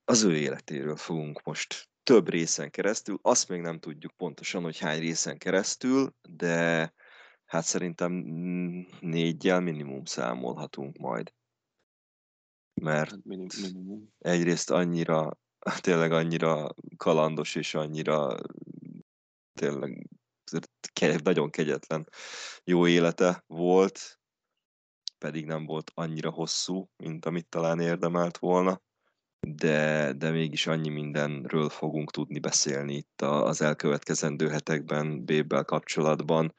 Az 0.05 0.23
ő 0.23 0.37
életéről 0.37 0.97
fogunk 0.97 1.43
most 1.43 1.91
több 2.03 2.29
részen 2.29 2.71
keresztül, 2.71 3.19
azt 3.23 3.49
még 3.49 3.61
nem 3.61 3.79
tudjuk 3.79 4.13
pontosan, 4.17 4.63
hogy 4.63 4.79
hány 4.79 5.01
részen 5.01 5.39
keresztül, 5.39 6.15
de 6.29 6.93
hát 7.45 7.65
szerintem 7.65 8.13
négyel 9.01 9.61
minimum 9.61 10.05
számolhatunk 10.05 10.97
majd. 10.97 11.33
Mert 12.81 13.11
hát 13.11 13.21
egyrészt 14.19 14.71
annyira, 14.71 15.39
tényleg 15.81 16.13
annyira 16.13 16.75
kalandos 16.97 17.55
és 17.55 17.75
annyira 17.75 18.41
tényleg 19.53 20.09
nagyon 21.23 21.51
kegyetlen 21.51 22.09
jó 22.65 22.87
élete 22.87 23.45
volt, 23.47 24.21
pedig 25.19 25.47
nem 25.47 25.67
volt 25.67 25.91
annyira 25.95 26.31
hosszú, 26.31 26.91
mint 26.97 27.27
amit 27.27 27.49
talán 27.49 27.81
érdemelt 27.81 28.39
volna, 28.39 28.83
de, 29.41 30.13
de 30.13 30.31
mégis 30.31 30.67
annyi 30.67 30.89
mindenről 30.89 31.69
fogunk 31.69 32.11
tudni 32.11 32.39
beszélni 32.39 32.95
itt 32.95 33.23
az 33.23 33.61
elkövetkezendő 33.63 34.49
hetekben 34.49 35.25
Bébbel 35.25 35.65
kapcsolatban, 35.65 36.55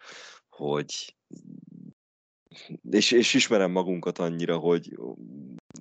hogy 0.50 1.16
és, 2.90 3.12
és 3.12 3.34
ismerem 3.34 3.72
magunkat 3.72 4.18
annyira, 4.18 4.58
hogy 4.58 4.98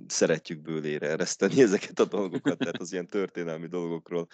szeretjük 0.06 0.60
bőlére 0.60 1.08
ereszteni 1.08 1.62
ezeket 1.62 1.98
a 1.98 2.04
dolgokat, 2.04 2.58
tehát 2.58 2.80
az 2.80 2.92
ilyen 2.92 3.06
történelmi 3.06 3.66
dolgokról 3.66 4.26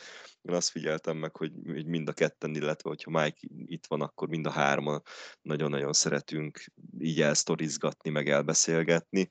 én 0.43 0.55
azt 0.55 0.71
figyeltem 0.71 1.17
meg, 1.17 1.37
hogy, 1.37 1.53
mind 1.87 2.09
a 2.09 2.13
ketten, 2.13 2.55
illetve 2.55 2.89
hogyha 2.89 3.11
Mike 3.11 3.39
itt 3.65 3.87
van, 3.87 4.01
akkor 4.01 4.29
mind 4.29 4.47
a 4.47 4.51
hárman 4.51 5.03
nagyon-nagyon 5.43 5.93
szeretünk 5.93 6.65
így 6.99 7.21
elsztorizgatni, 7.21 8.11
meg 8.11 8.29
elbeszélgetni, 8.29 9.29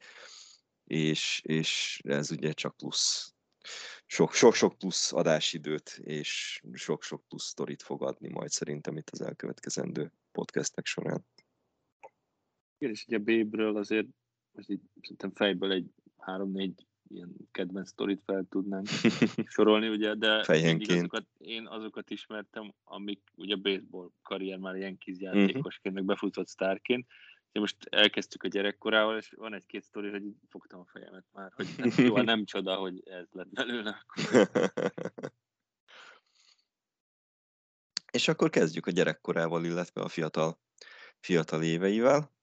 és, 0.83 1.41
és 1.43 1.99
ez 2.03 2.31
ugye 2.31 2.53
csak 2.53 2.75
plusz 2.75 3.31
sok-sok 4.07 4.77
plusz 4.77 5.13
adásidőt 5.13 5.99
és 6.03 6.61
sok-sok 6.73 7.23
plusz 7.27 7.47
sztorit 7.47 7.81
fog 7.81 8.03
adni 8.03 8.29
majd 8.29 8.49
szerintem 8.49 8.97
itt 8.97 9.09
az 9.09 9.21
elkövetkezendő 9.21 10.11
podcastek 10.31 10.85
során. 10.85 11.25
Igen, 12.77 12.93
és 12.93 13.05
ugye 13.07 13.17
Bébről 13.17 13.77
azért 13.77 14.07
most 14.51 14.69
így 14.69 14.81
szerintem 15.01 15.31
fejből 15.31 15.71
egy 15.71 15.89
három-négy 16.17 16.87
ilyen 17.09 17.35
kedvenc 17.51 17.87
sztorit 17.89 18.21
fel 18.25 18.45
tudnánk 18.49 18.87
sorolni, 19.55 19.89
ugye, 19.89 20.15
de 20.15 20.43
azokat, 20.87 21.25
én 21.37 21.67
azokat 21.67 22.09
ismertem, 22.09 22.73
amik 22.83 23.21
ugye 23.35 23.55
baseball 23.55 24.09
karrier 24.21 24.57
már 24.57 24.75
ilyen 24.75 24.97
játékosként, 25.05 25.95
meg 25.95 26.05
befutott 26.05 26.47
sztárként, 26.47 27.07
de 27.51 27.59
most 27.59 27.77
elkezdtük 27.89 28.43
a 28.43 28.47
gyerekkorával, 28.47 29.17
és 29.17 29.33
van 29.35 29.53
egy-két 29.53 29.83
sztori, 29.83 30.09
hogy 30.09 30.23
fogtam 30.49 30.79
a 30.79 30.85
fejemet 30.85 31.25
már, 31.31 31.51
hogy 31.55 31.67
nem, 31.77 31.91
jó, 31.97 32.15
hát 32.15 32.25
nem 32.25 32.45
csoda, 32.45 32.75
hogy 32.75 33.01
ez 33.05 33.27
lett 33.31 33.49
belőle. 33.49 34.05
és 38.11 38.27
akkor 38.27 38.49
kezdjük 38.49 38.85
a 38.85 38.91
gyerekkorával, 38.91 39.65
illetve 39.65 40.01
a 40.01 40.07
fiatal, 40.07 40.59
fiatal 41.19 41.63
éveivel. 41.63 42.35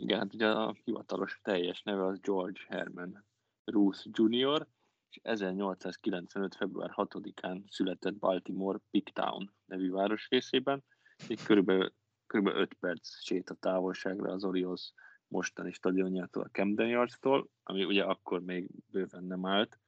Igen, 0.00 0.18
hát 0.18 0.34
ugye 0.34 0.48
a 0.48 0.76
hivatalos 0.84 1.40
teljes 1.42 1.82
neve 1.82 2.04
az 2.04 2.20
George 2.20 2.60
Herman 2.68 3.24
Ruth 3.64 4.06
Jr., 4.12 4.66
és 5.10 5.20
1895. 5.22 6.54
február 6.54 6.92
6-án 6.96 7.62
született 7.68 8.14
Baltimore 8.14 8.78
Pigtown 8.90 9.54
nevű 9.64 9.90
városrészében, 9.90 10.84
így 11.28 11.42
körülbelül, 11.42 11.92
körülbelül 12.26 12.60
5 12.60 12.74
perc 12.74 13.22
sét 13.22 13.50
a 13.50 13.54
távolságra 13.54 14.32
az 14.32 14.44
Orioles 14.44 14.92
mostani 15.28 15.72
stadionjától, 15.72 16.42
a 16.42 16.50
Camden 16.52 16.88
Yards-tól, 16.88 17.48
ami 17.62 17.84
ugye 17.84 18.04
akkor 18.04 18.40
még 18.40 18.70
bőven 18.86 19.24
nem 19.24 19.46
állt, 19.46 19.78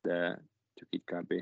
de 0.00 0.44
csak 0.74 0.88
így 0.90 1.04
kb. 1.04 1.32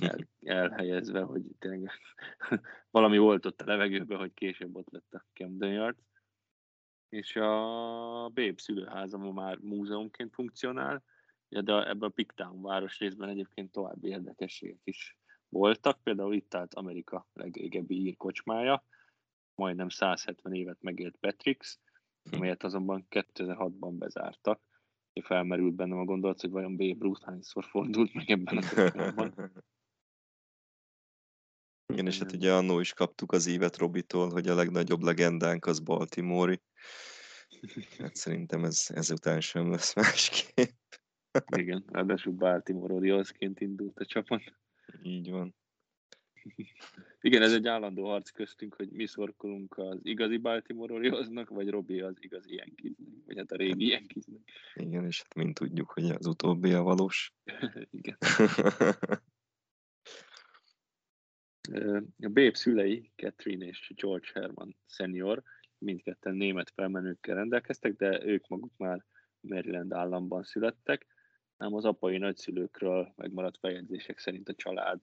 El, 0.00 0.28
elhelyezve, 0.40 1.20
hogy 1.20 1.42
tényleg 1.58 1.90
valami 2.90 3.18
volt 3.18 3.46
ott 3.46 3.60
a 3.60 3.66
levegőben, 3.66 4.18
hogy 4.18 4.34
később 4.34 4.76
ott 4.76 4.90
lett 4.90 5.14
a 5.14 5.24
Camden 5.32 5.72
Yards 5.72 6.06
és 7.08 7.36
a 7.36 8.30
Béb 8.34 8.60
szülőháza 8.60 9.18
ma 9.18 9.32
már 9.32 9.58
múzeumként 9.58 10.34
funkcionál, 10.34 11.04
de 11.48 11.88
ebben 11.88 12.08
a 12.08 12.12
Pigtown 12.12 12.62
városrészben 12.62 13.28
egyébként 13.28 13.72
további 13.72 14.08
érdekességek 14.08 14.80
is 14.84 15.18
voltak. 15.48 16.02
Például 16.02 16.34
itt 16.34 16.54
állt 16.54 16.74
Amerika 16.74 17.28
legrégebbi 17.32 17.94
írkocsmája, 17.94 18.84
majdnem 19.54 19.88
170 19.88 20.52
évet 20.52 20.82
megélt 20.82 21.16
Petrix, 21.16 21.80
amelyet 22.30 22.62
azonban 22.62 23.06
2006-ban 23.10 23.94
bezártak. 23.98 24.60
És 25.12 25.26
felmerült 25.26 25.74
bennem 25.74 25.98
a 25.98 26.04
gondolat, 26.04 26.40
hogy 26.40 26.50
vajon 26.50 26.76
Babe 26.76 26.96
Ruth 27.04 27.26
hányszor 27.26 27.64
fordult 27.64 28.14
meg 28.14 28.30
ebben 28.30 28.56
a 28.56 28.60
történetben. 28.60 29.34
Igen, 31.92 32.06
és 32.06 32.18
hát 32.18 32.32
ugye 32.32 32.52
annó 32.52 32.80
is 32.80 32.92
kaptuk 32.92 33.32
az 33.32 33.46
évet 33.46 33.76
Robitól, 33.76 34.30
hogy 34.30 34.48
a 34.48 34.54
legnagyobb 34.54 35.02
legendánk 35.02 35.66
az 35.66 35.80
Baltimore-i. 35.80 36.60
Hát 37.98 38.16
szerintem 38.16 38.64
ez 38.64 38.86
ezután 38.88 39.40
sem 39.40 39.70
lesz 39.70 39.94
másképp. 39.94 40.76
Igen, 41.56 41.84
ráadásul 41.86 42.32
Baltimore 42.32 42.94
Oriolesként 42.94 43.60
indult 43.60 43.98
a 43.98 44.04
csapat. 44.04 44.42
Így 45.02 45.30
van. 45.30 45.54
Igen, 47.20 47.42
ez 47.42 47.52
egy 47.52 47.66
állandó 47.66 48.04
harc 48.04 48.30
köztünk, 48.30 48.74
hogy 48.74 48.90
mi 48.90 49.06
szorkolunk 49.06 49.78
az 49.78 49.98
igazi 50.02 50.36
Baltimore 50.36 50.94
Oriolesnak, 50.94 51.48
vagy 51.48 51.68
Robi 51.68 52.00
az 52.00 52.16
igazi 52.20 52.54
Yankeesnek, 52.54 53.08
vagy 53.26 53.36
hát 53.36 53.52
a 53.52 53.56
régi 53.56 53.86
Yankeesnek. 53.86 54.40
Igen, 54.74 55.04
és 55.04 55.22
hát 55.22 55.34
mind 55.34 55.54
tudjuk, 55.54 55.90
hogy 55.90 56.10
az 56.10 56.26
utóbbi 56.26 56.72
a 56.72 56.82
valós. 56.82 57.32
Igen. 57.90 58.16
A 62.18 62.28
Babe 62.28 62.54
szülei, 62.54 63.12
Catherine 63.16 63.66
és 63.66 63.92
George 63.96 64.28
Herman 64.34 64.76
senior, 64.86 65.42
mindketten 65.78 66.34
német 66.34 66.70
felmenőkkel 66.70 67.34
rendelkeztek, 67.34 67.96
de 67.96 68.24
ők 68.24 68.48
maguk 68.48 68.76
már 68.76 69.04
Maryland 69.40 69.92
államban 69.92 70.42
születtek, 70.42 71.06
ám 71.56 71.74
az 71.74 71.84
apai 71.84 72.18
nagyszülőkről 72.18 73.12
megmaradt 73.16 73.58
feljegyzések 73.58 74.18
szerint 74.18 74.48
a 74.48 74.54
család 74.54 75.00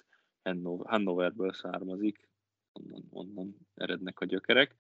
Hannoverből 0.84 1.54
származik, 1.54 2.30
onnan, 2.74 3.08
onnan 3.10 3.56
erednek 3.74 4.20
a 4.20 4.26
gyökerek. 4.26 4.78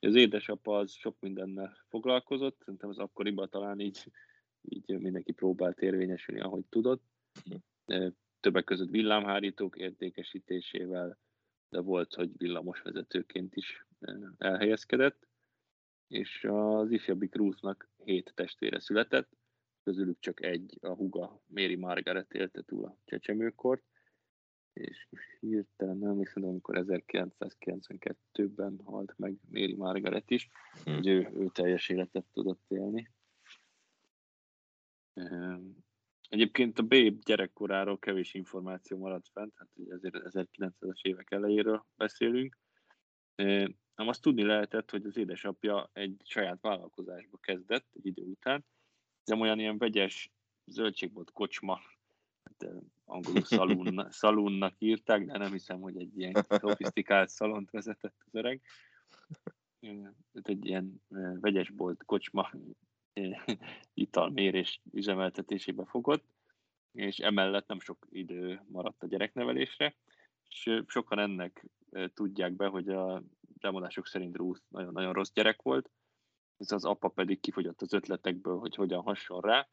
Az 0.00 0.14
édesapa 0.14 0.78
az 0.78 0.92
sok 0.92 1.16
mindennel 1.20 1.84
foglalkozott, 1.88 2.58
szerintem 2.58 2.88
az 2.88 2.98
akkoriban 2.98 3.48
talán 3.50 3.80
így, 3.80 4.10
így 4.60 4.98
mindenki 4.98 5.32
próbált 5.32 5.80
érvényesülni, 5.80 6.40
ahogy 6.40 6.64
tudott. 6.68 7.02
Többek 8.40 8.64
között 8.64 8.90
villámhárítók 8.90 9.76
értékesítésével, 9.76 11.18
de 11.68 11.80
volt, 11.80 12.14
hogy 12.14 12.36
villamosvezetőként 12.36 13.56
is 13.56 13.86
elhelyezkedett, 14.38 15.28
és 16.06 16.44
az 16.44 16.90
ifjabbi 16.90 17.28
Cruznak 17.28 17.88
hét 18.04 18.32
testvére 18.34 18.80
született, 18.80 19.36
közülük 19.82 20.18
csak 20.18 20.42
egy, 20.42 20.78
a 20.80 20.94
huga 20.94 21.42
Mary 21.46 21.76
Margaret 21.76 22.32
élte 22.32 22.62
túl 22.62 22.84
a 22.84 22.96
csecsemőkort, 23.04 23.84
és 24.72 25.08
hirtelen 25.40 25.96
nem 25.96 26.10
emlékszem, 26.10 26.44
amikor 26.44 26.74
1992-ben 26.78 28.80
halt 28.84 29.18
meg 29.18 29.36
Mary 29.50 29.74
Margaret 29.74 30.30
is, 30.30 30.48
hm. 30.84 30.90
hogy 30.90 31.06
ő, 31.06 31.30
ő 31.34 31.50
teljes 31.52 31.88
életet 31.88 32.24
tudott 32.32 32.64
élni. 32.68 33.10
Egyébként 36.30 36.78
a 36.78 36.82
Babe 36.82 37.16
gyerekkoráról 37.24 37.98
kevés 37.98 38.34
információ 38.34 38.98
maradt 38.98 39.28
fent, 39.32 39.52
hát 39.56 39.68
ezért 39.88 40.14
1900-es 40.14 41.00
évek 41.02 41.30
elejéről 41.30 41.86
beszélünk. 41.96 42.58
Nem 43.94 44.08
azt 44.08 44.22
tudni 44.22 44.42
lehetett, 44.42 44.90
hogy 44.90 45.04
az 45.04 45.16
édesapja 45.16 45.90
egy 45.92 46.22
saját 46.24 46.60
vállalkozásba 46.60 47.38
kezdett 47.38 47.86
egy 47.92 48.06
idő 48.06 48.22
után, 48.22 48.64
de 49.24 49.34
olyan 49.34 49.58
ilyen 49.58 49.78
vegyes 49.78 50.32
zöldségbolt 50.64 51.30
kocsma, 51.32 51.80
hát, 52.42 52.72
angolul 53.04 53.44
szalun, 53.44 54.06
szalunnak 54.10 54.74
írták, 54.78 55.24
de 55.24 55.38
nem 55.38 55.52
hiszem, 55.52 55.80
hogy 55.80 55.96
egy 55.96 56.18
ilyen 56.18 56.46
szofisztikált 56.48 57.28
szalont 57.28 57.70
vezetett 57.70 58.16
az 58.24 58.34
öreg. 58.34 58.60
egy 60.42 60.64
ilyen 60.66 61.02
vegyesbolt 61.40 62.04
kocsma 62.04 62.50
italmérés 63.94 64.80
üzemeltetésébe 64.92 65.84
fogott, 65.84 66.24
és 66.92 67.18
emellett 67.18 67.68
nem 67.68 67.80
sok 67.80 68.06
idő 68.10 68.62
maradt 68.68 69.02
a 69.02 69.06
gyereknevelésre, 69.06 69.96
és 70.48 70.82
sokan 70.86 71.18
ennek 71.18 71.66
tudják 72.14 72.52
be, 72.52 72.66
hogy 72.66 72.88
a 72.88 73.22
támadások 73.60 74.06
szerint 74.06 74.36
Ruth 74.36 74.60
nagyon-nagyon 74.68 75.12
rossz 75.12 75.32
gyerek 75.32 75.62
volt, 75.62 75.90
ez 76.56 76.72
az 76.72 76.84
apa 76.84 77.08
pedig 77.08 77.40
kifogyott 77.40 77.80
az 77.82 77.92
ötletekből, 77.92 78.58
hogy 78.58 78.74
hogyan 78.74 79.02
hasonl 79.02 79.40
rá, 79.40 79.68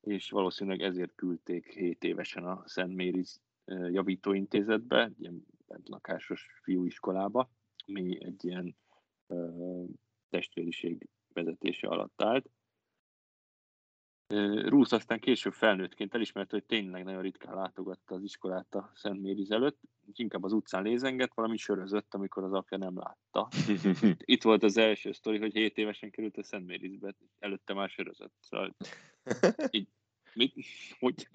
és 0.00 0.30
valószínűleg 0.30 0.80
ezért 0.80 1.14
küldték 1.14 1.72
7 1.72 2.04
évesen 2.04 2.44
a 2.44 2.62
Szent 2.66 2.94
Mary's 2.96 3.36
javítóintézetbe, 3.66 5.12
ilyen 5.18 5.46
lakásos 5.84 6.46
fiúiskolába, 6.62 7.50
ami 7.86 8.24
egy 8.24 8.44
ilyen 8.44 8.76
uh, 9.26 9.88
testvériség 10.30 11.08
vezetése 11.32 11.88
alatt 11.88 12.22
állt. 12.22 12.50
Ruth 14.68 14.94
aztán 14.94 15.20
később 15.20 15.52
felnőttként 15.52 16.14
elismerte, 16.14 16.56
hogy 16.56 16.64
tényleg 16.64 17.04
nagyon 17.04 17.22
ritkán 17.22 17.54
látogatta 17.54 18.14
az 18.14 18.22
iskolát 18.22 18.74
a 18.74 18.92
Szent 18.94 19.22
Mériz 19.22 19.50
előtt, 19.50 19.80
inkább 20.14 20.44
az 20.44 20.52
utcán 20.52 20.82
lézengett, 20.82 21.34
valami 21.34 21.56
sörözött, 21.56 22.14
amikor 22.14 22.44
az 22.44 22.52
apja 22.52 22.76
nem 22.76 22.98
látta. 22.98 23.48
Itt 24.34 24.42
volt 24.42 24.62
az 24.62 24.76
első 24.76 25.12
sztori, 25.12 25.38
hogy 25.38 25.52
7 25.52 25.76
évesen 25.76 26.10
került 26.10 26.36
a 26.36 26.42
Szent 26.42 26.66
Mérizbe, 26.66 27.14
előtte 27.38 27.74
már 27.74 27.88
sörözött. 27.88 28.32
Szóval 28.40 28.76
így, 29.70 29.88
mit? 30.34 30.54
Hogy? 30.98 31.28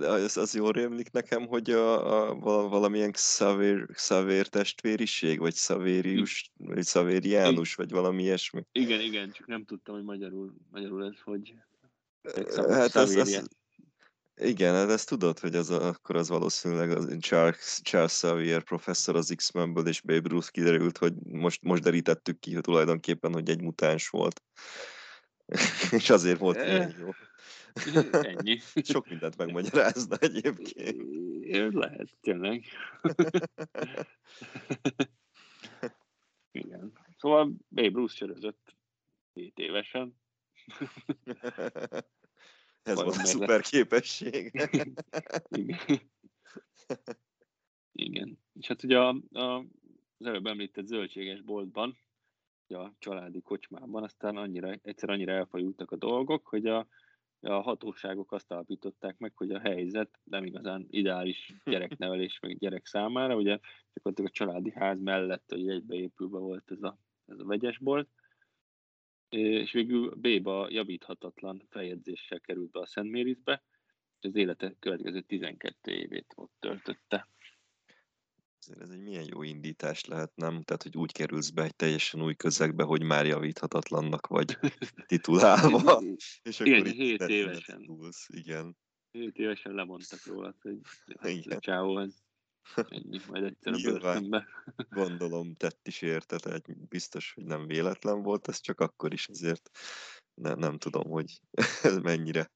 Az, 0.00 0.36
az 0.36 0.54
jól 0.54 0.72
rémlik 0.72 1.10
nekem, 1.10 1.46
hogy 1.46 1.70
a, 1.70 2.28
a, 2.30 2.68
valamilyen 2.68 3.12
Xavér, 3.12 3.86
Xavér 3.86 4.46
testvériség, 4.46 5.38
vagy 5.38 5.54
Xavérius, 5.54 6.50
vagy 6.56 6.84
Xavériánus, 6.84 7.74
vagy 7.74 7.90
valami 7.90 8.22
ilyesmi. 8.22 8.64
Igen, 8.72 9.00
igen, 9.00 9.30
csak 9.30 9.46
nem 9.46 9.64
tudtam, 9.64 9.94
hogy 9.94 10.04
magyarul, 10.04 10.54
magyarul 10.70 11.04
ez 11.04 11.20
hogy 11.20 11.54
Hát 12.56 12.94
az, 12.94 13.14
az, 13.14 13.48
igen, 14.40 14.74
hát 14.74 14.90
ezt 14.90 15.08
tudod, 15.08 15.38
hogy 15.38 15.54
az, 15.54 15.70
akkor 15.70 16.16
az 16.16 16.28
valószínűleg 16.28 16.90
az 16.90 17.16
Charles, 17.20 17.80
Charles 17.82 18.12
Xavier 18.12 18.62
professzor 18.62 19.16
az 19.16 19.32
X-Menből 19.36 19.86
és 19.86 20.00
Babe 20.00 20.28
Ruth 20.28 20.50
kiderült, 20.50 20.98
hogy 20.98 21.12
most, 21.24 21.62
most 21.62 21.82
derítettük 21.82 22.38
ki 22.38 22.52
hogy 22.54 22.62
tulajdonképpen, 22.62 23.32
hogy 23.32 23.50
egy 23.50 23.62
mutáns 23.62 24.08
volt. 24.08 24.42
és 25.98 26.10
azért 26.10 26.38
volt 26.38 26.56
ilyen 26.56 26.94
jó. 26.98 27.10
Ennyi. 28.12 28.60
Sok 28.92 29.08
mindent 29.08 29.36
megmagyarázna 29.36 30.16
egyébként. 30.16 31.74
Lehet, 31.74 32.08
tényleg. 32.20 32.64
Igen. 36.50 36.92
Szóval 37.16 37.52
Babe 37.68 37.98
Ruth 37.98 38.14
sörözött 38.14 38.76
7 39.32 39.58
évesen. 39.58 40.20
Ez 42.88 43.02
volt 43.02 43.16
a 43.16 43.24
szuper 43.24 43.60
képesség. 43.60 44.50
Igen. 45.50 45.84
Igen. 47.92 48.38
És 48.52 48.66
hát 48.66 48.82
ugye 48.82 48.98
a, 48.98 49.16
a, 49.32 49.58
az 50.18 50.26
előbb 50.26 50.46
említett 50.46 50.86
zöldséges 50.86 51.40
boltban, 51.40 51.98
a 52.74 52.92
családi 52.98 53.40
kocsmában, 53.40 54.02
aztán 54.02 54.36
annyira, 54.36 54.74
egyszer 54.82 55.10
annyira 55.10 55.32
elfajultak 55.32 55.90
a 55.90 55.96
dolgok, 55.96 56.46
hogy 56.46 56.66
a, 56.66 56.86
a 57.40 57.52
hatóságok 57.52 58.32
azt 58.32 58.50
alapították 58.50 59.18
meg, 59.18 59.32
hogy 59.34 59.50
a 59.50 59.60
helyzet 59.60 60.18
nem 60.24 60.44
igazán 60.44 60.86
ideális 60.90 61.54
gyereknevelés 61.64 62.38
meg 62.40 62.58
gyerek 62.58 62.86
számára, 62.86 63.36
ugye 63.36 63.58
csak 63.92 64.16
a 64.16 64.28
családi 64.28 64.70
ház 64.70 65.00
mellett, 65.00 65.50
hogy 65.50 65.68
egybeépülve 65.68 66.38
volt 66.38 66.70
ez 66.70 66.82
a, 66.82 66.98
ez 67.26 67.38
a 67.38 67.44
vegyesbolt, 67.44 68.08
és 69.28 69.72
végül 69.72 70.14
B-ba 70.14 70.66
javíthatatlan 70.70 71.62
feljegyzéssel 71.70 72.40
került 72.40 72.70
be 72.70 72.80
a 72.80 72.86
Szent 72.86 73.10
Mérisbe, 73.10 73.62
és 74.20 74.28
az 74.28 74.34
élete 74.34 74.74
következő 74.78 75.20
12 75.20 75.92
évét 75.92 76.32
ott 76.36 76.52
töltötte. 76.58 77.28
Azért 78.60 78.80
ez 78.80 78.90
egy 78.90 79.02
milyen 79.02 79.26
jó 79.28 79.42
indítás 79.42 80.04
lehet, 80.04 80.36
nem? 80.36 80.62
Tehát, 80.62 80.82
hogy 80.82 80.96
úgy 80.96 81.12
kerülsz 81.12 81.50
be 81.50 81.62
egy 81.62 81.76
teljesen 81.76 82.22
új 82.22 82.34
közegbe, 82.34 82.82
hogy 82.82 83.02
már 83.02 83.26
javíthatatlannak 83.26 84.26
vagy 84.26 84.58
titulálva. 85.06 86.02
és 86.42 86.60
igen, 86.60 86.80
akkor 86.80 86.92
7 86.92 87.20
évesen. 87.20 87.82
Túlsz. 87.82 88.26
Igen. 88.28 88.76
7 89.10 89.38
évesen 89.38 89.72
lemondtak 89.72 90.26
róla, 90.26 90.54
hogy 90.60 90.78
igen. 91.22 91.56
a 91.56 91.60
csávó 91.60 91.98
ez 91.98 92.14
Ennyi, 92.88 93.20
majd 93.28 93.44
egyszer 93.44 93.72
a 93.72 93.78
börtönbe. 93.82 94.46
Gondolom 94.90 95.54
tett 95.54 95.88
is 95.88 96.02
érte, 96.02 96.38
tehát 96.38 96.88
biztos, 96.88 97.32
hogy 97.32 97.44
nem 97.44 97.66
véletlen 97.66 98.22
volt, 98.22 98.48
ez 98.48 98.60
csak 98.60 98.80
akkor 98.80 99.12
is 99.12 99.28
azért 99.28 99.70
ne, 100.34 100.54
nem 100.54 100.78
tudom, 100.78 101.10
hogy 101.10 101.40
ez 101.82 101.98
mennyire, 102.10 102.52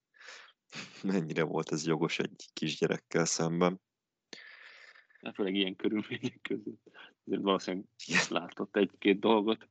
mennyire 1.02 1.42
volt 1.42 1.72
ez 1.72 1.86
jogos 1.86 2.18
egy 2.18 2.48
kisgyerekkel 2.52 3.24
szemben. 3.24 3.80
Hát 5.20 5.34
főleg 5.34 5.54
ilyen 5.54 5.76
körülmények 5.76 6.38
között. 6.42 6.90
Azért 7.24 7.42
valószínűleg 7.42 7.86
látott 8.28 8.76
egy-két 8.76 9.20
dolgot. 9.20 9.68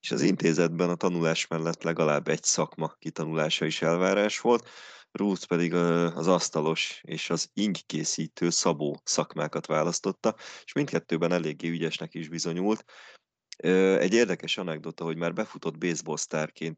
És 0.00 0.10
az 0.10 0.22
intézetben 0.22 0.90
a 0.90 0.94
tanulás 0.94 1.46
mellett 1.46 1.82
legalább 1.82 2.28
egy 2.28 2.42
szakma 2.42 2.88
kitanulása 2.98 3.64
is 3.64 3.82
elvárás 3.82 4.40
volt. 4.40 4.68
Ruth 5.12 5.46
pedig 5.46 5.74
az 5.74 6.26
asztalos 6.26 7.00
és 7.02 7.30
az 7.30 7.50
ingkészítő 7.54 8.50
szabó 8.50 9.00
szakmákat 9.04 9.66
választotta, 9.66 10.34
és 10.64 10.72
mindkettőben 10.72 11.32
eléggé 11.32 11.68
ügyesnek 11.68 12.14
is 12.14 12.28
bizonyult. 12.28 12.84
Egy 13.98 14.14
érdekes 14.14 14.56
anekdota, 14.56 15.04
hogy 15.04 15.16
már 15.16 15.32
befutott 15.32 15.78
baseball 15.78 16.16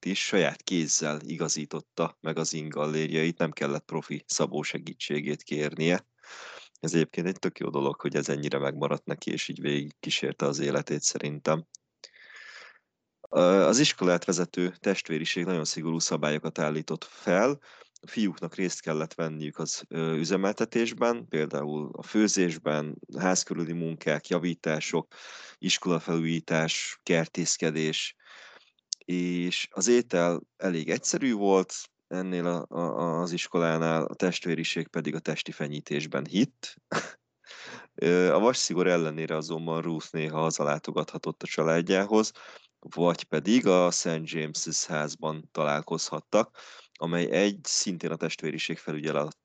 is 0.00 0.24
saját 0.24 0.62
kézzel 0.62 1.20
igazította 1.20 2.18
meg 2.20 2.38
az 2.38 2.52
ingallérjait, 2.52 3.38
nem 3.38 3.50
kellett 3.50 3.84
profi 3.84 4.24
szabó 4.26 4.62
segítségét 4.62 5.42
kérnie. 5.42 6.06
Ez 6.80 6.94
egyébként 6.94 7.26
egy 7.26 7.38
tök 7.38 7.58
jó 7.58 7.68
dolog, 7.68 8.00
hogy 8.00 8.16
ez 8.16 8.28
ennyire 8.28 8.58
megmaradt 8.58 9.04
neki, 9.04 9.30
és 9.30 9.48
így 9.48 9.60
végig 9.60 9.92
kísérte 10.00 10.46
az 10.46 10.58
életét 10.58 11.02
szerintem. 11.02 11.66
Az 13.28 13.78
iskolát 13.78 14.24
vezető 14.24 14.74
testvériség 14.80 15.44
nagyon 15.44 15.64
szigorú 15.64 15.98
szabályokat 15.98 16.58
állított 16.58 17.04
fel, 17.04 17.60
fiúknak 18.06 18.54
részt 18.54 18.80
kellett 18.80 19.14
venniük 19.14 19.58
az 19.58 19.82
üzemeltetésben, 19.90 21.28
például 21.28 21.90
a 21.92 22.02
főzésben, 22.02 22.96
házkörüli 23.18 23.72
munkák, 23.72 24.28
javítások, 24.28 25.14
iskolafelújítás, 25.58 27.00
kertészkedés, 27.02 28.14
és 29.04 29.68
az 29.70 29.88
étel 29.88 30.42
elég 30.56 30.90
egyszerű 30.90 31.32
volt, 31.32 31.74
ennél 32.08 32.46
a, 32.46 32.76
a, 32.76 33.20
az 33.20 33.32
iskolánál, 33.32 34.04
a 34.04 34.14
testvériség 34.14 34.88
pedig 34.88 35.14
a 35.14 35.18
testi 35.18 35.52
fenyítésben 35.52 36.24
hitt. 36.24 36.76
A 38.30 38.38
vasszigor 38.38 38.86
ellenére 38.86 39.36
azonban 39.36 39.82
Ruth 39.82 40.12
néha 40.12 40.38
hazalátogathatott 40.38 41.42
a 41.42 41.46
családjához, 41.46 42.32
vagy 42.78 43.24
pedig 43.24 43.66
a 43.66 43.90
St. 43.90 44.06
James's 44.06 44.84
házban 44.86 45.48
találkozhattak, 45.52 46.56
amely 46.98 47.30
egy 47.30 47.58
szintén 47.62 48.10
a 48.10 48.16
testvériség 48.16 48.78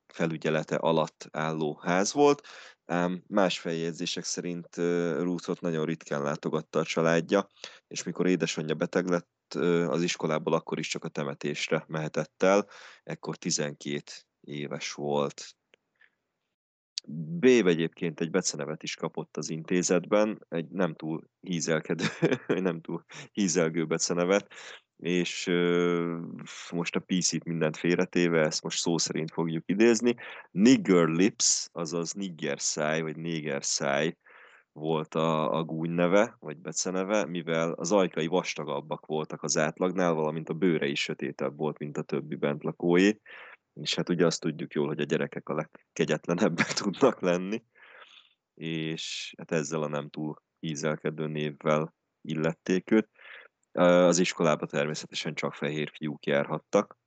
felügyelete 0.07 0.75
alatt 0.75 1.27
álló 1.31 1.79
ház 1.81 2.13
volt, 2.13 2.47
ám 2.85 3.23
más 3.27 3.59
feljegyzések 3.59 4.23
szerint 4.23 4.75
Ruthot 5.17 5.61
nagyon 5.61 5.85
ritkán 5.85 6.23
látogatta 6.23 6.79
a 6.79 6.83
családja, 6.83 7.47
és 7.87 8.03
mikor 8.03 8.27
édesanyja 8.27 8.75
beteg 8.75 9.07
lett, 9.07 9.53
az 9.87 10.01
iskolából 10.01 10.53
akkor 10.53 10.79
is 10.79 10.87
csak 10.87 11.03
a 11.03 11.09
temetésre 11.09 11.83
mehetett 11.87 12.43
el, 12.43 12.67
ekkor 13.03 13.37
12 13.37 14.01
éves 14.41 14.93
volt. 14.93 15.55
B 17.11 17.45
egyébként 17.45 18.19
egy 18.19 18.29
becenevet 18.29 18.83
is 18.83 18.95
kapott 18.95 19.37
az 19.37 19.49
intézetben, 19.49 20.45
egy 20.49 20.69
nem 20.69 20.95
túl 20.95 21.29
hízelkedő, 21.39 22.05
nem 22.47 22.81
túl 22.81 23.05
hízelgő 23.31 23.85
becenevet, 23.85 24.53
és 24.99 25.51
most 26.71 26.95
a 26.95 26.99
PC-t 26.99 27.43
mindent 27.43 27.77
félretéve, 27.77 28.41
ezt 28.41 28.63
most 28.63 28.79
szó 28.79 28.97
szerint 28.97 29.31
fogjuk 29.31 29.63
idézni. 29.65 30.15
Nigger 30.51 31.07
lips, 31.07 31.69
azaz 31.71 32.13
nigger 32.13 32.59
száj, 32.59 33.01
vagy 33.01 33.15
néger 33.15 33.63
száj 33.63 34.15
volt 34.71 35.15
a, 35.15 35.57
a 35.57 35.63
gúny 35.63 35.89
neve, 35.89 36.35
vagy 36.39 36.57
beceneve, 36.57 37.25
mivel 37.25 37.71
az 37.71 37.91
ajkai 37.91 38.27
vastagabbak 38.27 39.05
voltak 39.05 39.43
az 39.43 39.57
átlagnál, 39.57 40.13
valamint 40.13 40.49
a 40.49 40.53
bőre 40.53 40.87
is 40.87 41.01
sötétebb 41.01 41.57
volt, 41.57 41.77
mint 41.77 41.97
a 41.97 42.01
többi 42.01 42.35
bentlakói. 42.35 43.11
És 43.73 43.95
hát 43.95 44.09
ugye 44.09 44.25
azt 44.25 44.41
tudjuk 44.41 44.73
jól, 44.73 44.87
hogy 44.87 44.99
a 44.99 45.03
gyerekek 45.03 45.49
a 45.49 45.53
legkegyetlenebbek 45.53 46.73
tudnak 46.81 47.21
lenni, 47.21 47.63
és 48.53 49.33
hát 49.37 49.51
ezzel 49.51 49.81
a 49.81 49.87
nem 49.87 50.09
túl 50.09 50.41
ízelkedő 50.59 51.27
névvel 51.27 51.95
illették 52.21 52.91
őt. 52.91 53.09
Az 53.79 54.19
iskolába 54.19 54.65
természetesen 54.65 55.33
csak 55.33 55.53
fehér 55.53 55.91
fiúk 55.97 56.25
járhattak. 56.25 56.97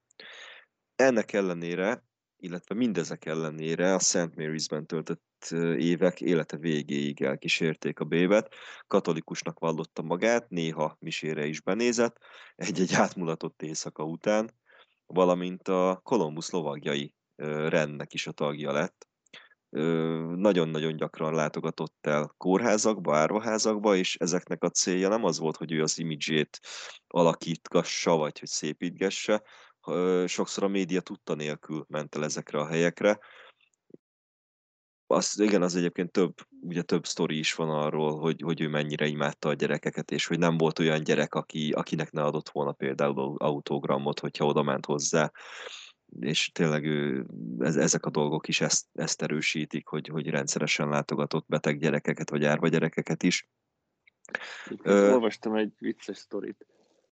ennek 0.95 1.33
ellenére, 1.33 2.05
illetve 2.37 2.75
mindezek 2.75 3.25
ellenére 3.25 3.95
a 3.95 3.99
St. 3.99 4.35
Mary's-ben 4.35 4.87
töltött 4.87 5.49
évek 5.77 6.21
élete 6.21 6.57
végéig 6.57 7.23
elkísérték 7.23 8.01
a 8.01 8.05
bévet. 8.05 8.55
Katolikusnak 8.87 9.59
vallotta 9.59 10.03
magát, 10.03 10.49
néha 10.49 10.97
misére 11.01 11.47
is 11.47 11.61
benézett, 11.61 12.17
egy-egy 12.55 12.95
átmulatott 12.95 13.63
éjszaka 13.63 14.05
után, 14.05 14.51
valamint 15.07 15.69
a 15.69 16.01
Kolumbusz 16.03 16.51
lovagjai 16.51 17.15
rendnek 17.69 18.15
is 18.15 18.27
a 18.27 18.33
tagja 18.33 18.73
lett. 18.73 19.09
Nagyon-nagyon 20.37 20.97
gyakran 20.97 21.35
látogatott 21.35 22.07
el 22.07 22.35
kórházakba, 22.37 23.17
árvaházakba, 23.17 23.97
és 23.97 24.17
ezeknek 24.17 24.63
a 24.63 24.71
célja 24.71 25.09
nem 25.09 25.25
az 25.25 25.39
volt, 25.39 25.57
hogy 25.57 25.73
ő 25.73 25.83
az 25.83 25.99
imidzsét 25.99 26.61
alakítgassa, 27.07 28.17
vagy 28.17 28.39
hogy 28.39 28.49
szépítgesse, 28.49 29.43
sokszor 30.27 30.65
a 30.65 30.69
média 30.69 31.01
tudta 31.01 31.35
nélkül 31.35 31.85
ment 31.89 32.15
el 32.15 32.25
ezekre 32.25 32.59
a 32.59 32.67
helyekre. 32.67 33.19
Az, 35.07 35.41
igen, 35.41 35.63
az 35.63 35.77
egyébként 35.77 36.11
több, 36.11 36.35
ugye 36.61 36.83
több 36.83 37.07
sztori 37.07 37.39
is 37.39 37.55
van 37.55 37.71
arról, 37.71 38.19
hogy, 38.19 38.41
hogy 38.43 38.61
ő 38.61 38.69
mennyire 38.69 39.07
imádta 39.07 39.49
a 39.49 39.55
gyerekeket, 39.55 40.11
és 40.11 40.27
hogy 40.27 40.39
nem 40.39 40.57
volt 40.57 40.79
olyan 40.79 41.03
gyerek, 41.03 41.35
aki, 41.35 41.71
akinek 41.71 42.11
ne 42.11 42.23
adott 42.23 42.49
volna 42.49 42.73
például 42.73 43.37
autogramot, 43.39 44.21
hogyha 44.21 44.47
oda 44.47 44.63
ment 44.63 44.87
hozzá 44.87 45.33
és 46.21 46.51
tényleg 46.53 46.85
ő, 46.85 47.27
ez, 47.59 47.77
ezek 47.77 48.07
a 48.07 48.11
dolgok 48.11 48.49
is 48.49 48.61
ezt, 48.61 48.87
ezt 48.93 49.23
erősítik, 49.23 49.87
hogy, 49.87 50.09
hogy 50.09 50.29
rendszeresen 50.29 50.89
látogatott 50.89 51.47
beteg 51.49 51.79
gyerekeket, 51.79 52.31
vagy 52.31 52.45
árva 52.45 52.69
gyerekeket 52.69 53.23
is. 53.23 53.49
Ö... 54.83 55.13
Olvastam 55.13 55.55
egy 55.55 55.73
vicces 55.79 56.17
sztorit 56.17 56.67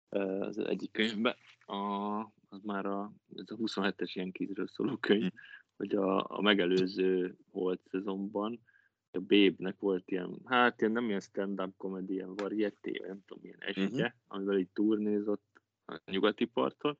az 0.08 0.58
egyik 0.58 0.90
könyvben, 0.90 1.36
a, 1.66 2.18
az 2.48 2.62
már 2.62 2.86
a, 2.86 3.12
ez 3.36 3.50
a 3.50 3.56
27-es 3.56 4.10
ilyen 4.12 4.32
kizről 4.32 4.68
szóló 4.68 4.96
könyv, 4.96 5.30
hm. 5.30 5.36
hogy 5.76 5.94
a, 5.94 6.30
a 6.30 6.40
megelőző 6.40 7.36
volt 7.50 7.80
szezonban, 7.90 8.60
a 9.10 9.18
Babe-nek 9.18 9.78
volt 9.78 10.10
ilyen, 10.10 10.40
hát 10.44 10.80
ilyen 10.80 10.92
nem 10.92 11.08
ilyen 11.08 11.20
stand-up 11.20 11.76
comedy, 11.76 12.12
ilyen 12.12 12.36
varieté, 12.36 13.02
nem 13.06 13.20
tudom, 13.26 13.44
ilyen 13.44 13.58
esetje, 13.60 14.04
uh-huh. 14.04 14.12
amivel 14.26 14.58
így 14.58 14.68
turnézott 14.72 15.60
a 15.86 16.00
nyugati 16.10 16.44
parton. 16.44 16.98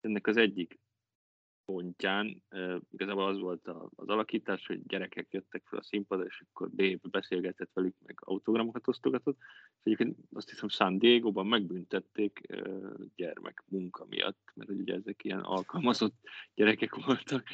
Ennek 0.00 0.26
az 0.26 0.36
egyik 0.36 0.78
pontján 1.66 2.42
uh, 2.50 2.80
igazából 2.90 3.26
az 3.26 3.38
volt 3.38 3.68
a, 3.68 3.90
az 3.96 4.08
alakítás, 4.08 4.66
hogy 4.66 4.86
gyerekek 4.86 5.26
jöttek 5.30 5.62
fel 5.66 5.78
a 5.78 5.82
színpadra, 5.82 6.24
és 6.24 6.42
akkor 6.48 6.70
Dave 6.74 6.98
beszélgetett 7.10 7.70
velük, 7.72 7.94
meg 8.06 8.18
autogramokat 8.20 8.88
osztogatott, 8.88 9.38
és 9.78 9.82
egyébként 9.82 10.18
azt 10.32 10.50
hiszem 10.50 10.68
San 10.68 10.98
Diego-ban 10.98 11.46
megbüntették 11.46 12.40
uh, 12.48 12.94
gyermek 13.16 13.64
munka 13.66 14.06
miatt, 14.08 14.52
mert 14.54 14.70
ugye 14.70 14.94
ezek 14.94 15.24
ilyen 15.24 15.40
alkalmazott 15.40 16.16
gyerekek 16.54 16.94
voltak, 16.94 17.48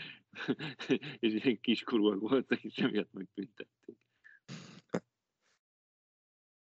és 1.20 1.44
ilyen 1.44 1.60
kiskorúak 1.60 2.20
voltak, 2.20 2.64
és 2.64 2.76
emiatt 2.76 3.12
megbüntették. 3.12 3.96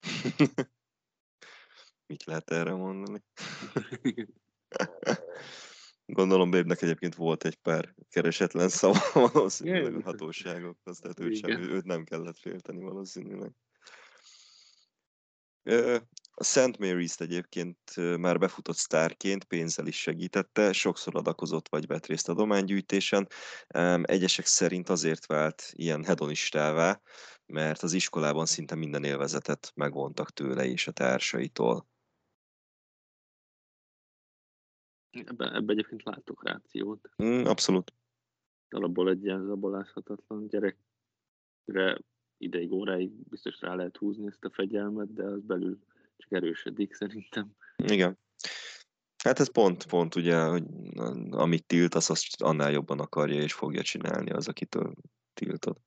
Mit 2.08 2.24
lehet 2.24 2.50
erre 2.50 2.74
mondani? 2.74 3.24
Gondolom 6.10 6.50
Bébnek 6.50 6.82
egyébként 6.82 7.16
volt 7.16 7.46
egy 7.46 7.56
pár 7.56 7.94
keresetlen 8.10 8.70
szava 8.70 9.00
valószínűleg 9.32 9.96
a 9.96 10.02
hatóságokhoz, 10.04 11.00
tehát 11.00 11.20
őt, 11.20 11.36
sem, 11.36 11.62
őt 11.62 11.86
nem 11.86 12.04
kellett 12.04 12.38
félteni 12.38 12.82
valószínűleg. 12.82 13.52
A 16.32 16.44
Szent 16.44 16.78
Mary's-t 16.80 17.22
egyébként 17.22 17.78
már 18.18 18.38
befutott 18.38 18.76
sztárként 18.76 19.44
pénzzel 19.44 19.88
is 19.88 20.02
segítette, 20.02 20.74
sokszor 20.74 21.16
adakozott 21.16 21.70
vagy 21.70 21.88
vett 21.88 22.06
részt 22.06 22.30
adománygyűjtésen. 22.30 23.28
Egyesek 24.02 24.46
szerint 24.46 24.90
azért 24.90 25.26
vált 25.26 25.72
ilyen 25.76 26.04
hedonistává, 26.04 27.02
mert 27.46 27.84
az 27.84 27.94
iskolában 27.94 28.46
szinte 28.46 28.76
minden 28.76 29.04
élvezetet 29.04 29.72
megvontak 29.76 30.32
tőle 30.32 30.66
és 30.66 30.88
a 30.88 30.92
társaitól. 30.92 31.88
Ebben, 35.26 35.54
ebben 35.54 35.70
egyébként 35.70 36.04
látok 36.04 36.44
rációt. 36.44 37.10
Mm, 37.24 37.44
abszolút. 37.44 37.94
Alapból 38.70 39.10
egy 39.10 39.24
ilyen 39.24 39.46
zabolázhatatlan 39.46 40.48
gyerekre 40.48 41.98
ideig, 42.38 42.72
óráig 42.72 43.12
biztos 43.12 43.62
rá 43.62 43.76
lehet 43.76 43.98
húzni 43.98 44.28
ezt 44.28 44.46
a 44.46 44.50
fegyelmet, 44.50 45.14
de 45.14 45.24
az 45.24 45.42
belül 45.42 45.80
csak 46.18 46.32
erősödik 46.32 46.94
szerintem. 46.94 47.56
Igen. 47.76 48.18
Hát 49.24 49.40
ez 49.40 49.52
pont, 49.52 49.86
pont 49.86 50.16
ugye, 50.16 50.44
hogy 50.44 50.64
amit 51.32 51.66
tiltasz, 51.66 52.10
azt 52.10 52.42
annál 52.42 52.72
jobban 52.72 53.00
akarja 53.00 53.42
és 53.42 53.54
fogja 53.54 53.82
csinálni 53.82 54.32
az, 54.32 54.48
akitől 54.48 54.94
tiltod. 55.34 55.78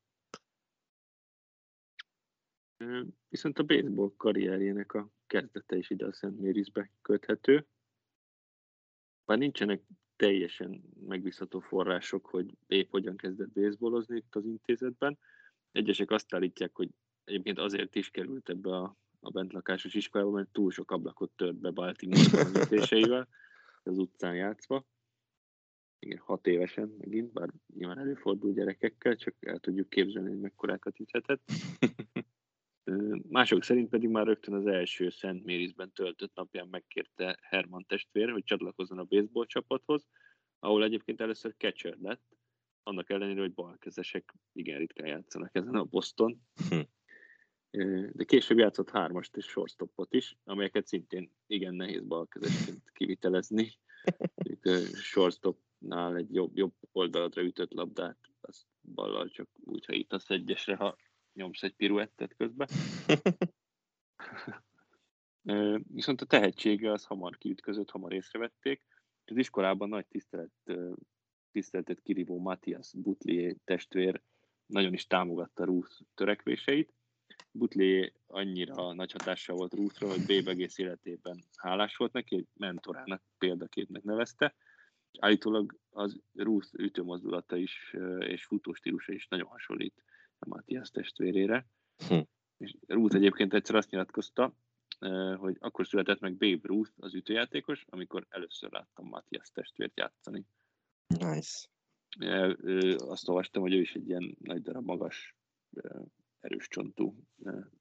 Viszont 3.28 3.58
a 3.58 3.62
baseball 3.62 4.12
karrierjének 4.16 4.92
a 4.92 5.10
kezdete 5.26 5.76
is 5.76 5.90
ide 5.90 6.06
a 6.06 6.12
Szent 6.12 6.40
Mérisbe 6.40 6.90
köthető. 7.02 7.66
Bár 9.30 9.38
nincsenek 9.38 9.82
teljesen 10.16 10.82
megbízható 11.06 11.60
források, 11.60 12.26
hogy 12.26 12.54
épp 12.66 12.90
hogyan 12.90 13.16
kezdett 13.16 13.52
baseballozni 13.52 14.16
itt 14.16 14.34
az 14.34 14.44
intézetben. 14.44 15.18
Egyesek 15.72 16.10
azt 16.10 16.34
állítják, 16.34 16.70
hogy 16.76 16.88
egyébként 17.24 17.58
azért 17.58 17.94
is 17.94 18.10
került 18.10 18.48
ebbe 18.48 18.76
a, 18.76 18.96
a 19.20 19.30
bentlakásos 19.30 19.94
iskolába, 19.94 20.30
mert 20.30 20.48
túl 20.48 20.70
sok 20.70 20.90
ablakot 20.90 21.30
tört 21.36 21.56
be 21.56 21.70
Baltimore 21.70 22.62
ütéseivel, 22.64 23.28
az 23.82 23.98
utcán 23.98 24.34
játszva. 24.34 24.84
Igen, 25.98 26.18
hat 26.18 26.46
évesen 26.46 26.94
megint, 26.98 27.32
bár 27.32 27.48
nyilván 27.74 27.98
előfordul 27.98 28.52
gyerekekkel, 28.52 29.16
csak 29.16 29.34
el 29.40 29.58
tudjuk 29.58 29.88
képzelni, 29.88 30.28
hogy 30.28 30.40
mekkorákat 30.40 31.00
üthetett. 31.00 31.42
Mások 33.28 33.62
szerint 33.62 33.88
pedig 33.88 34.08
már 34.08 34.26
rögtön 34.26 34.54
az 34.54 34.66
első 34.66 35.10
Szent 35.10 35.44
Mérisben 35.44 35.92
töltött 35.92 36.34
napján 36.34 36.68
megkérte 36.68 37.38
Herman 37.42 37.84
testvér, 37.86 38.30
hogy 38.30 38.44
csatlakozzon 38.44 38.98
a 38.98 39.04
baseball 39.04 39.46
csapathoz, 39.46 40.06
ahol 40.58 40.84
egyébként 40.84 41.20
először 41.20 41.54
catcher 41.56 41.96
lett, 42.00 42.36
annak 42.82 43.10
ellenére, 43.10 43.40
hogy 43.40 43.54
balkezesek 43.54 44.34
igen 44.52 44.78
ritkán 44.78 45.06
játszanak 45.06 45.50
ezen 45.52 45.74
a 45.74 45.84
Boston. 45.84 46.42
Hm. 46.68 46.80
De 48.12 48.24
később 48.24 48.58
játszott 48.58 48.90
hármast 48.90 49.36
és 49.36 49.44
shortstopot 49.44 50.14
is, 50.14 50.36
amelyeket 50.44 50.86
szintén 50.86 51.32
igen 51.46 51.74
nehéz 51.74 52.02
balkezesként 52.02 52.90
kivitelezni. 52.92 53.72
Shortstopnál 54.94 56.16
egy 56.16 56.34
jobb, 56.34 56.56
jobb 56.56 56.74
oldaladra 56.92 57.42
ütött 57.42 57.72
labdát, 57.72 58.18
azt 58.40 58.66
ballal 58.94 59.28
csak 59.28 59.48
úgy 59.64 59.84
hajítasz 59.84 60.30
egyesre, 60.30 60.76
ha 60.76 60.96
nyomsz 61.32 61.62
egy 61.62 61.74
piruettet 61.74 62.34
közben. 62.36 62.68
Viszont 65.94 66.20
a 66.20 66.26
tehetsége 66.26 66.92
az 66.92 67.04
hamar 67.04 67.38
kiütközött, 67.38 67.90
hamar 67.90 68.12
észrevették. 68.12 68.82
Az 69.24 69.36
iskolában 69.36 69.88
nagy 69.88 70.06
tisztelet, 70.06 70.50
tiszteletet 71.52 72.00
kirívó 72.00 72.38
Matthias 72.38 72.92
Butlier 72.96 73.56
testvér 73.64 74.22
nagyon 74.66 74.92
is 74.92 75.06
támogatta 75.06 75.64
Ruth 75.64 76.00
törekvéseit. 76.14 76.92
Butlier 77.50 78.12
annyira 78.26 78.92
nagy 78.92 79.12
hatással 79.12 79.56
volt 79.56 79.74
Ruthra, 79.74 80.08
hogy 80.08 80.26
Babe 80.26 80.50
egész 80.50 80.78
életében 80.78 81.44
hálás 81.56 81.96
volt 81.96 82.12
neki, 82.12 82.34
hogy 82.34 82.46
mentorának, 82.54 83.22
példaképnek 83.38 84.02
nevezte. 84.02 84.54
Állítólag 85.18 85.78
az 85.90 86.20
Ruth 86.34 86.68
ütőmozdulata 86.72 87.56
is 87.56 87.94
és 88.18 88.44
futóstílusa 88.44 89.12
is 89.12 89.28
nagyon 89.28 89.46
hasonlít 89.46 90.02
a 90.40 90.48
Matthias 90.48 90.90
testvérére. 90.90 91.66
Hm. 92.08 92.20
És 92.56 92.76
Ruth 92.86 93.16
egyébként 93.16 93.54
egyszer 93.54 93.74
azt 93.74 93.90
nyilatkozta, 93.90 94.54
eh, 94.98 95.36
hogy 95.36 95.56
akkor 95.60 95.86
született 95.86 96.20
meg 96.20 96.36
Babe 96.36 96.60
Ruth, 96.62 96.90
az 96.96 97.14
ütőjátékos, 97.14 97.84
amikor 97.88 98.26
először 98.28 98.72
láttam 98.72 99.06
Matthias 99.06 99.50
testvért 99.50 99.98
játszani. 99.98 100.46
Nice. 101.06 101.68
Eh, 102.18 102.54
azt 102.98 103.28
olvastam, 103.28 103.62
hogy 103.62 103.74
ő 103.74 103.80
is 103.80 103.94
egy 103.94 104.08
ilyen 104.08 104.36
nagy 104.40 104.62
darab, 104.62 104.84
magas, 104.84 105.36
eh, 105.74 106.00
erős 106.40 106.68
csontú 106.68 107.24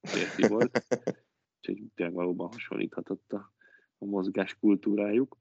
férfi 0.01 0.47
volt, 0.47 0.79
úgyhogy 1.57 1.83
tényleg 1.95 2.15
valóban 2.15 2.47
hasonlíthatott 2.51 3.33
a, 3.33 3.53
a 3.97 4.05
mozgás 4.05 4.55
kultúrájuk. 4.59 5.37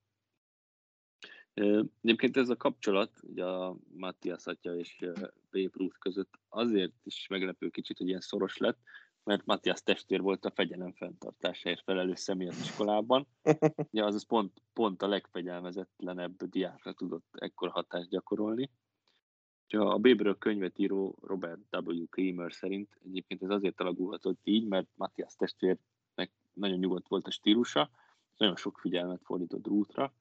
Egyébként 2.03 2.37
ez 2.37 2.49
a 2.49 2.57
kapcsolat, 2.57 3.21
ugye 3.23 3.45
a 3.45 3.77
Matthias 3.97 4.47
atya 4.47 4.77
és 4.77 4.97
Babe 5.51 5.71
Ruth 5.73 5.99
között 5.99 6.39
azért 6.49 6.95
is 7.03 7.27
meglepő 7.29 7.69
kicsit, 7.69 7.99
hogy 7.99 8.09
ilyen 8.09 8.21
szoros 8.21 8.57
lett, 8.57 8.79
mert 9.25 9.47
Matthias 9.47 9.83
testvér 9.83 10.21
volt 10.21 10.45
a 10.45 10.51
fegyelem 10.51 10.93
fenntartásáért 10.93 11.83
felelős 11.83 12.19
személy 12.19 12.49
az 12.49 12.59
iskolában. 12.59 13.27
Ja, 13.91 14.05
azaz 14.05 14.27
pont, 14.27 14.63
pont 14.73 15.03
a 15.03 15.09
legfegyelmezetlenebb 15.09 16.45
diákra 16.45 16.93
tudott 16.93 17.29
ekkor 17.31 17.69
hatást 17.69 18.09
gyakorolni. 18.09 18.71
a 19.69 19.99
Bébrről 19.99 20.39
könyvet 20.39 20.79
író 20.79 21.19
Robert 21.23 21.61
W. 21.85 22.07
Kramer 22.11 22.53
szerint 22.53 22.99
egyébként 23.05 23.43
ez 23.43 23.51
azért 23.51 23.81
alakulhatott 23.81 24.41
így, 24.45 24.67
mert 24.67 24.89
Matthias 24.95 25.35
testvérnek 25.35 26.33
nagyon 26.53 26.79
nyugodt 26.79 27.09
volt 27.09 27.27
a 27.27 27.31
stílusa, 27.31 27.91
nagyon 28.37 28.57
sok 28.57 28.79
figyelmet 28.79 29.23
fordított 29.25 29.67
Ruthra, 29.67 30.15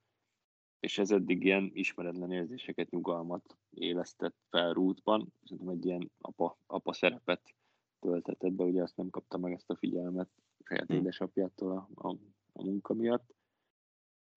és 0.80 0.98
ez 0.98 1.12
eddig 1.12 1.44
ilyen 1.44 1.72
ismeretlen 1.74 2.32
érzéseket, 2.32 2.90
nyugalmat 2.90 3.58
élesztett 3.70 4.36
fel 4.50 4.74
rútban, 4.74 5.34
szerintem 5.44 5.70
egy 5.70 5.86
ilyen 5.86 6.12
apa, 6.18 6.58
apa 6.66 6.94
szerepet 6.94 7.56
töltetett 8.00 8.52
be, 8.52 8.64
ugye 8.64 8.82
azt 8.82 8.98
nem 8.98 9.10
kapta 9.10 9.38
meg 9.38 9.54
ezt 9.54 9.70
a 9.70 9.76
figyelmet 9.76 10.30
saját 10.64 10.88
hmm. 10.88 10.98
édesapjától 10.98 11.72
a, 11.72 12.08
a, 12.08 12.16
a 12.54 12.64
munka 12.64 12.94
miatt. 12.94 13.36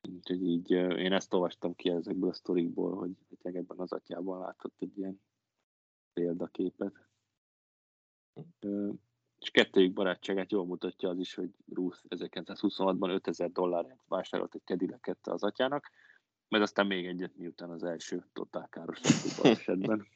Úgyhogy 0.09 0.43
így 0.43 0.71
én 0.71 1.12
ezt 1.12 1.35
olvastam 1.35 1.75
ki 1.75 1.89
ezekből 1.89 2.31
a 2.31 2.33
sztorikból, 2.33 2.95
hogy, 2.95 3.17
hogy 3.43 3.57
ebben 3.57 3.79
az 3.79 3.93
atyában 3.93 4.39
látott 4.39 4.75
egy 4.79 4.99
ilyen 4.99 5.21
példaképet. 6.12 7.09
És 9.39 9.51
kettőjük 9.51 9.93
barátságát 9.93 10.51
jól 10.51 10.67
mutatja 10.67 11.09
az 11.09 11.19
is, 11.19 11.35
hogy 11.35 11.51
Ruth 11.75 11.99
1926-ban 12.09 13.15
5000 13.15 13.53
dollárért 13.53 14.05
vásárolt 14.09 14.55
egy 14.55 14.65
kedileket 14.65 15.27
az 15.27 15.43
atyának, 15.43 15.91
meg 16.51 16.63
aztán 16.63 16.87
még 16.87 17.07
egyet, 17.07 17.37
miután 17.37 17.71
az 17.71 17.83
első 17.85 18.25
totál 18.33 18.69
káros 18.69 19.01
esetben. 19.43 20.07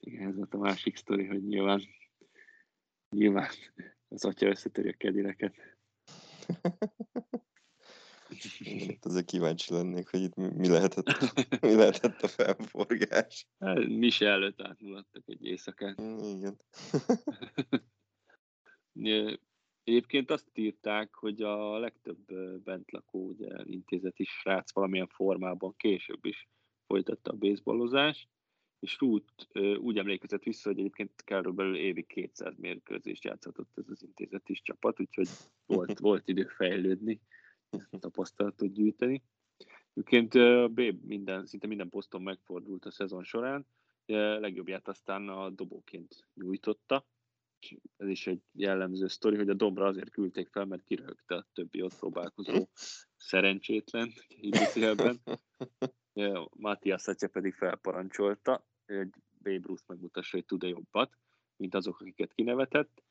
Igen, 0.00 0.28
ez 0.28 0.36
volt 0.36 0.54
a 0.54 0.58
másik 0.58 0.96
sztori, 0.96 1.26
hogy 1.26 1.44
nyilván, 1.46 1.82
nyilván 3.10 3.48
az 4.08 4.24
atya 4.24 4.46
összetöri 4.46 4.88
a 4.88 4.96
kedileket. 4.96 5.54
Igen, 8.58 8.98
azért 9.00 9.26
kíváncsi 9.26 9.72
lennék, 9.72 10.08
hogy 10.08 10.20
itt 10.20 10.34
mi 10.34 10.68
lehetett, 10.68 11.06
mi 11.60 11.74
lehetett 11.74 12.20
a 12.20 12.28
felforgás. 12.28 13.46
Hát, 13.58 13.86
mi 13.86 14.10
se 14.10 14.26
előtt 14.26 14.60
átmulattak 14.60 15.22
egy 15.26 15.44
éjszakát. 15.44 16.00
Igen. 16.22 16.56
Egyébként 19.84 20.30
azt 20.30 20.50
írták, 20.54 21.14
hogy 21.14 21.42
a 21.42 21.78
legtöbb 21.78 22.32
bentlakó 22.64 23.26
ugye, 23.26 23.48
intézeti 23.64 24.24
srác 24.24 24.72
valamilyen 24.72 25.08
formában 25.08 25.74
később 25.76 26.24
is 26.24 26.48
folytatta 26.86 27.30
a 27.30 27.36
baseballozást, 27.36 28.28
és 28.80 28.98
Ruth 28.98 29.58
úgy 29.78 29.98
emlékezett 29.98 30.42
vissza, 30.42 30.68
hogy 30.68 30.78
egyébként 30.78 31.22
körülbelül 31.24 31.76
évi 31.76 32.02
200 32.02 32.56
mérkőzést 32.56 33.24
játszhatott 33.24 33.78
ez 33.78 33.88
az 33.88 34.02
intézeti 34.02 34.52
csapat, 34.52 35.00
úgyhogy 35.00 35.28
volt, 35.66 35.98
volt 36.08 36.28
idő 36.28 36.46
fejlődni, 36.46 37.20
tapasztalatot 37.98 38.72
gyűjteni. 38.72 39.22
Egyébként 39.94 40.32
B 40.72 40.80
minden, 41.06 41.46
szinte 41.46 41.66
minden 41.66 41.88
poszton 41.88 42.22
megfordult 42.22 42.84
a 42.84 42.90
szezon 42.90 43.24
során, 43.24 43.66
legjobbját 44.06 44.88
aztán 44.88 45.28
a 45.28 45.50
dobóként 45.50 46.28
nyújtotta, 46.34 47.06
ez 47.96 48.08
is 48.08 48.26
egy 48.26 48.42
jellemző 48.52 49.06
sztori, 49.06 49.36
hogy 49.36 49.48
a 49.48 49.54
Dombra 49.54 49.86
azért 49.86 50.10
küldték 50.10 50.48
fel, 50.48 50.64
mert 50.64 50.84
kirögte 50.84 51.34
a 51.34 51.46
többi 51.52 51.82
ott 51.82 51.98
próbálkozó 51.98 52.68
szerencsétlen, 53.16 54.12
idézőjelben. 54.28 55.20
Matthias 56.56 57.06
Atya 57.06 57.28
pedig 57.28 57.54
felparancsolta, 57.54 58.66
hogy 58.86 59.08
Babe 59.38 59.66
Ruth 59.66 59.82
megmutassa, 59.86 60.36
hogy 60.36 60.46
tud-e 60.46 60.68
jobbat, 60.68 61.18
mint 61.56 61.74
azok, 61.74 62.00
akiket 62.00 62.32
kinevetett. 62.34 63.02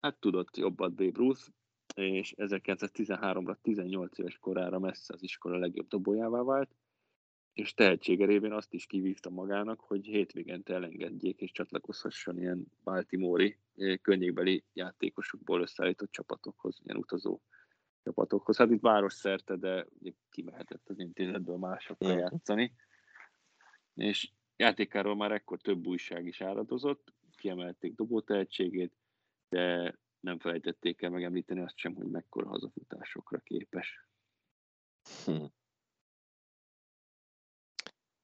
Hát 0.00 0.20
tudott 0.20 0.56
jobbat 0.56 0.94
Babe 0.94 1.12
Ruth, 1.14 1.48
és 1.94 2.34
1913-ra 2.36 3.56
18 3.62 4.18
éves 4.18 4.38
korára 4.38 4.78
messze 4.78 5.14
az 5.14 5.22
iskola 5.22 5.58
legjobb 5.58 5.88
dobójává 5.88 6.42
vált, 6.42 6.74
és 7.56 7.74
tehetsége 7.74 8.26
révén 8.26 8.52
azt 8.52 8.72
is 8.72 8.86
kivívta 8.86 9.30
magának, 9.30 9.80
hogy 9.80 10.06
hétvégente 10.06 10.74
elengedjék 10.74 11.40
és 11.40 11.52
csatlakozhasson 11.52 12.38
ilyen 12.38 12.66
Baltimore-i 12.84 13.58
eh, 13.76 13.96
könnyékbeli 13.96 14.64
játékosokból 14.72 15.60
összeállított 15.60 16.10
csapatokhoz, 16.10 16.80
ilyen 16.82 16.96
utazó 16.96 17.40
csapatokhoz. 18.02 18.56
Hát 18.56 18.70
itt 18.70 18.80
város 18.80 19.12
szerte, 19.12 19.56
de 19.56 19.86
ugye 19.98 20.12
kimehetett 20.30 20.88
az 20.88 20.98
intézetből 20.98 21.56
másokra 21.56 22.14
mm. 22.14 22.18
játszani. 22.18 22.74
És 23.94 24.30
játékáról 24.56 25.16
már 25.16 25.32
ekkor 25.32 25.60
több 25.60 25.86
újság 25.86 26.26
is 26.26 26.40
áradozott, 26.40 27.12
kiemelték 27.36 27.94
dobó 27.94 28.20
tehetségét, 28.20 28.92
de 29.48 29.94
nem 30.20 30.38
felejtették 30.38 31.02
el 31.02 31.10
megemlíteni 31.10 31.60
azt 31.60 31.76
sem, 31.76 31.94
hogy 31.94 32.06
mekkora 32.06 32.48
hazafutásokra 32.48 33.38
képes. 33.38 34.08
Hm. 35.24 35.44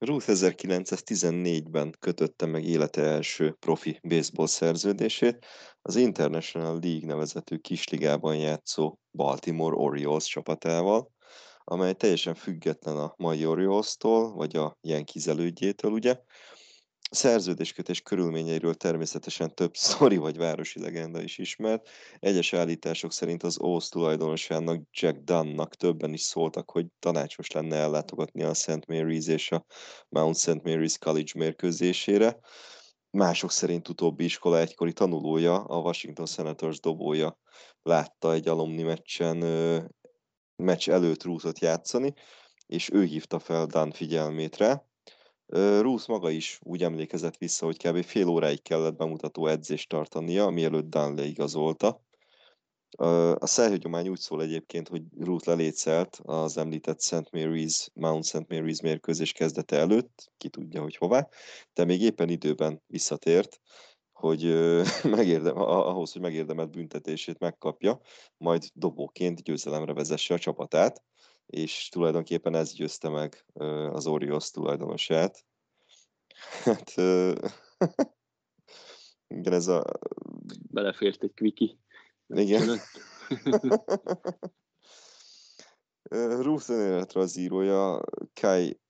Ruth 0.05 0.27
1914-ben 0.29 1.95
kötötte 2.01 2.47
meg 2.47 2.65
élete 2.65 3.03
első 3.03 3.57
profi 3.61 4.01
baseball 4.03 4.47
szerződését 4.47 5.47
az 5.83 5.97
International 5.97 6.79
League 6.83 7.07
nevezetű 7.07 7.57
kisligában 7.57 8.37
játszó 8.37 8.99
Baltimore 9.11 9.77
Orioles 9.77 10.25
csapatával, 10.25 11.11
amely 11.65 11.93
teljesen 11.93 12.35
független 12.35 12.97
a 12.97 13.15
mai 13.17 13.47
Orioles-tól, 13.47 14.33
vagy 14.33 14.57
a 14.57 14.77
Yankees 14.81 15.27
elődjétől, 15.27 15.91
ugye, 15.91 16.21
a 17.13 17.15
szerződéskötés 17.15 18.01
körülményeiről 18.01 18.75
természetesen 18.75 19.55
több 19.55 19.75
sztori 19.87 20.17
vagy 20.17 20.37
városi 20.37 20.81
legenda 20.81 21.23
is 21.23 21.39
ismert. 21.39 21.89
Egyes 22.19 22.53
állítások 22.53 23.13
szerint 23.13 23.43
az 23.43 23.61
Ósz 23.61 23.89
tulajdonosának, 23.89 24.83
Jack 24.91 25.19
Dunnnak 25.19 25.75
többen 25.75 26.13
is 26.13 26.21
szóltak, 26.21 26.71
hogy 26.71 26.87
tanácsos 26.99 27.51
lenne 27.51 27.77
ellátogatni 27.77 28.43
a 28.43 28.55
St. 28.55 28.85
Mary's 28.87 29.29
és 29.29 29.51
a 29.51 29.65
Mount 30.09 30.37
St. 30.37 30.61
Mary's 30.63 30.97
College 31.01 31.33
mérkőzésére. 31.35 32.39
Mások 33.11 33.51
szerint 33.51 33.89
utóbbi 33.89 34.25
iskola 34.25 34.59
egykori 34.59 34.93
tanulója, 34.93 35.65
a 35.65 35.79
Washington 35.79 36.27
Senators 36.27 36.81
dobója 36.81 37.39
látta 37.83 38.33
egy 38.33 38.49
alumni 38.49 38.83
meccsen, 38.83 39.37
meccs 40.57 40.89
előtt 40.89 41.23
rúzott 41.23 41.59
játszani, 41.59 42.15
és 42.67 42.91
ő 42.93 43.05
hívta 43.05 43.39
fel 43.39 43.67
Dunn 43.67 43.91
figyelmét 43.91 44.57
rá 44.57 44.87
Ruth 45.55 46.09
maga 46.09 46.31
is 46.31 46.59
úgy 46.63 46.83
emlékezett 46.83 47.37
vissza, 47.37 47.65
hogy 47.65 47.77
kb. 47.77 48.03
fél 48.03 48.29
óráig 48.29 48.63
kellett 48.63 48.97
bemutató 48.97 49.47
edzést 49.47 49.89
tartania, 49.89 50.49
mielőtt 50.49 50.91
Dan 50.91 51.15
leigazolta. 51.15 52.01
A 53.35 53.47
szerhőgyomány 53.47 54.09
úgy 54.09 54.19
szól 54.19 54.43
egyébként, 54.43 54.89
hogy 54.89 55.03
Ruth 55.19 55.47
lelétszelt 55.47 56.21
az 56.23 56.57
említett 56.57 57.01
St. 57.01 57.29
Mary's, 57.31 57.87
Mount 57.95 58.25
St. 58.25 58.45
Mary's 58.49 58.83
mérkőzés 58.83 59.33
kezdete 59.33 59.77
előtt, 59.77 60.33
ki 60.37 60.49
tudja, 60.49 60.83
hogy 60.83 60.97
hová, 60.97 61.29
de 61.75 61.85
még 61.85 62.03
éppen 62.03 62.29
időben 62.29 62.83
visszatért, 62.87 63.61
hogy 64.13 64.43
megérdem, 65.17 65.57
ahhoz, 65.57 66.13
hogy 66.13 66.23
megérdemelt 66.23 66.71
büntetését 66.71 67.39
megkapja, 67.39 68.01
majd 68.37 68.69
dobóként 68.75 69.43
győzelemre 69.43 69.93
vezesse 69.93 70.35
a 70.35 70.39
csapatát 70.39 71.03
és 71.47 71.89
tulajdonképpen 71.89 72.55
ez 72.55 72.73
győzte 72.73 73.09
meg 73.09 73.45
az 73.93 74.07
Orioles 74.07 74.51
tulajdonosát. 74.51 75.45
Hát, 76.65 76.89
igen, 79.39 79.53
ez 79.53 79.67
a... 79.67 79.85
Belefért 80.71 81.23
egy 81.23 81.35
kviki. 81.35 81.79
Igen. 82.27 82.79
Ruth 86.43 86.71
önéletrajzírója 86.71 88.01
Kai 88.41 88.81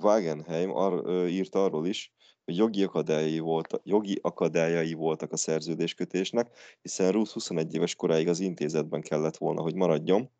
Wagenheim 0.00 0.70
ar, 0.70 1.10
írt 1.28 1.54
arról 1.54 1.86
is, 1.86 2.14
hogy 2.44 2.56
jogi 2.56 2.82
akadályai, 2.82 3.38
volt, 3.38 3.80
jogi 3.82 4.18
akadályai 4.22 4.92
voltak 4.92 5.32
a 5.32 5.36
szerződéskötésnek, 5.36 6.58
hiszen 6.82 7.12
Ruth 7.12 7.32
21 7.32 7.74
éves 7.74 7.94
koráig 7.94 8.28
az 8.28 8.40
intézetben 8.40 9.00
kellett 9.00 9.36
volna, 9.36 9.62
hogy 9.62 9.74
maradjon, 9.74 10.30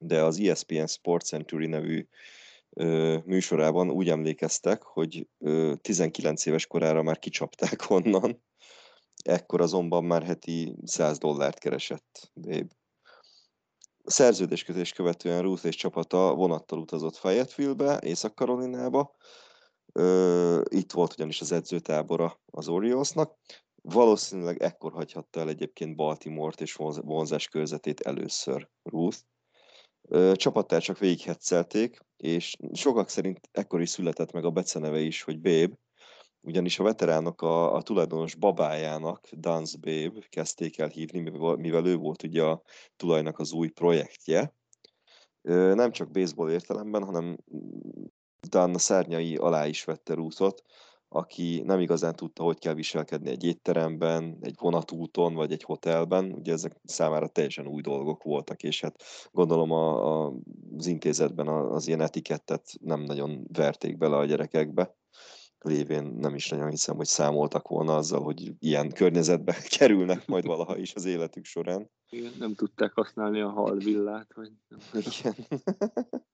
de 0.00 0.22
az 0.22 0.38
ESPN 0.40 0.86
Sports 0.86 1.26
Century 1.26 1.66
nevű 1.66 2.08
ö, 2.70 3.18
műsorában 3.24 3.90
úgy 3.90 4.08
emlékeztek, 4.08 4.82
hogy 4.82 5.28
ö, 5.38 5.74
19 5.80 6.46
éves 6.46 6.66
korára 6.66 7.02
már 7.02 7.18
kicsapták 7.18 7.90
onnan, 7.90 8.44
ekkor 9.24 9.60
azonban 9.60 10.04
már 10.04 10.22
heti 10.22 10.76
100 10.84 11.18
dollárt 11.18 11.58
keresett 11.58 12.30
Babe. 12.34 12.66
A 14.04 14.10
szerződéskötés 14.10 14.92
követően 14.92 15.42
Ruth 15.42 15.64
és 15.64 15.76
csapata 15.76 16.34
vonattal 16.34 16.78
utazott 16.78 17.16
Fayetteville-be, 17.16 17.98
Észak-Karolinába. 17.98 19.16
Itt 20.62 20.92
volt 20.92 21.12
ugyanis 21.12 21.40
az 21.40 21.52
edzőtábora 21.52 22.40
az 22.46 22.68
Oriolsnak. 22.68 23.36
Valószínűleg 23.82 24.62
ekkor 24.62 24.92
hagyhatta 24.92 25.40
el 25.40 25.48
egyébként 25.48 25.96
Baltimore-t 25.96 26.60
és 26.60 26.74
vonzás 27.02 27.48
körzetét 27.48 28.00
először 28.00 28.68
Ruth 28.82 29.18
csapattársak 30.32 30.98
végighetszelték, 30.98 31.98
és 32.16 32.56
sokak 32.72 33.08
szerint 33.08 33.40
ekkor 33.52 33.80
is 33.80 33.90
született 33.90 34.32
meg 34.32 34.44
a 34.44 34.50
beceneve 34.50 35.00
is, 35.00 35.22
hogy 35.22 35.40
Babe, 35.40 35.78
ugyanis 36.40 36.78
a 36.78 36.82
veteránok 36.82 37.42
a, 37.42 37.74
a 37.74 37.82
tulajdonos 37.82 38.34
babájának, 38.34 39.28
Dance 39.30 39.78
Babe 39.80 40.26
kezdték 40.28 40.78
el 40.78 40.88
hívni, 40.88 41.20
mivel, 41.20 41.56
mivel 41.56 41.86
ő 41.86 41.96
volt 41.96 42.22
ugye 42.22 42.42
a 42.42 42.62
tulajnak 42.96 43.38
az 43.38 43.52
új 43.52 43.68
projektje. 43.68 44.54
Nem 45.42 45.90
csak 45.90 46.10
baseball 46.10 46.50
értelemben, 46.50 47.04
hanem 47.04 47.36
Dan 48.48 48.74
a 48.74 48.78
szárnyai 48.78 49.36
alá 49.36 49.66
is 49.66 49.84
vette 49.84 50.14
rúszot, 50.14 50.62
aki 51.08 51.62
nem 51.64 51.80
igazán 51.80 52.16
tudta, 52.16 52.42
hogy 52.42 52.58
kell 52.58 52.74
viselkedni 52.74 53.30
egy 53.30 53.44
étteremben, 53.44 54.38
egy 54.40 54.54
vonatúton, 54.58 55.34
vagy 55.34 55.52
egy 55.52 55.62
hotelben. 55.62 56.32
Ugye 56.32 56.52
ezek 56.52 56.76
számára 56.84 57.28
teljesen 57.28 57.66
új 57.66 57.80
dolgok 57.80 58.22
voltak, 58.22 58.62
és 58.62 58.80
hát 58.80 59.02
gondolom 59.32 59.70
a, 59.70 60.24
a, 60.26 60.32
az 60.76 60.86
intézetben 60.86 61.48
az 61.48 61.86
ilyen 61.86 62.00
etikettet 62.00 62.72
nem 62.80 63.00
nagyon 63.00 63.46
verték 63.52 63.96
bele 63.96 64.16
a 64.16 64.24
gyerekekbe 64.24 64.94
lévén 65.66 66.04
nem 66.04 66.34
is 66.34 66.48
nagyon 66.48 66.70
hiszem, 66.70 66.96
hogy 66.96 67.06
számoltak 67.06 67.68
volna 67.68 67.96
azzal, 67.96 68.22
hogy 68.22 68.52
ilyen 68.58 68.92
környezetbe 68.92 69.56
kerülnek 69.78 70.26
majd 70.26 70.46
valaha 70.46 70.76
is 70.76 70.94
az 70.94 71.04
életük 71.04 71.44
során. 71.44 71.90
Igen, 72.10 72.32
nem 72.38 72.54
tudták 72.54 72.92
használni 72.92 73.40
a 73.40 73.50
halvillát. 73.50 74.34
Vagy 74.34 74.50
nem. 74.68 74.80
Igen. 74.92 75.34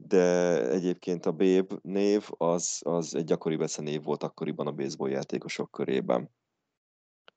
De 0.00 0.60
egyébként 0.70 1.26
a 1.26 1.32
Babe 1.32 1.78
név 1.82 2.28
az, 2.28 2.80
az 2.84 3.14
egy 3.14 3.24
gyakori 3.24 3.58
név 3.76 4.02
volt 4.02 4.22
akkoriban 4.22 4.66
a 4.66 4.72
baseball 4.72 5.10
játékosok 5.10 5.70
körében. 5.70 6.30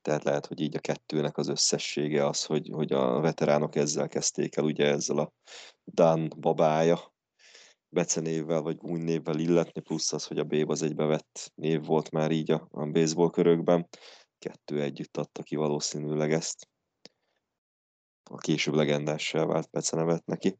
Tehát 0.02 0.23
lehet, 0.23 0.45
hogy 0.45 0.60
így 0.60 0.76
a 0.76 0.80
kettőnek 0.80 1.38
az 1.38 1.48
összessége 1.48 2.26
az, 2.26 2.45
hogy, 2.45 2.69
hogy 2.72 2.94
a 2.94 3.19
veteránok 3.19 3.76
ezzel 3.76 4.07
kezdték 4.07 4.56
el, 4.56 4.64
ugye 4.64 4.86
ezzel 4.86 5.18
a 5.18 5.34
Dan 5.86 6.34
babája 6.40 7.14
becenévvel 7.90 8.61
vagy 8.61 8.81
névvel 8.81 9.40
illetni, 9.40 9.81
plusz 9.81 10.14
az, 10.14 10.26
hogy 10.26 10.40
a 10.40 10.44
Babe 10.44 10.72
az 10.72 10.81
egybevett 10.81 11.52
név 11.56 11.86
volt 11.86 12.11
már 12.11 12.31
így 12.31 12.52
a, 12.52 12.68
a 12.72 12.86
baseball 12.86 13.30
körökben. 13.30 13.88
Kettő 14.40 14.81
együtt 14.81 15.18
adta 15.18 15.44
ki 15.44 15.56
valószínűleg 15.56 16.31
ezt. 16.31 16.69
A 18.23 18.38
később 18.38 18.73
legendássá 18.73 19.45
vált 19.45 19.69
becenevet 19.72 20.26
neki. 20.26 20.57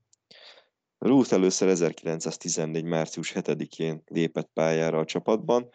Ruth 1.00 1.34
először 1.34 1.68
1914. 1.68 2.84
március 2.84 3.32
7-én 3.36 4.04
lépett 4.06 4.50
pályára 4.54 5.00
a 5.00 5.06
csapatban, 5.06 5.70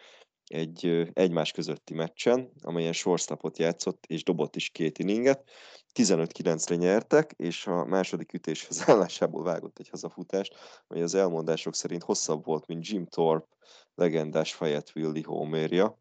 egy 0.45 1.09
egymás 1.13 1.51
közötti 1.51 1.93
meccsen, 1.93 2.51
amelyen 2.61 2.93
shortstopot 2.93 3.57
játszott 3.57 4.05
és 4.05 4.23
dobott 4.23 4.55
is 4.55 4.69
két 4.69 4.99
inninget. 4.99 5.49
15-9-re 5.93 6.75
nyertek, 6.75 7.31
és 7.31 7.67
a 7.67 7.85
második 7.85 8.33
ütéshez 8.33 8.89
állásából 8.89 9.43
vágott 9.43 9.79
egy 9.79 9.89
hazafutást, 9.89 10.55
amely 10.87 11.03
az 11.03 11.15
elmondások 11.15 11.75
szerint 11.75 12.03
hosszabb 12.03 12.45
volt, 12.45 12.67
mint 12.67 12.87
Jim 12.87 13.05
Thorpe 13.05 13.55
legendás 13.95 14.53
Fayetteville-i 14.53 15.21
homerja. 15.21 15.99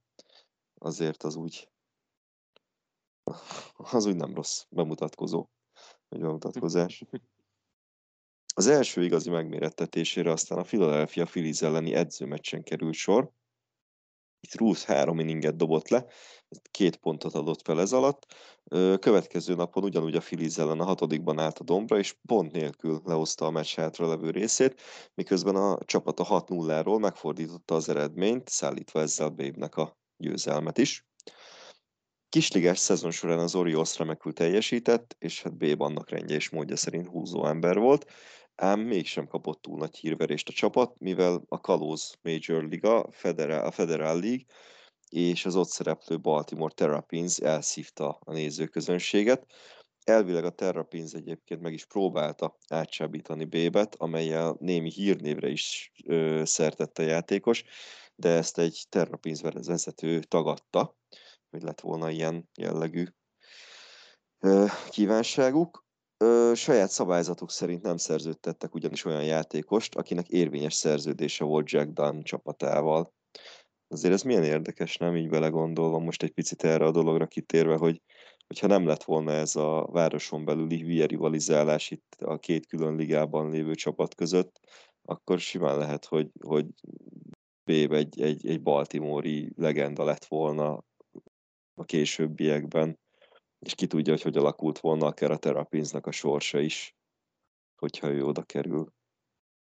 Azért 0.79 1.23
az 1.23 1.37
úgy 1.37 1.69
az 3.77 4.07
úgy 4.07 4.17
nem 4.17 4.35
rossz 4.35 4.65
bemutatkozó, 4.69 5.47
vagy 6.09 6.21
bemutatkozás. 6.21 7.03
Az 8.57 8.67
első 8.67 9.05
igazi 9.05 9.31
megmérettetésére 9.31 10.31
aztán 10.31 10.59
a 10.59 10.63
Philadelphia 10.63 11.25
Phillies 11.25 11.63
elleni 11.63 11.95
edzőmeccsen 11.95 12.63
került 12.63 12.95
sor. 12.95 13.31
Itt 14.41 14.55
Ruth 14.55 14.83
három 14.83 15.19
inninget 15.19 15.57
dobott 15.57 15.89
le, 15.89 16.07
két 16.71 16.97
pontot 16.97 17.35
adott 17.35 17.63
fel 17.63 17.81
ez 17.81 17.93
alatt. 17.93 18.35
Következő 18.99 19.55
napon 19.55 19.83
ugyanúgy 19.83 20.15
a 20.15 20.21
Phillies 20.21 20.59
ellen 20.59 20.81
a 20.81 20.85
hatodikban 20.85 21.39
állt 21.39 21.59
a 21.59 21.65
dombra, 21.65 21.99
és 21.99 22.17
pont 22.27 22.53
nélkül 22.53 23.01
lehozta 23.05 23.47
a 23.47 23.51
meccs 23.51 23.75
hátra 23.75 24.09
levő 24.09 24.31
részét, 24.31 24.81
miközben 25.15 25.57
a 25.57 25.79
csapat 25.85 26.21
a 26.21 26.45
6-0-ról 26.45 27.01
megfordította 27.01 27.75
az 27.75 27.89
eredményt, 27.89 28.49
szállítva 28.49 29.01
ezzel 29.01 29.29
Babe-nek 29.29 29.77
a 29.77 29.99
győzelmet 30.17 30.79
is. 30.79 31.07
Kisligás 32.29 32.79
szezon 32.79 33.11
során 33.11 33.39
az 33.39 33.55
Orioles 33.55 33.99
remekül 33.99 34.33
teljesített, 34.33 35.17
és 35.19 35.43
hát 35.43 35.57
Babe 35.57 35.85
annak 35.85 36.11
rendje 36.11 36.37
és 36.37 36.51
módja 36.51 36.77
szerint 36.77 37.07
húzó 37.07 37.47
ember 37.47 37.79
volt 37.79 38.11
ám 38.57 38.81
mégsem 38.81 39.27
kapott 39.27 39.63
túl 39.63 39.79
nagy 39.79 39.97
hírverést 39.97 40.49
a 40.49 40.53
csapat, 40.53 40.99
mivel 40.99 41.43
a 41.49 41.61
Kalóz 41.61 42.15
Major 42.23 42.65
Liga, 42.65 43.09
Federal, 43.11 43.67
a 43.67 43.71
Federal 43.71 44.21
League 44.21 44.45
és 45.09 45.45
az 45.45 45.57
ott 45.57 45.69
szereplő 45.69 46.21
Baltimore 46.21 46.75
Terrapins 46.75 47.39
elszívta 47.39 48.19
a 48.21 48.33
nézőközönséget. 48.33 49.47
Elvileg 50.05 50.45
a 50.45 50.51
Terrapins 50.51 51.13
egyébként 51.13 51.61
meg 51.61 51.73
is 51.73 51.85
próbálta 51.85 52.59
átsábítani 52.69 53.45
Bébet, 53.45 53.95
amelyel 53.95 54.57
némi 54.61 54.91
hírnévre 54.91 55.49
is 55.49 55.93
ö, 56.07 56.43
szertette 56.45 57.03
a 57.03 57.07
játékos, 57.07 57.65
de 58.15 58.29
ezt 58.29 58.59
egy 58.59 58.85
Terrapins 58.89 59.41
vezető 59.41 60.21
tagadta, 60.21 60.97
hogy 61.51 61.63
lett 61.63 61.81
volna 61.81 62.11
ilyen 62.11 62.49
jellegű 62.55 63.05
ö, 64.39 64.65
kívánságuk. 64.91 65.84
Ö, 66.17 66.53
saját 66.55 66.91
szabályzatuk 66.91 67.51
szerint 67.51 67.83
nem 67.83 67.97
szerződtettek 67.97 68.75
ugyanis 68.75 69.05
olyan 69.05 69.25
játékost, 69.25 69.95
akinek 69.95 70.29
érvényes 70.29 70.75
szerződése 70.75 71.45
volt 71.45 71.71
Jack 71.71 71.89
Dunn 71.89 72.23
csapatával. 72.23 73.13
Azért 73.89 74.15
ez 74.15 74.23
milyen 74.23 74.45
érdekes, 74.45 74.97
nem 74.97 75.17
így 75.17 75.29
belegondolva 75.29 75.99
most 75.99 76.23
egy 76.23 76.33
picit 76.33 76.65
erre 76.65 76.85
a 76.85 76.91
dologra 76.91 77.27
kitérve, 77.27 77.77
hogy 77.77 78.03
hogyha 78.47 78.67
nem 78.67 78.87
lett 78.87 79.03
volna 79.05 79.33
ez 79.33 79.57
a 79.57 79.89
városon 79.93 80.45
belüli 80.45 80.81
hülye 80.81 81.07
rivalizálás 81.07 81.91
itt 81.91 82.17
a 82.21 82.39
két 82.39 82.67
külön 82.67 82.95
ligában 82.95 83.51
lévő 83.51 83.75
csapat 83.75 84.15
között, 84.15 84.61
akkor 85.03 85.39
simán 85.39 85.79
lehet, 85.79 86.05
hogy, 86.05 86.31
hogy 86.41 86.67
Béb 87.65 87.93
egy, 87.93 88.21
egy, 88.21 88.47
egy 88.47 88.63
baltimori 88.63 89.53
legenda 89.57 90.05
lett 90.05 90.25
volna 90.25 90.85
a 91.75 91.85
későbbiekben 91.85 92.99
és 93.67 93.75
ki 93.75 93.87
tudja, 93.87 94.13
hogy 94.13 94.23
hogy 94.23 94.37
alakult 94.37 94.79
volna 94.79 95.07
akár 95.07 95.31
a 95.31 95.37
Terapinznak 95.37 96.07
a 96.07 96.11
sorsa 96.11 96.61
is, 96.61 96.97
hogyha 97.75 98.11
ő 98.11 98.25
oda 98.25 98.43
kerül. 98.43 98.93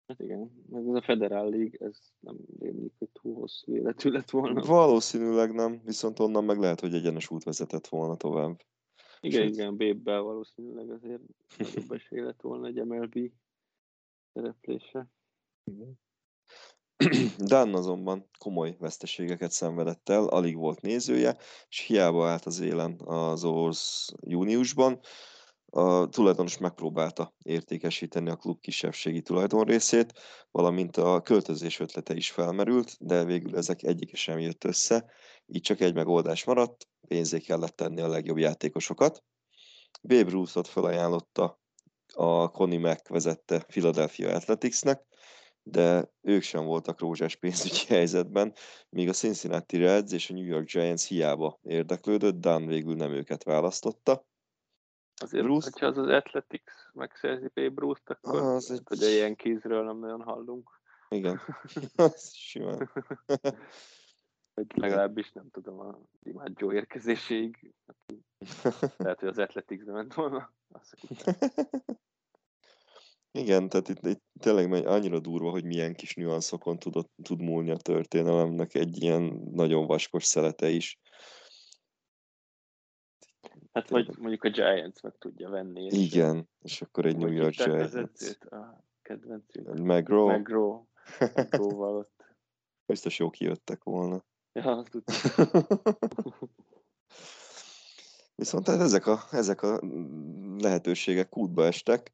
Hát 0.08 0.20
igen, 0.20 0.66
ez 0.72 0.86
a 0.86 1.02
Federal 1.02 1.50
League, 1.50 1.88
ez 1.88 1.98
nem 2.20 2.38
rémlik, 2.60 2.94
hogy 2.98 3.10
túl 3.10 3.36
hosszú 3.36 3.76
életű 3.76 4.10
lett 4.10 4.30
volna. 4.30 4.62
Valószínűleg 4.62 5.54
nem, 5.54 5.82
viszont 5.84 6.20
onnan 6.20 6.44
meg 6.44 6.60
lehet, 6.60 6.80
hogy 6.80 6.94
egyenes 6.94 7.32
út 7.32 7.44
vezetett 7.44 7.88
volna 7.88 8.16
tovább. 8.16 8.62
Igen, 9.20 9.42
Sőt. 9.42 9.54
igen, 9.54 9.76
Bébbel 9.76 10.22
valószínűleg 10.22 10.90
azért 10.90 11.22
nagyobb 11.58 11.92
esély 11.92 12.20
lett 12.20 12.42
volna 12.42 12.68
egy 12.68 12.86
MLB 12.86 13.32
szereplése. 14.34 15.08
Igen. 15.64 16.00
Dan 17.38 17.76
azonban 17.76 18.30
komoly 18.38 18.76
veszteségeket 18.80 19.52
szenvedett 19.52 20.10
el, 20.10 20.26
alig 20.26 20.56
volt 20.56 20.82
nézője, 20.82 21.38
és 21.70 21.80
hiába 21.80 22.30
állt 22.30 22.46
az 22.46 22.60
élen 22.60 23.02
az 23.06 23.44
Orsz 23.44 24.10
júniusban, 24.22 25.00
a 25.72 26.10
tulajdonos 26.10 26.58
megpróbálta 26.58 27.34
értékesíteni 27.44 28.30
a 28.30 28.36
klub 28.36 28.60
kisebbségi 28.60 29.22
tulajdonrészét, 29.22 30.14
valamint 30.52 30.98
a 30.98 31.22
költözés 31.22 31.80
ötlete 31.80 32.14
is 32.14 32.32
felmerült, 32.32 32.96
de 33.00 33.24
végül 33.24 33.58
ezek 33.58 33.84
egyik 33.84 34.16
sem 34.16 34.40
jött 34.40 34.64
össze, 34.64 35.12
így 35.46 35.62
csak 35.62 35.80
egy 35.80 35.94
megoldás 35.94 36.44
maradt, 36.44 36.88
pénzé 37.08 37.40
kellett 37.40 37.76
tenni 37.76 38.02
a 38.02 38.08
legjobb 38.08 38.38
játékosokat. 38.38 39.24
Babe 40.02 40.30
Ruthot 40.30 40.68
felajánlotta 40.68 41.60
a 42.14 42.50
Connie 42.50 42.80
Mack 42.80 43.08
vezette 43.08 43.60
Philadelphia 43.60 44.36
Athleticsnek, 44.36 45.09
de 45.72 46.12
ők 46.22 46.42
sem 46.42 46.66
voltak 46.66 47.00
rózsás 47.00 47.36
pénzügyi 47.36 47.86
helyzetben, 47.96 48.54
míg 48.90 49.10
a 49.10 49.14
Cincinnati 49.14 49.78
Reds 49.78 50.12
és 50.12 50.30
a 50.30 50.34
New 50.34 50.46
York 50.46 50.72
Giants 50.72 51.08
hiába 51.08 51.60
érdeklődött, 51.64 52.40
Dan 52.40 52.66
végül 52.66 52.96
nem 52.96 53.12
őket 53.12 53.44
választotta. 53.44 54.28
Azért, 55.22 55.44
Bruce... 55.44 55.70
hogyha 55.72 55.86
az 55.86 55.98
az 55.98 56.08
Athletics 56.08 56.72
megszerzi 56.94 57.48
Babe 57.54 57.70
Bruce-t, 57.70 58.10
akkor 58.10 58.42
ah, 58.42 58.54
az 58.54 58.72
egy... 58.72 58.82
hogy 58.86 59.04
a 59.04 59.08
ilyen 59.08 59.36
kézről 59.36 59.84
nem 59.84 60.00
nagyon 60.00 60.22
hallunk. 60.22 60.82
Igen, 61.10 61.40
az 61.96 62.34
simán. 62.34 62.92
Vagy 64.54 64.68
legalábbis 64.76 65.32
nem 65.32 65.50
tudom, 65.52 65.80
a 65.80 65.98
Joe 66.54 66.74
érkezéséig. 66.74 67.74
Lehet, 68.98 69.20
hogy 69.20 69.30
az 69.30 69.38
Athletics 69.38 69.84
ment 69.84 70.14
volna. 70.14 70.54
Igen, 73.32 73.70
tehát 73.70 73.88
itt, 73.88 74.06
itt 74.06 74.24
tényleg 74.40 74.86
annyira 74.88 75.20
durva, 75.20 75.50
hogy 75.50 75.64
milyen 75.64 75.94
kis 75.94 76.16
nüanszokon 76.16 76.80
tud, 76.80 77.06
tud 77.24 77.42
múlni 77.42 77.72
a 77.72 77.78
történelemnek 77.78 78.74
egy 78.74 79.02
ilyen 79.02 79.24
nagyon 79.52 79.86
vaskos 79.86 80.26
szelete 80.26 80.70
is. 80.70 81.00
Hát 83.72 83.90
vagy 83.90 84.18
mondjuk 84.18 84.44
a 84.44 84.50
Giants 84.50 85.02
meg 85.02 85.16
tudja 85.18 85.50
venni. 85.50 85.86
És 85.86 85.94
Igen, 85.94 86.50
és 86.62 86.82
akkor 86.82 87.06
egy 87.06 87.18
New 87.18 87.32
York 87.32 87.56
Giants. 87.64 87.94
A 88.40 88.84
kedvencünk. 89.02 89.80
McGraw. 89.80 90.38
McGraw. 90.38 90.84
McGraw-val 91.20 91.96
ott. 91.98 92.26
Biztos 92.88 93.20
jó 93.20 93.30
kijöttek 93.30 93.84
volna. 93.84 94.26
Ja, 94.54 94.84
tudtam. 94.90 95.16
Viszont 98.36 98.68
hát 98.68 98.80
ezek 98.80 99.08
a, 99.08 99.20
ezek 99.32 99.62
a 99.62 99.82
lehetőségek 100.58 101.30
kútba 101.30 101.66
estek, 101.66 102.14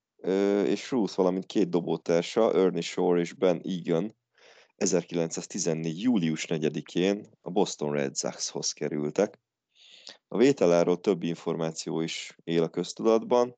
és 0.66 0.92
Ruth, 0.92 1.16
valamint 1.16 1.46
két 1.46 1.70
dobótársa, 1.70 2.54
Ernie 2.54 2.82
Shore 2.82 3.20
és 3.20 3.34
Ben 3.34 3.62
Egan 3.64 4.16
1914. 4.76 6.02
július 6.02 6.46
4-én 6.50 7.30
a 7.42 7.50
Boston 7.50 7.92
Red 7.92 8.18
Soxhoz 8.18 8.72
kerültek. 8.72 9.40
A 10.28 10.38
vételáról 10.38 11.00
több 11.00 11.24
információ 11.24 12.02
is 12.02 12.36
él 12.44 12.64
a 12.64 12.70
köztudatban. 12.70 13.58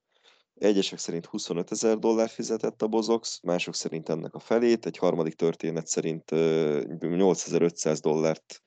Egyesek 0.54 0.98
szerint 0.98 1.26
25 1.26 1.70
ezer 1.70 1.98
dollár 1.98 2.28
fizetett 2.28 2.82
a 2.82 2.86
Bozox, 2.86 3.40
mások 3.42 3.74
szerint 3.74 4.08
ennek 4.08 4.34
a 4.34 4.38
felét, 4.38 4.86
egy 4.86 4.98
harmadik 4.98 5.34
történet 5.34 5.86
szerint 5.86 6.30
8500 6.30 8.00
dollárt 8.00 8.62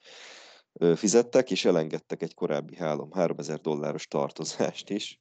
fizettek, 0.95 1.52
és 1.52 1.65
elengedtek 1.65 2.22
egy 2.22 2.34
korábbi 2.34 2.76
3000 2.76 3.60
dolláros 3.60 4.07
tartozást 4.07 4.90
is. 4.90 5.19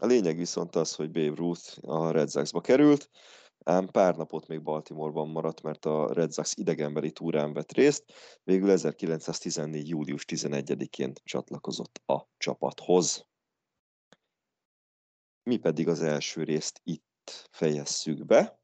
A 0.00 0.06
lényeg 0.06 0.36
viszont 0.36 0.76
az, 0.76 0.94
hogy 0.94 1.10
Babe 1.10 1.34
Ruth 1.34 1.78
a 1.80 2.10
Red 2.10 2.30
Sox-ba 2.30 2.60
került, 2.60 3.10
ám 3.64 3.86
pár 3.86 4.16
napot 4.16 4.46
még 4.46 4.62
Baltimoreban 4.62 5.28
maradt, 5.28 5.62
mert 5.62 5.84
a 5.84 6.12
Red 6.12 6.32
Sox 6.32 6.56
idegenbeli 6.56 7.12
túrán 7.12 7.52
vett 7.52 7.72
részt, 7.72 8.04
végül 8.44 8.70
1914. 8.70 9.88
július 9.88 10.24
11-én 10.28 11.12
csatlakozott 11.24 12.00
a 12.06 12.28
csapathoz. 12.36 13.26
Mi 15.42 15.56
pedig 15.56 15.88
az 15.88 16.02
első 16.02 16.42
részt 16.42 16.80
itt 16.84 17.48
fejezzük 17.50 18.24
be. 18.24 18.60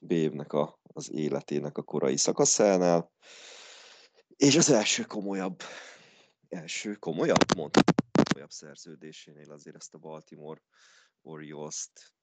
Bévnek 0.00 0.52
a, 0.52 0.78
az 0.82 1.12
életének 1.12 1.78
a 1.78 1.82
korai 1.82 2.16
szakaszánál. 2.16 3.12
És 4.36 4.56
az 4.56 4.70
első 4.70 5.02
komolyabb, 5.02 5.62
első 6.48 6.94
komolyabb, 6.94 7.56
mondtam, 7.56 7.95
komolyabb 8.36 8.54
szerződésénél 8.54 9.52
azért 9.52 9.76
ezt 9.76 9.94
a 9.94 9.98
Baltimore 9.98 10.60
Orioles-t, 11.22 12.14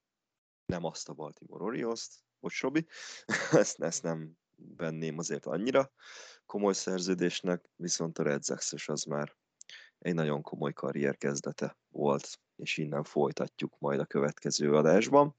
nem 0.65 0.83
azt 0.83 1.09
a 1.09 1.13
Baltimore 1.13 1.63
Orioles-t, 1.63 2.11
bocs 2.39 2.61
Robi, 2.61 2.87
ezt, 3.51 3.81
ezt 3.81 4.03
nem 4.03 4.37
venném 4.55 5.17
azért 5.17 5.45
annyira 5.45 5.91
komoly 6.45 6.73
szerződésnek, 6.73 7.69
viszont 7.75 8.17
a 8.17 8.23
Red 8.23 8.43
Sox 8.43 8.87
az 8.87 9.03
már 9.03 9.35
egy 9.99 10.13
nagyon 10.13 10.41
komoly 10.41 10.73
karrier 10.73 11.17
kezdete 11.17 11.77
volt, 11.89 12.39
és 12.55 12.77
innen 12.77 13.03
folytatjuk 13.03 13.79
majd 13.79 13.99
a 13.99 14.05
következő 14.05 14.75
adásban, 14.75 15.35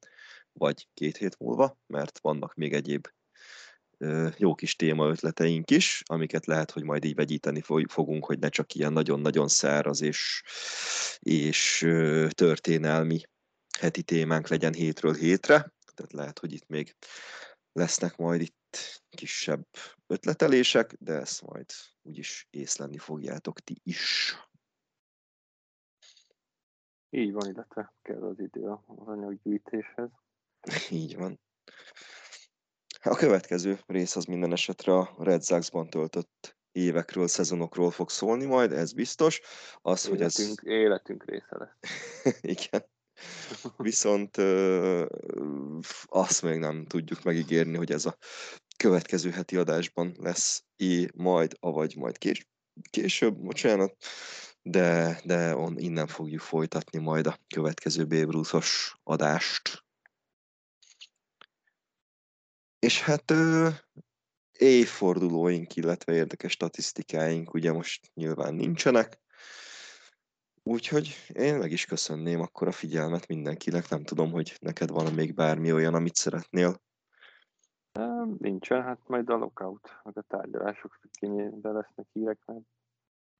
vagy 0.53 0.89
két 0.95 1.17
hét 1.17 1.39
múlva, 1.39 1.79
mert 1.87 2.19
vannak 2.19 2.55
még 2.55 2.73
egyéb 2.73 3.09
jó 4.37 4.55
kis 4.55 4.77
téma 4.77 5.09
ötleteink 5.09 5.71
is, 5.71 6.03
amiket 6.05 6.47
lehet, 6.47 6.71
hogy 6.71 6.83
majd 6.83 7.05
így 7.05 7.15
vegyíteni 7.15 7.61
fogunk, 7.87 8.25
hogy 8.25 8.39
ne 8.39 8.49
csak 8.49 8.75
ilyen 8.75 8.93
nagyon-nagyon 8.93 9.49
száraz 9.49 10.03
és, 10.03 10.43
és 11.19 11.79
történelmi 12.29 13.21
heti 13.79 14.03
témánk 14.03 14.49
legyen 14.49 14.73
hétről 14.73 15.15
hétre. 15.15 15.73
Tehát 15.95 16.13
lehet, 16.13 16.39
hogy 16.39 16.53
itt 16.53 16.69
még 16.69 16.97
lesznek 17.73 18.17
majd 18.17 18.41
itt 18.41 19.03
kisebb 19.09 19.67
ötletelések, 20.07 20.97
de 20.99 21.13
ezt 21.13 21.43
majd 21.43 21.67
úgyis 22.03 22.47
észlenni 22.51 22.99
fogjátok 22.99 23.61
ti 23.61 23.81
is. 23.83 24.35
Így 27.11 27.33
van, 27.33 27.51
illetve 27.51 27.95
kell 28.03 28.23
az 28.23 28.39
idő 28.39 28.63
az 28.67 29.07
anyaggyűjtéshez. 29.07 30.11
Így 30.91 31.17
van. 31.17 31.41
A 33.07 33.17
következő 33.17 33.81
rész 33.87 34.17
az 34.17 34.25
minden 34.25 34.53
esetre 34.53 34.97
a 34.97 35.15
Red 35.19 35.45
Sox-ban 35.45 35.91
töltött 35.91 36.57
évekről, 36.73 37.29
szezonokról 37.29 37.91
fog 37.91 38.11
szólni 38.11 38.45
majd, 38.45 38.73
ez 38.73 38.93
biztos. 38.93 39.41
Az, 39.83 40.07
életünk, 40.07 40.61
hogy 40.61 40.73
ez... 40.73 40.79
életünk 40.79 41.25
része 41.25 41.57
lesz. 41.59 41.93
Igen. 42.57 42.87
Viszont 43.77 44.37
ö, 44.37 45.07
azt 46.05 46.43
még 46.43 46.59
nem 46.59 46.87
tudjuk 46.87 47.23
megígérni, 47.23 47.77
hogy 47.77 47.93
ez 47.93 48.07
a 48.07 48.17
következő 48.77 49.31
heti 49.31 49.57
adásban 49.57 50.17
lesz 50.19 50.65
é, 50.77 51.09
majd, 51.15 51.57
avagy 51.61 51.97
majd 51.97 52.19
kés, 52.19 52.49
később, 52.91 53.37
bocsánat, 53.37 53.97
de, 54.63 55.21
de 55.25 55.57
on, 55.57 55.79
innen 55.79 56.07
fogjuk 56.07 56.41
folytatni 56.41 56.99
majd 56.99 57.27
a 57.27 57.39
következő 57.55 58.07
Babe 58.07 58.45
adást. 59.03 59.84
És 62.85 63.03
hát 63.03 63.31
ö, 63.31 63.69
évfordulóink, 64.59 65.77
illetve 65.77 66.13
érdekes 66.13 66.53
statisztikáink 66.53 67.55
ugye 67.55 67.73
most 67.73 68.11
nyilván 68.15 68.55
nincsenek, 68.55 69.21
úgyhogy 70.63 71.15
én 71.33 71.59
meg 71.59 71.71
is 71.71 71.85
köszönném 71.85 72.41
akkor 72.41 72.69
a 72.69 72.73
figyelmet 72.73 73.27
mindenkinek, 73.27 73.89
nem 73.89 74.05
tudom, 74.05 74.31
hogy 74.31 74.57
neked 74.61 74.91
van 74.91 75.13
még 75.13 75.35
bármi 75.35 75.73
olyan, 75.73 75.95
amit 75.95 76.15
szeretnél. 76.15 76.83
Nincsen, 78.39 78.83
hát 78.83 79.01
majd 79.07 79.31
a 79.31 79.37
lockout, 79.37 80.01
meg 80.03 80.19
a 80.19 80.23
tárgyalások 80.23 80.99
de 81.21 81.71
lesznek 81.71 82.07
hírek, 82.13 82.39
mert 82.47 82.61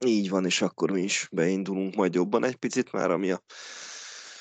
így 0.07 0.31
van, 0.31 0.45
és 0.45 0.63
akkor 0.63 0.91
mi 0.91 1.03
is 1.03 1.29
beindulunk 1.33 1.95
majd 1.95 2.15
jobban 2.15 2.45
egy 2.45 2.57
picit 2.57 2.93
már, 2.93 3.11
ami 3.11 3.31
a 3.31 3.43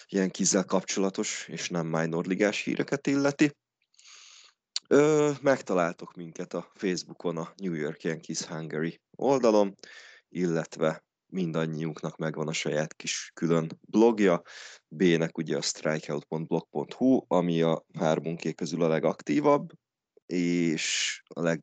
ilyen 0.08 0.30
kizzel 0.30 0.66
kapcsolatos 0.66 1.48
és 1.48 1.70
nem 1.70 1.88
minor 1.88 2.26
ligás 2.26 2.64
híreket 2.64 3.08
illeti. 3.08 3.52
Ö, 4.94 5.32
megtaláltok 5.42 6.16
minket 6.16 6.54
a 6.54 6.72
Facebookon 6.74 7.38
a 7.38 7.54
New 7.56 7.74
York 7.74 8.04
Yankees 8.04 8.46
Hungary 8.46 9.02
oldalon, 9.16 9.76
illetve 10.30 11.04
mindannyiunknak 11.26 12.18
megvan 12.18 12.48
a 12.48 12.54
saját 12.54 12.94
kis 12.94 13.32
külön 13.34 13.80
blogja, 13.82 14.42
B-nek 14.88 15.38
ugye 15.38 15.58
a 15.58 15.62
strikeout.blog.hu, 15.62 17.26
ami 17.28 17.62
a 17.62 17.86
hármunké 17.94 18.54
közül 18.54 18.84
a 18.84 18.88
legaktívabb, 18.88 19.72
és 20.26 21.22
a 21.28 21.58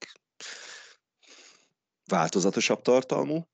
legváltozatosabb 2.06 2.82
tartalmú. 2.82 3.48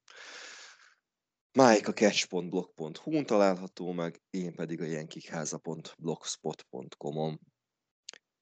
Mike 1.53 1.89
a 1.89 1.93
catch.blog.hu-n 1.93 3.27
található 3.27 3.93
meg, 3.93 4.23
én 4.31 4.55
pedig 4.55 4.81
a 4.81 4.85
jenkikháza.blogspot.com-on 4.85 7.41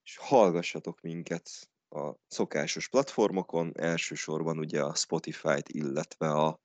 és 0.04 0.16
hallgassatok 0.16 1.00
minket 1.00 1.50
a 1.88 2.12
szokásos 2.28 2.88
platformokon, 2.88 3.72
elsősorban 3.76 4.58
ugye 4.58 4.82
a 4.82 4.94
Spotify-t, 4.94 5.68
illetve 5.68 6.30
a 6.30 6.60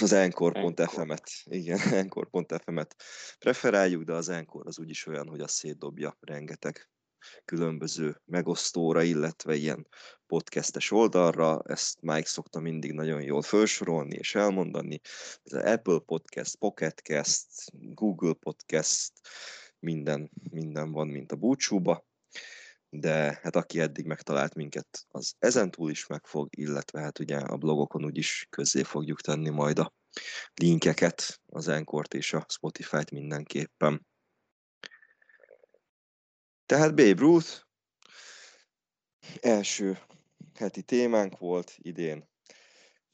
az 0.00 0.12
Encore.fm-et, 0.12 1.30
igen, 1.44 1.78
Encore.fm-et 2.04 2.96
preferáljuk, 3.38 4.02
de 4.02 4.12
az 4.12 4.28
Encore 4.28 4.68
az 4.68 4.78
úgyis 4.78 5.06
olyan, 5.06 5.28
hogy 5.28 5.40
az 5.40 5.50
szétdobja 5.50 6.16
rengeteg 6.20 6.88
különböző 7.44 8.20
megosztóra, 8.24 9.02
illetve 9.02 9.54
ilyen 9.54 9.86
podcastes 10.26 10.90
oldalra. 10.90 11.62
Ezt 11.66 12.00
Mike 12.00 12.28
szokta 12.28 12.60
mindig 12.60 12.92
nagyon 12.92 13.22
jól 13.22 13.42
felsorolni 13.42 14.16
és 14.16 14.34
elmondani. 14.34 15.00
Ez 15.42 15.52
az 15.52 15.62
Apple 15.62 15.98
Podcast, 15.98 16.56
Pocketcast, 16.56 17.46
Google 17.72 18.32
Podcast, 18.32 19.12
minden, 19.80 20.30
minden 20.50 20.92
van, 20.92 21.08
mint 21.08 21.32
a 21.32 21.36
búcsúba, 21.36 22.04
de 22.88 23.38
hát 23.42 23.56
aki 23.56 23.80
eddig 23.80 24.06
megtalált 24.06 24.54
minket, 24.54 25.06
az 25.08 25.34
ezentúl 25.38 25.90
is 25.90 26.06
megfog, 26.06 26.48
illetve 26.56 27.00
hát 27.00 27.18
ugye 27.18 27.36
a 27.36 27.56
blogokon 27.56 28.04
úgyis 28.04 28.46
közzé 28.50 28.82
fogjuk 28.82 29.20
tenni 29.20 29.48
majd 29.48 29.78
a 29.78 29.92
linkeket, 30.54 31.40
az 31.46 31.68
Enkort 31.68 32.14
és 32.14 32.32
a 32.32 32.46
Spotify-t 32.48 33.10
mindenképpen. 33.10 34.06
Tehát 36.66 36.94
Babe 36.94 37.20
Ruth 37.20 37.62
első 39.40 39.98
heti 40.54 40.82
témánk 40.82 41.38
volt 41.38 41.74
idén, 41.76 42.29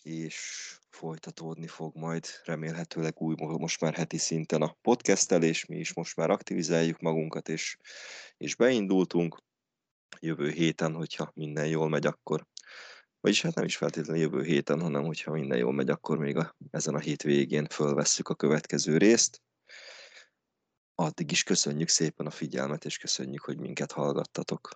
és 0.07 0.79
folytatódni 0.89 1.67
fog 1.67 1.97
majd 1.97 2.27
remélhetőleg 2.45 3.21
új, 3.21 3.35
most 3.39 3.81
már 3.81 3.95
heti 3.95 4.19
szinten 4.19 4.63
a 4.63 4.77
podcastelés, 4.81 5.65
mi 5.65 5.77
is 5.77 5.95
most 5.95 6.17
már 6.17 6.31
aktivizáljuk 6.31 7.01
magunkat, 7.01 7.49
és, 7.49 7.77
és 8.37 8.55
beindultunk 8.55 9.43
jövő 10.21 10.51
héten, 10.51 10.95
hogyha 10.95 11.31
minden 11.35 11.67
jól 11.67 11.89
megy, 11.89 12.07
akkor 12.07 12.47
vagyis 13.21 13.43
hát 13.43 13.55
nem 13.55 13.65
is 13.65 13.77
feltétlenül 13.77 14.23
jövő 14.23 14.43
héten, 14.43 14.81
hanem 14.81 15.05
hogyha 15.05 15.33
minden 15.33 15.59
jól 15.59 15.73
megy, 15.73 15.91
akkor 15.91 16.19
még 16.19 16.37
a, 16.37 16.57
ezen 16.71 16.95
a 16.95 16.99
hétvégén 16.99 17.67
fölvesszük 17.67 18.29
a 18.29 18.35
következő 18.35 18.97
részt. 18.97 19.43
Addig 20.95 21.31
is 21.31 21.43
köszönjük 21.43 21.89
szépen 21.89 22.27
a 22.27 22.31
figyelmet, 22.31 22.85
és 22.85 22.99
köszönjük, 22.99 23.43
hogy 23.43 23.59
minket 23.59 23.93
hallgattatok. 23.93 24.71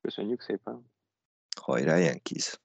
Köszönjük 0.00 0.40
szépen. 0.40 0.92
Hajrá, 1.60 1.96
Yankees! 1.96 2.60